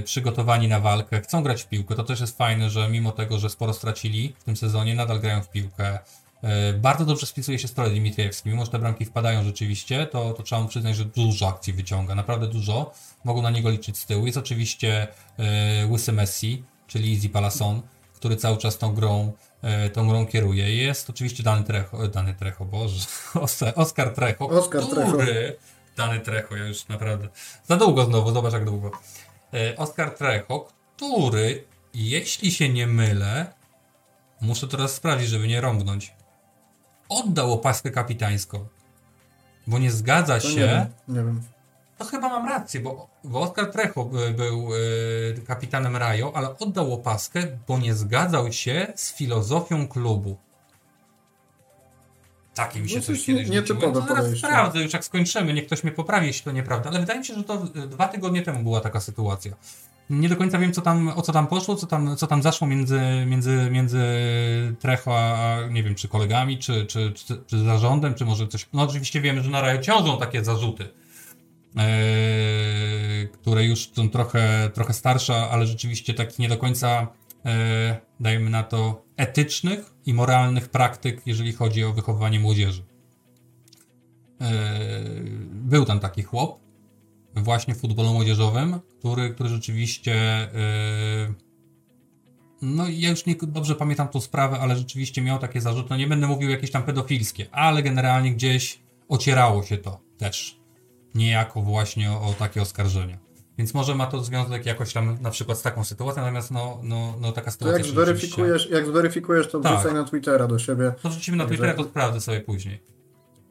[0.03, 3.49] przygotowani na walkę, chcą grać w piłkę, to też jest fajne, że mimo tego, że
[3.49, 5.99] sporo stracili w tym sezonie, nadal grają w piłkę.
[6.43, 10.43] E, bardzo dobrze spisuje się Stroj Dimitriewski, mimo że te bramki wpadają rzeczywiście, to, to
[10.43, 12.91] trzeba mu przyznać, że dużo akcji wyciąga, naprawdę dużo,
[13.23, 14.25] mogą na niego liczyć z tyłu.
[14.25, 15.07] Jest oczywiście
[15.37, 17.81] e, Łysy Messi, czyli Easy Palason,
[18.13, 19.33] który cały czas tą grą
[19.93, 20.75] tą grą kieruje.
[20.75, 23.05] Jest oczywiście Dany Trecho, e, Dany Trecho, Boże,
[23.75, 25.57] Oskar Trecho, Oskar który, Trecho.
[25.97, 27.27] Dany Trecho, ja już naprawdę,
[27.67, 28.91] za długo znowu, zobacz jak długo.
[29.53, 31.63] E, Oskar Trecho, który,
[31.93, 33.53] jeśli się nie mylę,
[34.41, 36.13] muszę teraz sprawdzić, żeby nie rąbnąć,
[37.09, 38.65] oddał opaskę kapitańską,
[39.67, 40.49] bo nie zgadza się...
[40.49, 41.53] Nie wiem, nie wiem
[42.03, 47.47] to chyba mam rację, bo, bo Oscar Trejo był y, kapitanem Rajo, ale oddał opaskę,
[47.67, 50.37] bo nie zgadzał się z filozofią klubu.
[52.55, 55.83] Takie mi się no, coś kiedyś nie, to zaraz sprawdzę, już jak skończymy, niech ktoś
[55.83, 57.57] mnie poprawi, jeśli to nieprawda, ale wydaje mi się, że to
[57.87, 59.53] dwa tygodnie temu była taka sytuacja.
[60.09, 62.67] Nie do końca wiem, co tam, o co tam poszło, co tam, co tam zaszło
[62.67, 64.03] między, między, między
[64.79, 68.67] Trecho a, nie wiem, czy kolegami, czy, czy, czy, czy zarządem, czy może coś.
[68.73, 70.89] No oczywiście wiemy, że na Rajo ciążą takie zarzuty
[71.77, 77.07] E, które już są trochę, trochę starsze, ale rzeczywiście takich nie do końca,
[77.45, 82.83] e, dajmy na to, etycznych i moralnych praktyk, jeżeli chodzi o wychowywanie młodzieży.
[84.41, 84.79] E,
[85.51, 86.59] był tam taki chłop,
[87.35, 90.49] właśnie w futbolu młodzieżowym, który, który rzeczywiście
[92.63, 96.07] no ja już nie dobrze pamiętam tą sprawę, ale rzeczywiście miał takie zarzuty, no nie
[96.07, 100.59] będę mówił jakieś tam pedofilskie, ale generalnie gdzieś ocierało się to też
[101.15, 103.17] niejako właśnie o, o takie oskarżenia.
[103.57, 107.13] Więc może ma to związek jakoś tam na przykład z taką sytuacją, natomiast no, no,
[107.21, 107.79] no taka sytuacja.
[107.79, 109.73] To jak zweryfikujesz, jak zweryfikujesz, to tak.
[109.73, 110.93] wrzucaj na Twittera do siebie.
[111.03, 112.81] To wrzucimy na Twittera, to sprawdzę sobie później.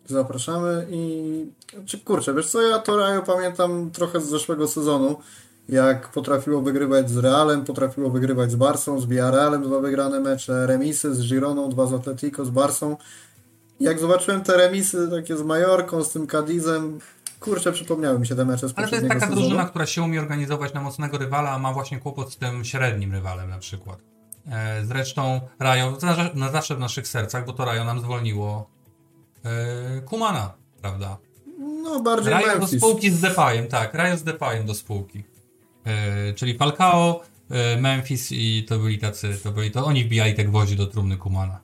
[0.06, 1.46] Zapraszamy i
[1.86, 5.16] czy kurczę, wiesz co, ja to Rajo pamiętam trochę z zeszłego sezonu,
[5.68, 11.14] jak potrafiło wygrywać z Realem, potrafiło wygrywać z Barsą, z Villarrealem dwa wygrane mecze, remisy
[11.14, 12.96] z Gironą, dwa z Atletico, z Barsą.
[13.80, 16.98] Jak zobaczyłem te remisy takie z Majorką, z tym Cadizem,
[17.42, 19.40] Kurczę, przypomniały mi się te mecze z Ale to jest taka sezonu.
[19.40, 23.12] drużyna, która się umie organizować na mocnego rywala, a ma właśnie kłopot z tym średnim
[23.12, 23.98] rywalem na przykład.
[24.50, 25.98] E, zresztą Rajo,
[26.34, 28.70] na zawsze w naszych sercach, bo to Rajo nam zwolniło
[29.44, 31.18] e, Kumana, prawda?
[31.82, 32.70] No, bardziej Rajo Memphis.
[32.70, 33.94] do spółki z Depajem, tak.
[33.94, 35.24] Rajo z Depajem do spółki.
[35.84, 37.20] E, czyli Falcao,
[37.50, 41.16] e, Memphis i to byli tacy, to byli, to oni wbijali te gwoździe do trumny
[41.16, 41.60] Kumana.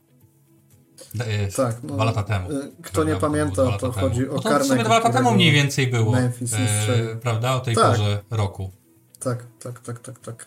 [1.20, 2.50] E, tak, no, dwa lata temu.
[2.50, 4.62] E, kto nie pamięta, to chodzi o no to karnek.
[4.62, 7.90] W sumie dwa lata temu mniej więcej było, Memphis e, prawda, o tej tak.
[7.90, 8.70] porze roku.
[9.20, 10.46] Tak, tak, tak, tak, tak.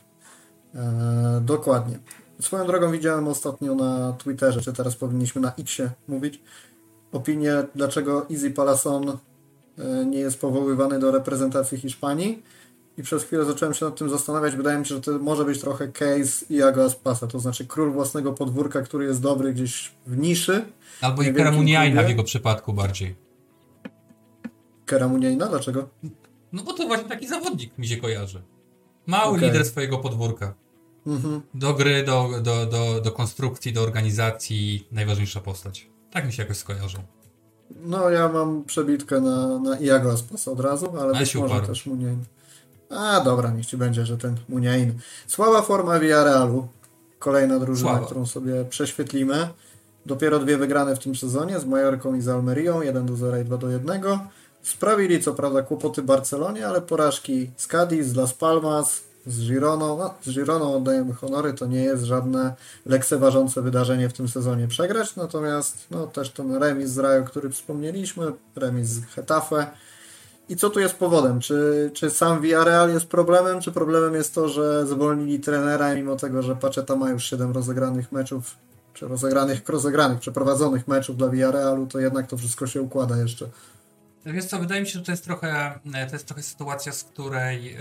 [0.75, 1.99] E, dokładnie.
[2.41, 6.41] Swoją drogą widziałem ostatnio na Twitterze, czy teraz powinniśmy na Xie mówić,
[7.11, 12.43] opinię, dlaczego Easy Palason e, nie jest powoływany do reprezentacji Hiszpanii
[13.01, 14.55] i przez chwilę zacząłem się nad tym zastanawiać.
[14.55, 18.33] Wydaje mi się, że to może być trochę case Iago Aspasa, to znaczy król własnego
[18.33, 20.65] podwórka, który jest dobry gdzieś w niszy.
[21.01, 23.15] Albo i Karamuniajna w jego przypadku bardziej.
[24.85, 25.47] Karamuniajna?
[25.47, 25.89] Dlaczego?
[26.53, 28.41] No bo to właśnie taki zawodnik mi się kojarzy.
[29.07, 29.47] Mały okay.
[29.47, 30.53] lider swojego podwórka.
[31.07, 31.41] Mhm.
[31.53, 35.89] Do gry, do, do, do, do konstrukcji, do organizacji najważniejsza postać.
[36.11, 36.99] Tak mi się jakoś skojarzą.
[37.83, 42.23] No ja mam przebitkę na, na Iago Aspasa od razu, ale być może też Muniain.
[42.91, 44.93] A dobra, niech ci będzie, że ten Muniain.
[45.27, 46.67] Słaba forma Villarrealu.
[47.19, 48.05] Kolejna drużyna, Słaba.
[48.05, 49.47] którą sobie prześwietlimy.
[50.05, 53.45] Dopiero dwie wygrane w tym sezonie z Majorką i z Almerią, 1 do 0 i
[53.45, 54.01] 2 do 1.
[54.63, 59.97] Sprawili co prawda kłopoty Barcelonie, ale porażki z Cadiz, z Las Palmas, z Gironą.
[59.97, 62.55] No, z Gironą oddajemy honory, to nie jest żadne
[62.85, 68.31] lekceważące wydarzenie w tym sezonie przegrać, natomiast no, też ten remis z Rajo, który wspomnieliśmy,
[68.55, 69.67] remis z Hetafe,
[70.51, 71.39] i co tu jest powodem?
[71.39, 76.41] Czy, czy sam Villarreal jest problemem, czy problemem jest to, że zwolnili trenera, mimo tego,
[76.41, 78.57] że Pacheta ma już 7 rozegranych meczów,
[78.93, 83.49] czy rozegranych, rozegranych, przeprowadzonych meczów dla Villarrealu, to jednak to wszystko się układa jeszcze.
[84.25, 87.63] Wiesz co, wydaje mi się, że to jest trochę, to jest trochę sytuacja, z której
[87.63, 87.79] yy,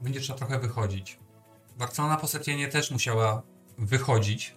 [0.00, 1.18] będzie trzeba trochę wychodzić.
[1.78, 3.42] Barcelona po Setienie też musiała
[3.78, 4.56] wychodzić.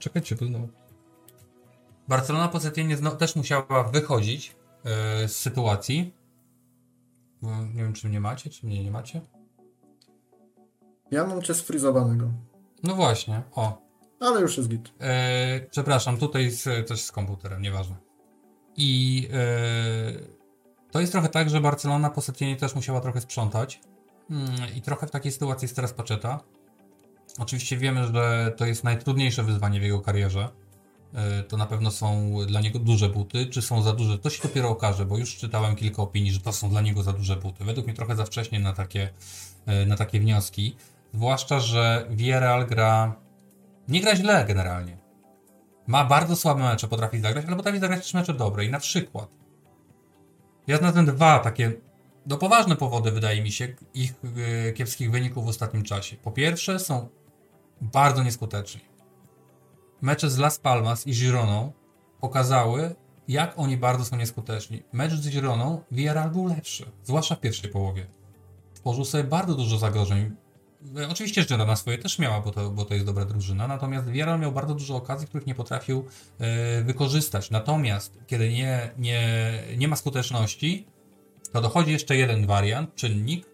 [0.00, 0.68] Czekajcie, to znowu.
[2.08, 6.17] Barcelona po Setienie też musiała wychodzić yy, z sytuacji.
[7.42, 9.20] Bo nie wiem, czy mnie macie, czy mnie nie macie.
[11.10, 12.30] Ja mam cię sfrizowanego.
[12.82, 13.82] No właśnie, o.
[14.20, 14.88] Ale już jest git.
[14.88, 17.96] Yy, przepraszam, tutaj z, coś z komputerem, nieważne.
[18.76, 20.28] I yy,
[20.90, 23.80] to jest trochę tak, że Barcelona po Setienie też musiała trochę sprzątać.
[24.30, 24.36] Yy,
[24.76, 26.40] I trochę w takiej sytuacji jest teraz Paczeta.
[27.38, 30.48] Oczywiście wiemy, że to jest najtrudniejsze wyzwanie w jego karierze.
[31.14, 33.46] E, to na pewno są dla niego duże buty.
[33.46, 34.18] Czy są za duże?
[34.18, 37.12] To się dopiero okaże, bo już czytałem kilka opinii, że to są dla niego za
[37.12, 37.64] duże buty.
[37.64, 39.10] Według mnie trochę za wcześnie na takie,
[39.66, 40.76] e, na takie wnioski.
[41.14, 43.14] Zwłaszcza, że Villarreal gra.
[43.88, 44.98] Nie gra źle generalnie.
[45.86, 48.64] Ma bardzo słabe mecze, potrafi zagrać, ale potrafi zagrać też mecze dobre.
[48.64, 49.28] I na przykład.
[50.66, 51.72] Ja znalazłem dwa takie
[52.28, 54.14] no poważne powody, wydaje mi się, ich
[54.68, 56.16] e, kiepskich wyników w ostatnim czasie.
[56.16, 57.08] Po pierwsze, są
[57.80, 58.80] bardzo nieskuteczni.
[60.00, 61.72] Mecze z Las Palmas i Gironą
[62.20, 62.94] pokazały,
[63.28, 64.82] jak oni bardzo są nieskuteczni.
[64.92, 68.06] Mecz z Gironą Villarreal był lepszy, zwłaszcza w pierwszej połowie.
[68.74, 70.36] Tworzył sobie bardzo dużo zagrożeń.
[70.98, 74.40] E, oczywiście Girona swoje też miała, bo to, bo to jest dobra drużyna, natomiast Villarreal
[74.40, 76.04] miał bardzo dużo okazji, których nie potrafił
[76.38, 77.50] e, wykorzystać.
[77.50, 79.22] Natomiast kiedy nie, nie,
[79.76, 80.86] nie ma skuteczności,
[81.52, 83.46] to dochodzi jeszcze jeden wariant, czynnik,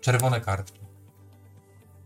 [0.00, 0.85] czerwone kartki.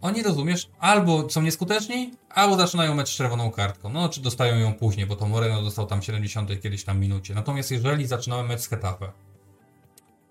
[0.00, 3.88] Oni, rozumiesz, albo są nieskuteczni, albo zaczynają mecz z czerwoną kartką.
[3.88, 7.34] No, czy dostają ją później, bo to Moreno dostał tam 70 kiedyś tam minucie.
[7.34, 9.12] Natomiast jeżeli zaczynałem mecz z Hetafe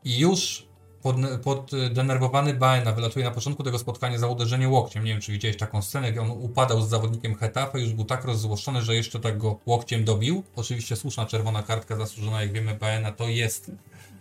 [0.03, 0.69] i już
[1.01, 5.03] pod, poddenerwowany Baena wylatuje na początku tego spotkania za uderzenie łokciem.
[5.03, 8.25] Nie wiem, czy widziałeś taką scenę, jak on upadał z zawodnikiem Hetafe, już był tak
[8.25, 10.43] rozzłoszczony, że jeszcze tak go łokciem dobił.
[10.55, 13.71] Oczywiście słuszna czerwona kartka zasłużona, jak wiemy, Baena to jest...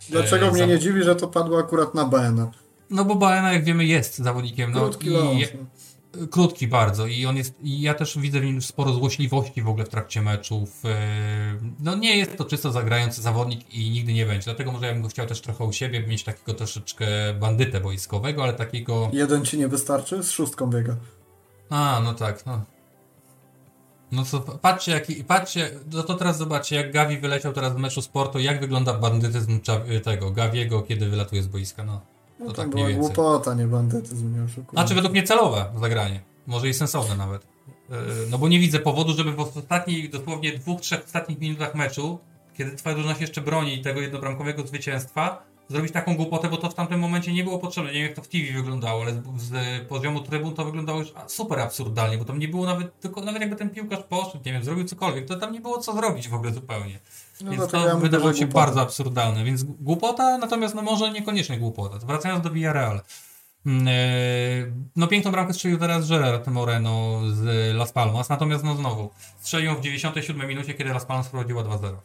[0.09, 0.65] Dlaczego e, mnie za...
[0.65, 2.51] nie dziwi, że to padło akurat na Baena?
[2.89, 4.71] No bo Baena, jak wiemy, jest zawodnikiem.
[4.71, 5.45] No, Krótki i,
[6.27, 9.85] Krótki bardzo i on jest, i ja też widzę w nim sporo złośliwości w ogóle
[9.85, 10.85] w trakcie meczów.
[10.85, 10.97] E,
[11.79, 14.45] no nie jest to czysto zagrający zawodnik i nigdy nie będzie.
[14.45, 17.07] Dlatego może ja bym go chciał też trochę u siebie, mieć takiego troszeczkę
[17.39, 19.09] bandytę boiskowego, ale takiego...
[19.13, 20.23] Jeden ci nie wystarczy?
[20.23, 20.95] Z szóstką biega.
[21.69, 22.65] A, no tak, no.
[24.11, 28.01] No co, patrzcie, jaki, patrzcie, no to teraz zobaczcie, jak Gavi wyleciał teraz w meczu
[28.01, 29.59] sportu, jak wygląda bandytyzm
[30.03, 32.01] tego Gaviego, kiedy wylatuje z boiska, no.
[32.39, 34.71] No to, to tak była głupota, nie bandytyzm, nie oszukuję.
[34.71, 36.21] Znaczy według mnie celowe zagranie.
[36.47, 37.41] Może i sensowne nawet.
[37.89, 37.95] E,
[38.31, 42.19] no bo nie widzę powodu, żeby w ostatnich, dosłownie dwóch, trzech ostatnich minutach meczu,
[42.57, 46.73] kiedy twoja drużyna się jeszcze broni tego jednobramkowego zwycięstwa, zrobić taką głupotę, bo to w
[46.73, 47.91] tamtym momencie nie było potrzebne.
[47.91, 51.13] Nie wiem, jak to w TV wyglądało, ale z, z poziomu trybun to wyglądało już
[51.27, 54.63] super absurdalnie, bo tam nie było nawet, tylko nawet jakby ten piłkarz poszedł, nie wiem,
[54.63, 56.99] zrobił cokolwiek, to tam nie było co zrobić w ogóle zupełnie.
[57.41, 58.65] No więc to, to wydawało się głupota.
[58.65, 61.97] bardzo absurdalne, więc głupota, natomiast no może niekoniecznie głupota.
[62.05, 63.01] Wracając do Villarreal.
[63.65, 63.91] Mm, e,
[64.95, 69.09] no piękną bramkę strzelił teraz Gerard Moreno z Las Palmas, natomiast no znowu
[69.39, 71.95] strzelił w 97 minucie, kiedy Las Palmas prowadziła 2-0.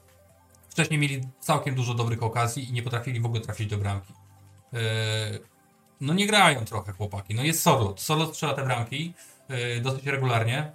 [0.74, 4.12] Wcześniej mieli całkiem dużo dobrych okazji i nie potrafili w ogóle trafić do bramki.
[4.72, 4.78] E,
[6.00, 7.34] no nie grają trochę chłopaki.
[7.34, 7.94] No jest Solo.
[7.98, 9.14] Solo strzela te bramki
[9.48, 10.72] e, dosyć regularnie.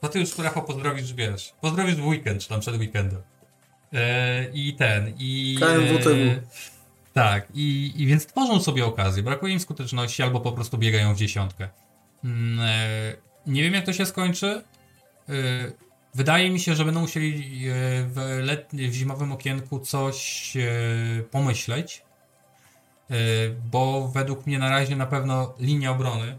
[0.00, 3.22] To ty już Rafał pozdrowisz, wiesz, pozdrowisz w weekend, czy tam przed weekendem.
[3.92, 5.56] E, I ten, i...
[5.60, 6.48] KMWTW.
[7.12, 9.22] tak, i, i więc tworzą sobie okazję.
[9.22, 11.68] Brakuje im skuteczności albo po prostu biegają w dziesiątkę.
[12.24, 12.58] Mm,
[13.46, 14.64] nie wiem jak to się skończy.
[16.14, 17.72] Wydaje mi się, że będą musieli e,
[18.04, 22.02] w, letni, w zimowym okienku coś e, pomyśleć,
[23.10, 23.14] e,
[23.70, 26.38] bo według mnie na razie na pewno linia obrony,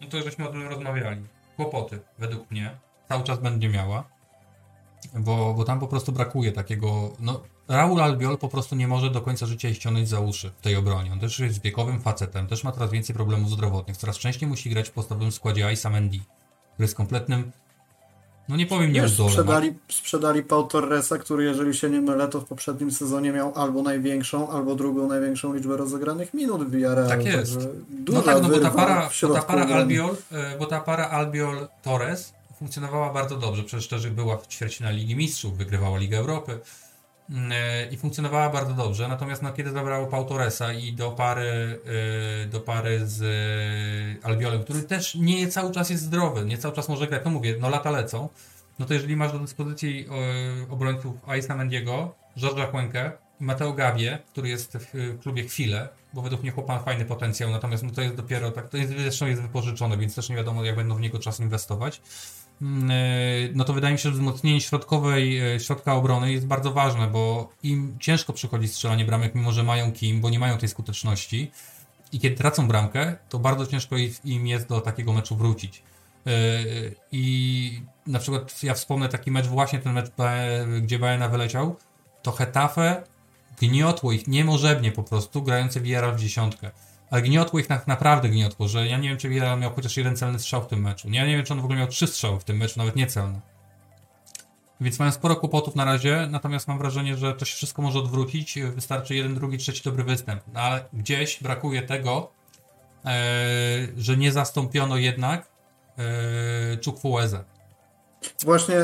[0.00, 1.26] no to żeśmy o tym rozmawiali,
[1.56, 2.78] kłopoty według mnie
[3.08, 4.04] cały czas będzie miała,
[5.14, 9.20] bo, bo tam po prostu brakuje takiego, no Raul Albiol po prostu nie może do
[9.20, 11.12] końca życia ściągnąć za uszy w tej obronie.
[11.12, 14.88] On też jest wiekowym facetem, też ma coraz więcej problemów zdrowotnych, coraz częściej musi grać
[14.88, 16.18] w podstawowym składzie Aisa Mendy,
[16.72, 17.52] który jest kompletnym
[18.48, 22.44] no nie powiem nie sprzedali, sprzedali Pau Torresa, który jeżeli się nie mylę, to w
[22.44, 27.08] poprzednim sezonie miał albo największą, albo drugą największą liczbę rozegranych minut w Villarreal.
[27.08, 27.68] Tak jest.
[28.08, 31.68] No tak, no bo ta para, bo ta para Albiol, e, bo ta para Albiol
[31.82, 33.62] Torres funkcjonowała bardzo dobrze.
[33.62, 36.60] Przecież szczerze była w ćwierćfinale Ligi Mistrzów, wygrywała Ligę Europy
[37.90, 39.08] i funkcjonowała bardzo dobrze.
[39.08, 41.80] Natomiast no, kiedy zabrało Pau Torresa i do pary,
[42.44, 43.24] e, do pary z
[44.24, 47.56] Albiolem, który też nie cały czas jest zdrowy, nie cały czas może grać, no mówię,
[47.60, 48.28] no lata lecą,
[48.78, 50.08] no to jeżeli masz do dyspozycji
[50.70, 56.50] obrońców Aisa Mendiego, George'a i Mateo Gawie, który jest w klubie chwilę, bo według mnie
[56.50, 60.14] chłopak fajny potencjał, natomiast no to jest dopiero tak, to jest, zresztą jest wypożyczone, więc
[60.14, 62.02] też nie wiadomo jak będą w niego czas inwestować.
[62.62, 62.94] Mm, e,
[63.54, 67.48] no to wydaje mi się, że wzmocnienie środkowej, e, środka obrony jest bardzo ważne, bo
[67.62, 71.50] im ciężko przychodzi strzelanie bramek, mimo że mają kim, bo nie mają tej skuteczności,
[72.12, 75.82] i kiedy tracą bramkę, to bardzo ciężko im jest do takiego meczu wrócić.
[77.12, 80.10] I na przykład ja wspomnę taki mecz, właśnie ten mecz,
[80.82, 81.76] gdzie Bayerna wyleciał,
[82.22, 83.02] to Hetafe
[83.60, 86.70] gniotło ich niemożebnie po prostu, grające Villarreal w dziesiątkę.
[87.10, 90.16] Ale gniotło ich tak naprawdę gniotło, że ja nie wiem, czy Villarreal miał chociaż jeden
[90.16, 91.08] celny strzał w tym meczu.
[91.10, 93.40] Ja nie wiem, czy on w ogóle miał trzy strzały w tym meczu, nawet niecelne.
[94.80, 98.58] Więc mają sporo kłopotów na razie, natomiast mam wrażenie, że to się wszystko może odwrócić.
[98.74, 100.42] Wystarczy jeden, drugi, trzeci dobry występ.
[100.54, 102.30] No ale gdzieś brakuje tego,
[103.04, 103.10] e,
[103.96, 105.48] że nie zastąpiono jednak
[105.98, 107.44] e, Czukfueze.
[108.44, 108.76] Właśnie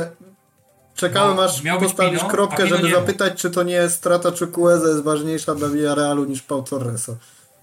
[0.94, 5.54] czekałem no, aż postawisz Pino, kropkę, żeby zapytać, czy to nie strata Chukwueze jest ważniejsza
[5.54, 7.16] dla Villarealu niż Pau Torreso.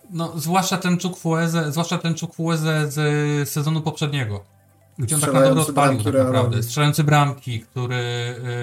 [0.10, 4.44] No, zwłaszcza ten Chukwueze, zwłaszcza ten Chukwueze z sezonu poprzedniego.
[4.99, 6.64] Gdzie on tak naprawdę odpalił tak naprawdę.
[6.64, 7.95] Strzelający bramki, który,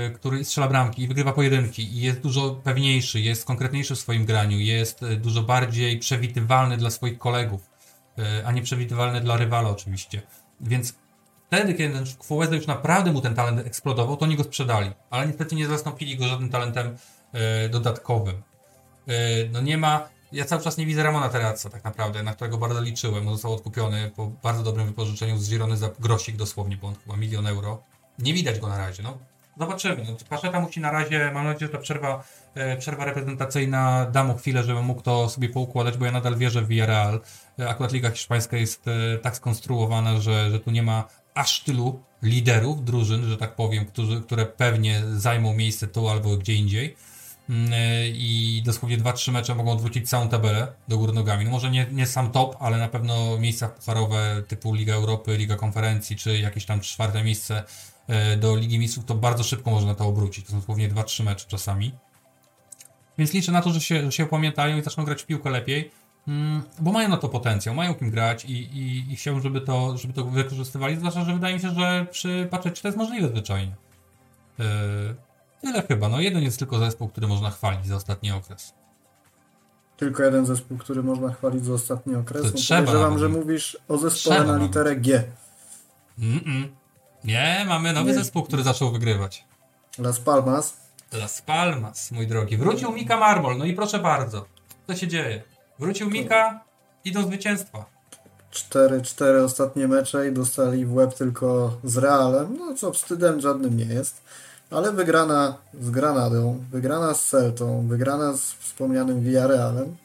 [0.06, 4.24] y, który strzela bramki i wygrywa pojedynki i jest dużo pewniejszy, jest konkretniejszy w swoim
[4.24, 7.70] graniu, jest y, dużo bardziej przewidywalny dla swoich kolegów,
[8.18, 10.22] y, a nie przewidywalny dla rywala oczywiście.
[10.60, 10.94] Więc
[11.46, 15.26] wtedy, kiedy ten Kwueze już naprawdę mu ten talent eksplodował, to oni go sprzedali, ale
[15.26, 16.96] niestety nie zastąpili go żadnym talentem
[17.70, 18.42] dodatkowym.
[19.52, 22.80] No nie ma ja cały czas nie widzę Ramona Terazza tak naprawdę, na którego bardzo
[22.80, 23.28] liczyłem.
[23.28, 27.16] On został odkupiony po bardzo dobrym wypożyczeniu z Girony za grosik dosłownie, bo on chyba
[27.16, 27.82] milion euro.
[28.18, 29.18] Nie widać go na razie, no.
[29.58, 30.04] Zobaczymy.
[30.08, 32.24] No, Paszeta musi na razie, mam nadzieję, że ta przerwa,
[32.54, 36.62] e, przerwa reprezentacyjna da mu chwilę, żeby mógł to sobie poukładać, bo ja nadal wierzę
[36.62, 37.20] w Villarreal.
[37.58, 41.04] E, akurat Liga Hiszpańska jest e, tak skonstruowana, że, że tu nie ma
[41.34, 46.54] aż tylu liderów drużyn, że tak powiem, którzy, które pewnie zajmą miejsce tu albo gdzie
[46.54, 46.96] indziej.
[47.50, 51.44] Mm, e, i dosłownie 2-3 mecze mogą odwrócić całą tabelę do góry nogami.
[51.44, 55.56] No może nie, nie sam top, ale na pewno miejsca pucharowe typu Liga Europy, Liga
[55.56, 57.62] Konferencji, czy jakieś tam czwarte miejsce
[58.08, 60.44] e, do Ligi Mistrzów, to bardzo szybko można to obrócić.
[60.46, 61.92] To są dosłownie 2-3 mecze czasami.
[63.18, 65.90] Więc liczę na to, że się, że się opamiętają i zaczną grać w piłkę lepiej,
[66.28, 69.98] mm, bo mają na to potencjał, mają kim grać i, i, i chciałbym, żeby to,
[69.98, 73.76] żeby to wykorzystywali, zwłaszcza, że wydaje mi się, że przy czy to jest możliwe zwyczajnie.
[75.60, 76.08] Tyle chyba.
[76.08, 78.74] No jeden jest tylko zespół, który można chwalić za ostatni okres.
[79.96, 82.42] Tylko jeden zespół, który można chwalić za ostatni okres.
[82.42, 85.24] To no, trzeba podejrzewam, że mówisz o zespole trzeba na literę G.
[86.18, 86.68] Mm -mm.
[87.24, 88.14] Nie, mamy nowy Nie.
[88.14, 89.44] zespół, który zaczął wygrywać.
[89.98, 90.76] Las Palmas.
[91.12, 92.56] Las Palmas, mój drogi.
[92.56, 94.46] Wrócił Mika Marmol, no i proszę bardzo.
[94.86, 95.42] Co się dzieje?
[95.78, 96.64] Wrócił Mika
[97.04, 97.84] i do zwycięstwa.
[98.52, 103.84] 4-4 ostatnie mecze i dostali w łeb tylko z Realem, no co wstydem żadnym nie
[103.84, 104.22] jest
[104.70, 109.96] ale wygrana z Granadą, wygrana z Celtą, wygrana z wspomnianym Villarrealem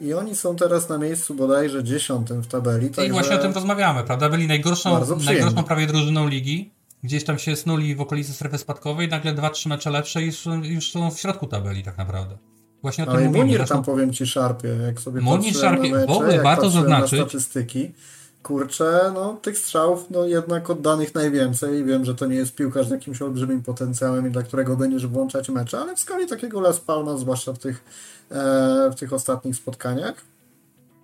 [0.00, 2.90] i oni są teraz na miejscu bodajże dziesiątym w tabeli.
[3.06, 4.28] I właśnie o tym rozmawiamy, prawda?
[4.28, 6.70] Byli najgorszą, najgorszą prawie drużyną ligi,
[7.04, 10.46] gdzieś tam się snuli w okolicy strefy spadkowej, nagle dwa, trzy mecze lepsze i już,
[10.62, 12.38] już są w środku tabeli tak naprawdę.
[12.82, 13.44] Właśnie o tym Ale mówimy.
[13.44, 17.20] Munir tam powiem Ci szarpie, jak sobie Munir szarpie, na mecze, w ogóle warto zaznaczyć.
[17.20, 17.92] Na statystyki,
[18.42, 21.84] kurczę, no tych strzałów no jednak oddanych najwięcej.
[21.84, 25.48] Wiem, że to nie jest piłkarz z jakimś olbrzymim potencjałem i dla którego będziesz włączać
[25.48, 27.84] mecze, ale w skali takiego Las Palmas, zwłaszcza w tych,
[28.30, 30.14] e, w tych ostatnich spotkaniach,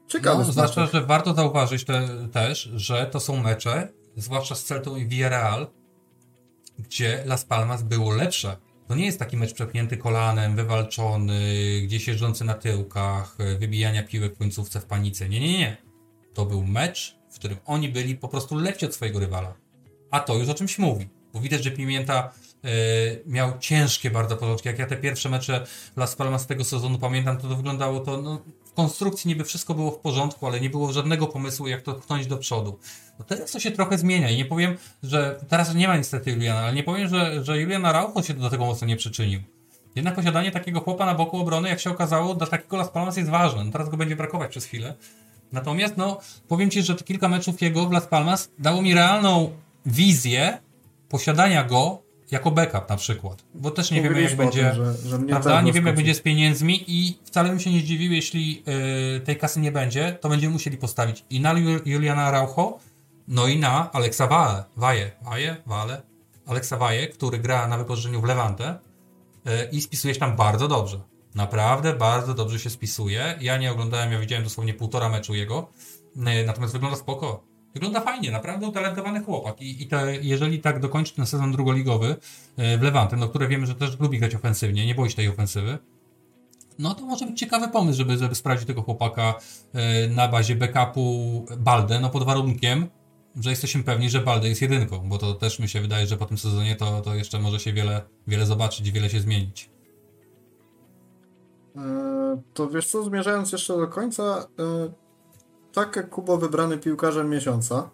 [0.08, 0.44] ciekawe.
[0.46, 5.06] No, zwłaszcza, że warto zauważyć te, też, że to są mecze, zwłaszcza z Celtą i
[5.06, 5.66] Villarreal,
[6.78, 8.56] gdzie Las Palmas było lepsze.
[8.88, 11.40] To nie jest taki mecz przepchnięty kolanem, wywalczony,
[11.82, 15.28] gdzieś jeżdżący na tyłkach, wybijania piłek w końcówce w panice.
[15.28, 15.76] Nie, nie, nie.
[16.34, 19.54] To był mecz w którym oni byli po prostu lepsi od swojego rywala.
[20.10, 21.08] A to już o czymś mówi.
[21.34, 22.32] Bo widać, że Pimienta
[22.64, 22.68] y,
[23.26, 24.68] miał ciężkie bardzo początki.
[24.68, 25.66] Jak ja te pierwsze mecze
[25.96, 29.90] Las Palmas tego sezonu pamiętam, to, to wyglądało to no, w konstrukcji niby wszystko było
[29.90, 32.78] w porządku, ale nie było żadnego pomysłu, jak to pchnąć do przodu.
[33.18, 36.60] No teraz to się trochę zmienia i nie powiem, że teraz nie ma niestety Juliana,
[36.60, 39.40] ale nie powiem, że, że Julian Araujo się do tego mocno nie przyczynił.
[39.96, 43.30] Jednak posiadanie takiego chłopa na boku obrony, jak się okazało, dla takiego Las Palmas jest
[43.30, 43.64] ważne.
[43.64, 44.94] No teraz go będzie brakować przez chwilę.
[45.52, 49.50] Natomiast, no, powiem Ci, że kilka meczów jego w Las Palmas dało mi realną
[49.86, 50.58] wizję
[51.08, 53.44] posiadania go jako backup na przykład.
[53.54, 54.64] Bo też nie wiemy, jak będzie.
[54.64, 55.62] Tym, że, że prawda?
[55.62, 59.36] Nie wiemy, jak będzie z pieniędzmi i wcale bym się nie zdziwił, jeśli yy, tej
[59.36, 61.54] kasy nie będzie, to będziemy musieli postawić i na
[61.84, 62.78] Juliana Raucho,
[63.28, 64.64] no i na Aleksa Waje.
[64.76, 66.02] Waje, Waje, Wale.
[66.46, 68.78] Aleksa Waje, który gra na wypożyczeniu w Levante
[69.44, 71.00] yy, i spisuje się tam bardzo dobrze.
[71.38, 73.38] Naprawdę bardzo dobrze się spisuje.
[73.40, 75.70] Ja nie oglądałem, ja widziałem dosłownie półtora meczu jego,
[76.26, 77.44] e, natomiast wygląda spoko.
[77.74, 79.60] Wygląda fajnie, naprawdę utalentowany chłopak.
[79.60, 82.16] I, i te, jeżeli tak dokończy ten sezon drugoligowy
[82.56, 85.28] e, w Levante, no które wiemy, że też lubi grać ofensywnie, nie boi się tej
[85.28, 85.78] ofensywy,
[86.78, 89.34] no to może być ciekawy pomysł, żeby, żeby sprawdzić tego chłopaka
[89.74, 92.86] e, na bazie backupu Balde, no pod warunkiem,
[93.40, 96.26] że jesteśmy pewni, że Balde jest jedynką, bo to też mi się wydaje, że po
[96.26, 99.77] tym sezonie to, to jeszcze może się wiele, wiele zobaczyć, wiele się zmienić.
[101.78, 104.92] E, to wiesz co, zmierzając jeszcze do końca, e,
[105.72, 107.90] tak jak Kubo wybrany piłkarzem miesiąca,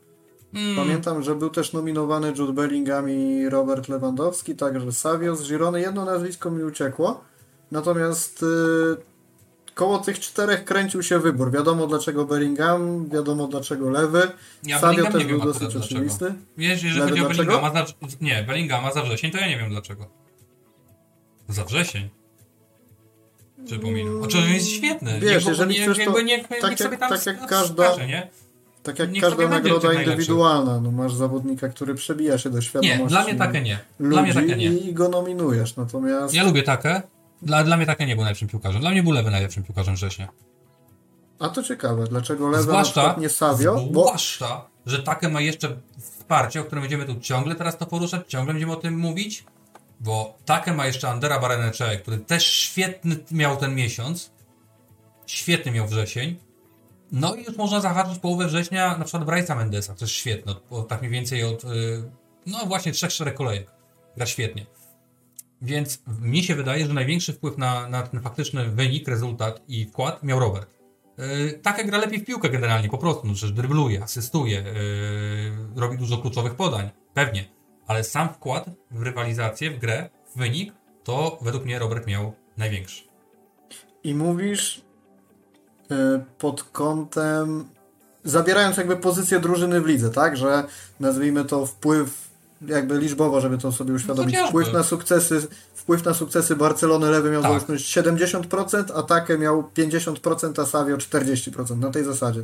[0.54, 0.76] Mm.
[0.76, 5.80] Pamiętam, że był też nominowany Jude Bellingham i Robert Lewandowski, także Savio z Girony.
[5.80, 7.24] Jedno nazwisko mi uciekło.
[7.70, 8.96] Natomiast yy,
[9.74, 11.52] koło tych czterech kręcił się wybór.
[11.52, 14.30] Wiadomo dlaczego Bellingham, wiadomo dlaczego lewy.
[14.64, 16.34] Ja Savio też był dosyć oczywisty.
[16.56, 17.84] Wiesz, jeżeli lewy chodzi o Bellinghama za,
[18.20, 20.06] nie, Bellinghama za wrzesień, to ja nie wiem dlaczego.
[21.48, 22.10] Za wrzesień?
[23.66, 24.22] Przypominam.
[24.22, 25.20] Oczywiście jest świetny.
[25.20, 27.96] Wiesz, niech, jeżeli nie, chcesz, to niech, niech, tak, jak, tak jak każda...
[28.06, 28.30] Nie?
[28.82, 33.02] Tak jak każda nagroda indywidualna, no masz zawodnika, który przebija się do świadomości.
[33.02, 33.78] Nie, dla mnie takie nie.
[34.00, 34.66] Dla mnie takie nie.
[34.66, 36.34] I go nominujesz, natomiast...
[36.34, 37.02] Ja lubię takie.
[37.42, 38.80] Dla, dla mnie takie nie był najlepszym piłkarzem.
[38.80, 40.28] Dla mnie był Lewy najlepszym piłkarzem września.
[41.38, 43.86] A to ciekawe, dlaczego Lewy zwłaszcza, nie Savio?
[43.90, 44.90] Zwłaszcza, bo...
[44.90, 48.72] że takie ma jeszcze wsparcie, o którym będziemy tu ciągle teraz to poruszać, ciągle będziemy
[48.72, 49.44] o tym mówić,
[50.00, 54.32] bo takie ma jeszcze Andera Barenecze, który też świetny miał ten miesiąc,
[55.26, 56.36] świetny miał wrzesień,
[57.12, 60.54] no i już można zahaczyć połowę września na przykład Bryce'a Mendesa, jest świetne,
[60.88, 61.68] tak mniej więcej od, y,
[62.46, 63.70] no właśnie, trzech, czterech kolejek.
[64.16, 64.66] Gra świetnie.
[65.62, 70.22] Więc mi się wydaje, że największy wpływ na, na ten faktyczny wynik, rezultat i wkład
[70.22, 70.74] miał Robert.
[71.18, 75.98] Yy, tak gra lepiej w piłkę generalnie, po prostu, no przecież drybluje, asystuje, yy, robi
[75.98, 77.44] dużo kluczowych podań, pewnie.
[77.86, 80.72] Ale sam wkład w rywalizację, w grę, w wynik,
[81.04, 83.04] to według mnie Robert miał największy.
[84.04, 84.84] I mówisz,
[85.90, 87.64] Y, pod kątem
[88.24, 90.36] zabierając jakby pozycję drużyny w lidze, tak?
[90.36, 90.64] Że
[91.00, 92.28] nazwijmy to wpływ
[92.66, 94.34] jakby liczbowo, żeby to sobie uświadomić.
[94.34, 97.62] No wpływ na sukcesy, wpływ na sukcesy Barcelony lewy miał tak.
[97.68, 102.42] 70%, a Take miał 50%, a Savio 40% na tej zasadzie.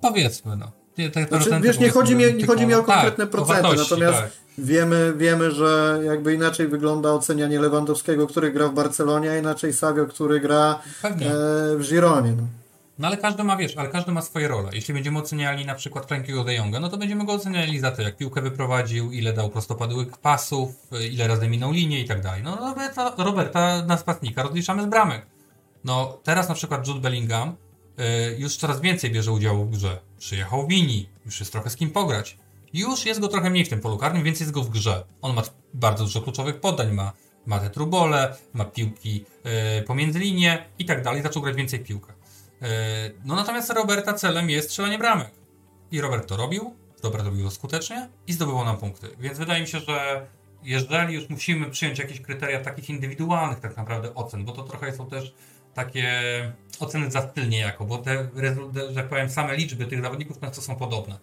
[0.00, 0.72] Powiedzmy, no.
[0.96, 3.74] Te, te znaczy, wiesz, nie chodzi, mi, nie chodzi mi o konkretne tak, procenty, o
[3.74, 4.30] natomiast tak.
[4.58, 10.06] wiemy, wiemy, że jakby inaczej wygląda ocenianie Lewandowskiego, który gra w Barcelonie, a inaczej Savio,
[10.06, 11.10] który gra e,
[11.76, 12.32] w Gironie.
[12.32, 12.42] No.
[12.98, 13.06] no.
[13.08, 14.70] ale każdy ma, wiesz, ale każdy ma swoje role.
[14.72, 18.02] Jeśli będziemy oceniali na przykład Frankiego de Jonga, no to będziemy go oceniali za to,
[18.02, 20.70] jak piłkę wyprowadził, ile dał prostopadłych pasów,
[21.10, 22.42] ile razy minął linię i tak dalej.
[22.42, 25.26] No Roberta, Roberta napastnika rozliczamy z bramek.
[25.84, 27.56] No teraz na przykład Jude Bellingham
[28.38, 30.00] już coraz więcej bierze udziału w grze.
[30.18, 32.38] Przyjechał Wini, już jest trochę z kim pograć.
[32.72, 35.04] Już jest go trochę mniej w tym polu karnym, więc jest go w grze.
[35.22, 35.42] On ma
[35.74, 37.12] bardzo dużo kluczowych podań, ma,
[37.46, 39.24] ma te trubole, ma piłki
[39.76, 41.22] yy, pomiędzy linie i tak dalej.
[41.22, 42.12] Zaczął grać więcej piłkę.
[42.60, 42.68] Yy,
[43.24, 45.30] no natomiast Roberta celem jest strzelanie bramek.
[45.90, 49.08] I Robert to robił, Robert robił to skutecznie i zdobywał nam punkty.
[49.18, 50.26] Więc wydaje mi się, że
[50.62, 55.06] jeżeli już musimy przyjąć jakieś kryteria takich indywidualnych tak naprawdę ocen, bo to trochę są
[55.06, 55.34] też
[55.74, 56.12] takie
[56.80, 58.28] oceny za styl niejako, bo te,
[58.88, 61.18] że tak powiem, same liczby tych zawodników często są podobne.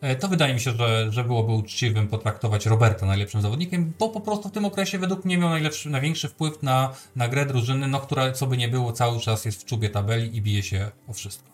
[0.00, 4.20] E, to wydaje mi się, że, że byłoby uczciwym potraktować Roberta najlepszym zawodnikiem, bo po
[4.20, 8.00] prostu w tym okresie według mnie miał najlepszy, największy wpływ na, na grę drużyny, no,
[8.00, 11.12] która co by nie było cały czas jest w czubie tabeli i bije się o
[11.12, 11.50] wszystko.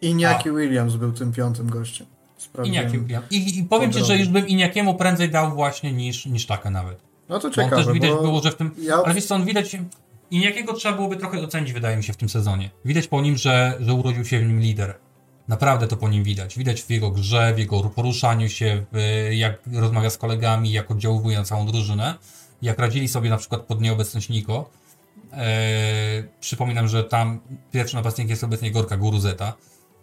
[0.00, 2.06] Iniaki Williams był tym piątym gościem.
[2.64, 3.26] Iniaki Williams.
[3.30, 7.00] I, I, powiem Ci, że już bym Iniakiemu prędzej dał właśnie niż, niż Taka nawet.
[7.28, 7.70] No to ciekawe.
[7.70, 8.70] Bo też widać było, że w tym...
[8.78, 9.02] Ja...
[9.04, 9.76] Ale wiesz co, on widać...
[10.30, 12.70] I jakiego trzeba byłoby trochę docenić, wydaje mi się, w tym sezonie.
[12.84, 14.94] Widać po nim, że, że urodził się w nim lider.
[15.48, 16.58] Naprawdę to po nim widać.
[16.58, 21.38] Widać w jego grze, w jego poruszaniu się, w, jak rozmawia z kolegami, jak oddziałuje
[21.38, 22.14] na całą drużynę.
[22.62, 24.70] Jak radzili sobie na przykład pod nieobecność Niko.
[25.32, 27.40] Eee, przypominam, że tam
[27.72, 29.52] pierwszy napastnik jest obecnie Gorka Guruzeta.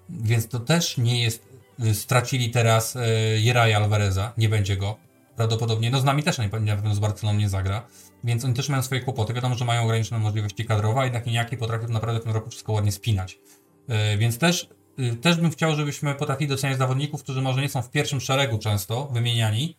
[0.10, 1.54] Więc to też nie jest...
[1.94, 3.10] Stracili teraz e,
[3.40, 4.34] Jeraja Alvareza.
[4.38, 4.96] Nie będzie go.
[5.36, 5.92] Prawdopodobnie.
[5.92, 7.84] No z nami też na pewno z Barceloną nie zagra
[8.24, 9.34] więc oni też mają swoje kłopoty.
[9.34, 12.74] Wiadomo, że mają ograniczone możliwości kadrowe, a jednak nijaki potrafią naprawdę w tym roku wszystko
[12.74, 13.40] ładnie spinać.
[13.88, 17.82] Yy, więc też, yy, też bym chciał, żebyśmy potrafili doceniać zawodników, którzy może nie są
[17.82, 19.78] w pierwszym szeregu często wymieniani,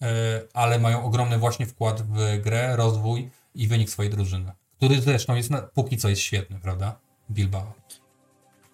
[0.00, 0.08] yy,
[0.54, 4.52] ale mają ogromny właśnie wkład w grę, rozwój i wynik swojej drużyny.
[4.76, 6.98] Który zresztą jest na, póki co jest świetny, prawda?
[7.30, 7.72] Bilbao.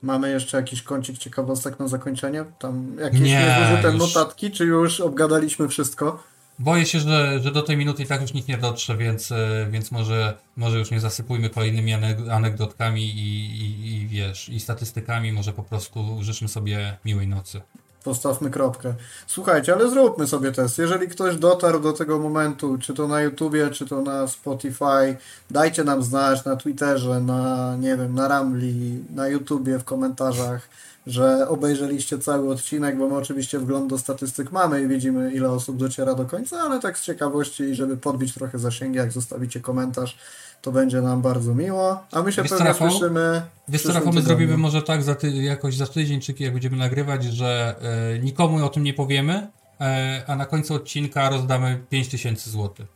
[0.02, 2.44] Mamy jeszcze jakiś kącik ciekawostek na zakończenie?
[2.58, 3.98] Tam jakieś nie, już...
[3.98, 6.31] notatki, czy już obgadaliśmy wszystko?
[6.58, 9.66] Boję się, że, że do tej minuty i tak już nikt nie dotrze, więc, e,
[9.70, 11.92] więc może, może już nie zasypujmy kolejnymi
[12.30, 17.60] anegdotkami i, i, i wiesz, i statystykami, może po prostu życzmy sobie miłej nocy.
[18.04, 18.94] Postawmy kropkę.
[19.26, 20.78] Słuchajcie, ale zróbmy sobie test.
[20.78, 25.16] Jeżeli ktoś dotarł do tego momentu, czy to na YouTubie, czy to na Spotify,
[25.50, 30.68] dajcie nam znać na Twitterze, na nie wiem, na Ramli, na YouTubie, w komentarzach
[31.06, 35.76] że obejrzeliście cały odcinek, bo my oczywiście wgląd do statystyk mamy i widzimy, ile osób
[35.76, 40.18] dociera do końca, ale tak z ciekawości i żeby podbić trochę zasięgi, jak zostawicie komentarz,
[40.62, 42.04] to będzie nam bardzo miło.
[42.12, 43.42] A my się wiesz pewnie Rafał, słyszymy.
[43.68, 46.76] Wiesz co, Rafał, my zrobimy może tak za ty, jakoś za tydzień, czy jak będziemy
[46.76, 47.76] nagrywać, że
[48.14, 49.50] e, nikomu o tym nie powiemy,
[49.80, 52.86] e, a na końcu odcinka rozdamy 5000 zł.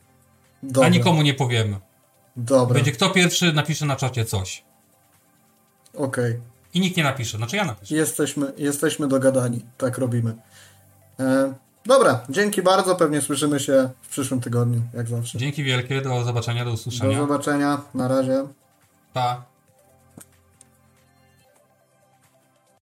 [0.83, 1.77] A nikomu nie powiemy.
[2.37, 2.75] Dobra.
[2.75, 4.65] Będzie kto pierwszy napisze na czacie coś.
[5.95, 6.31] Okej.
[6.31, 6.56] Okay.
[6.77, 7.37] I nikt nie napisze.
[7.37, 7.95] Znaczy ja napiszę.
[7.95, 9.65] Jesteśmy, jesteśmy dogadani.
[9.79, 10.35] Tak robimy.
[11.21, 11.55] E,
[11.87, 12.97] dobra, dzięki bardzo.
[12.97, 15.39] Pewnie słyszymy się w przyszłym tygodniu, jak zawsze.
[15.39, 17.19] Dzięki wielkie, do zobaczenia, do Do usłyszenia.
[17.19, 17.81] zobaczenia.
[17.95, 18.45] Na razie.
[19.13, 19.45] Pa.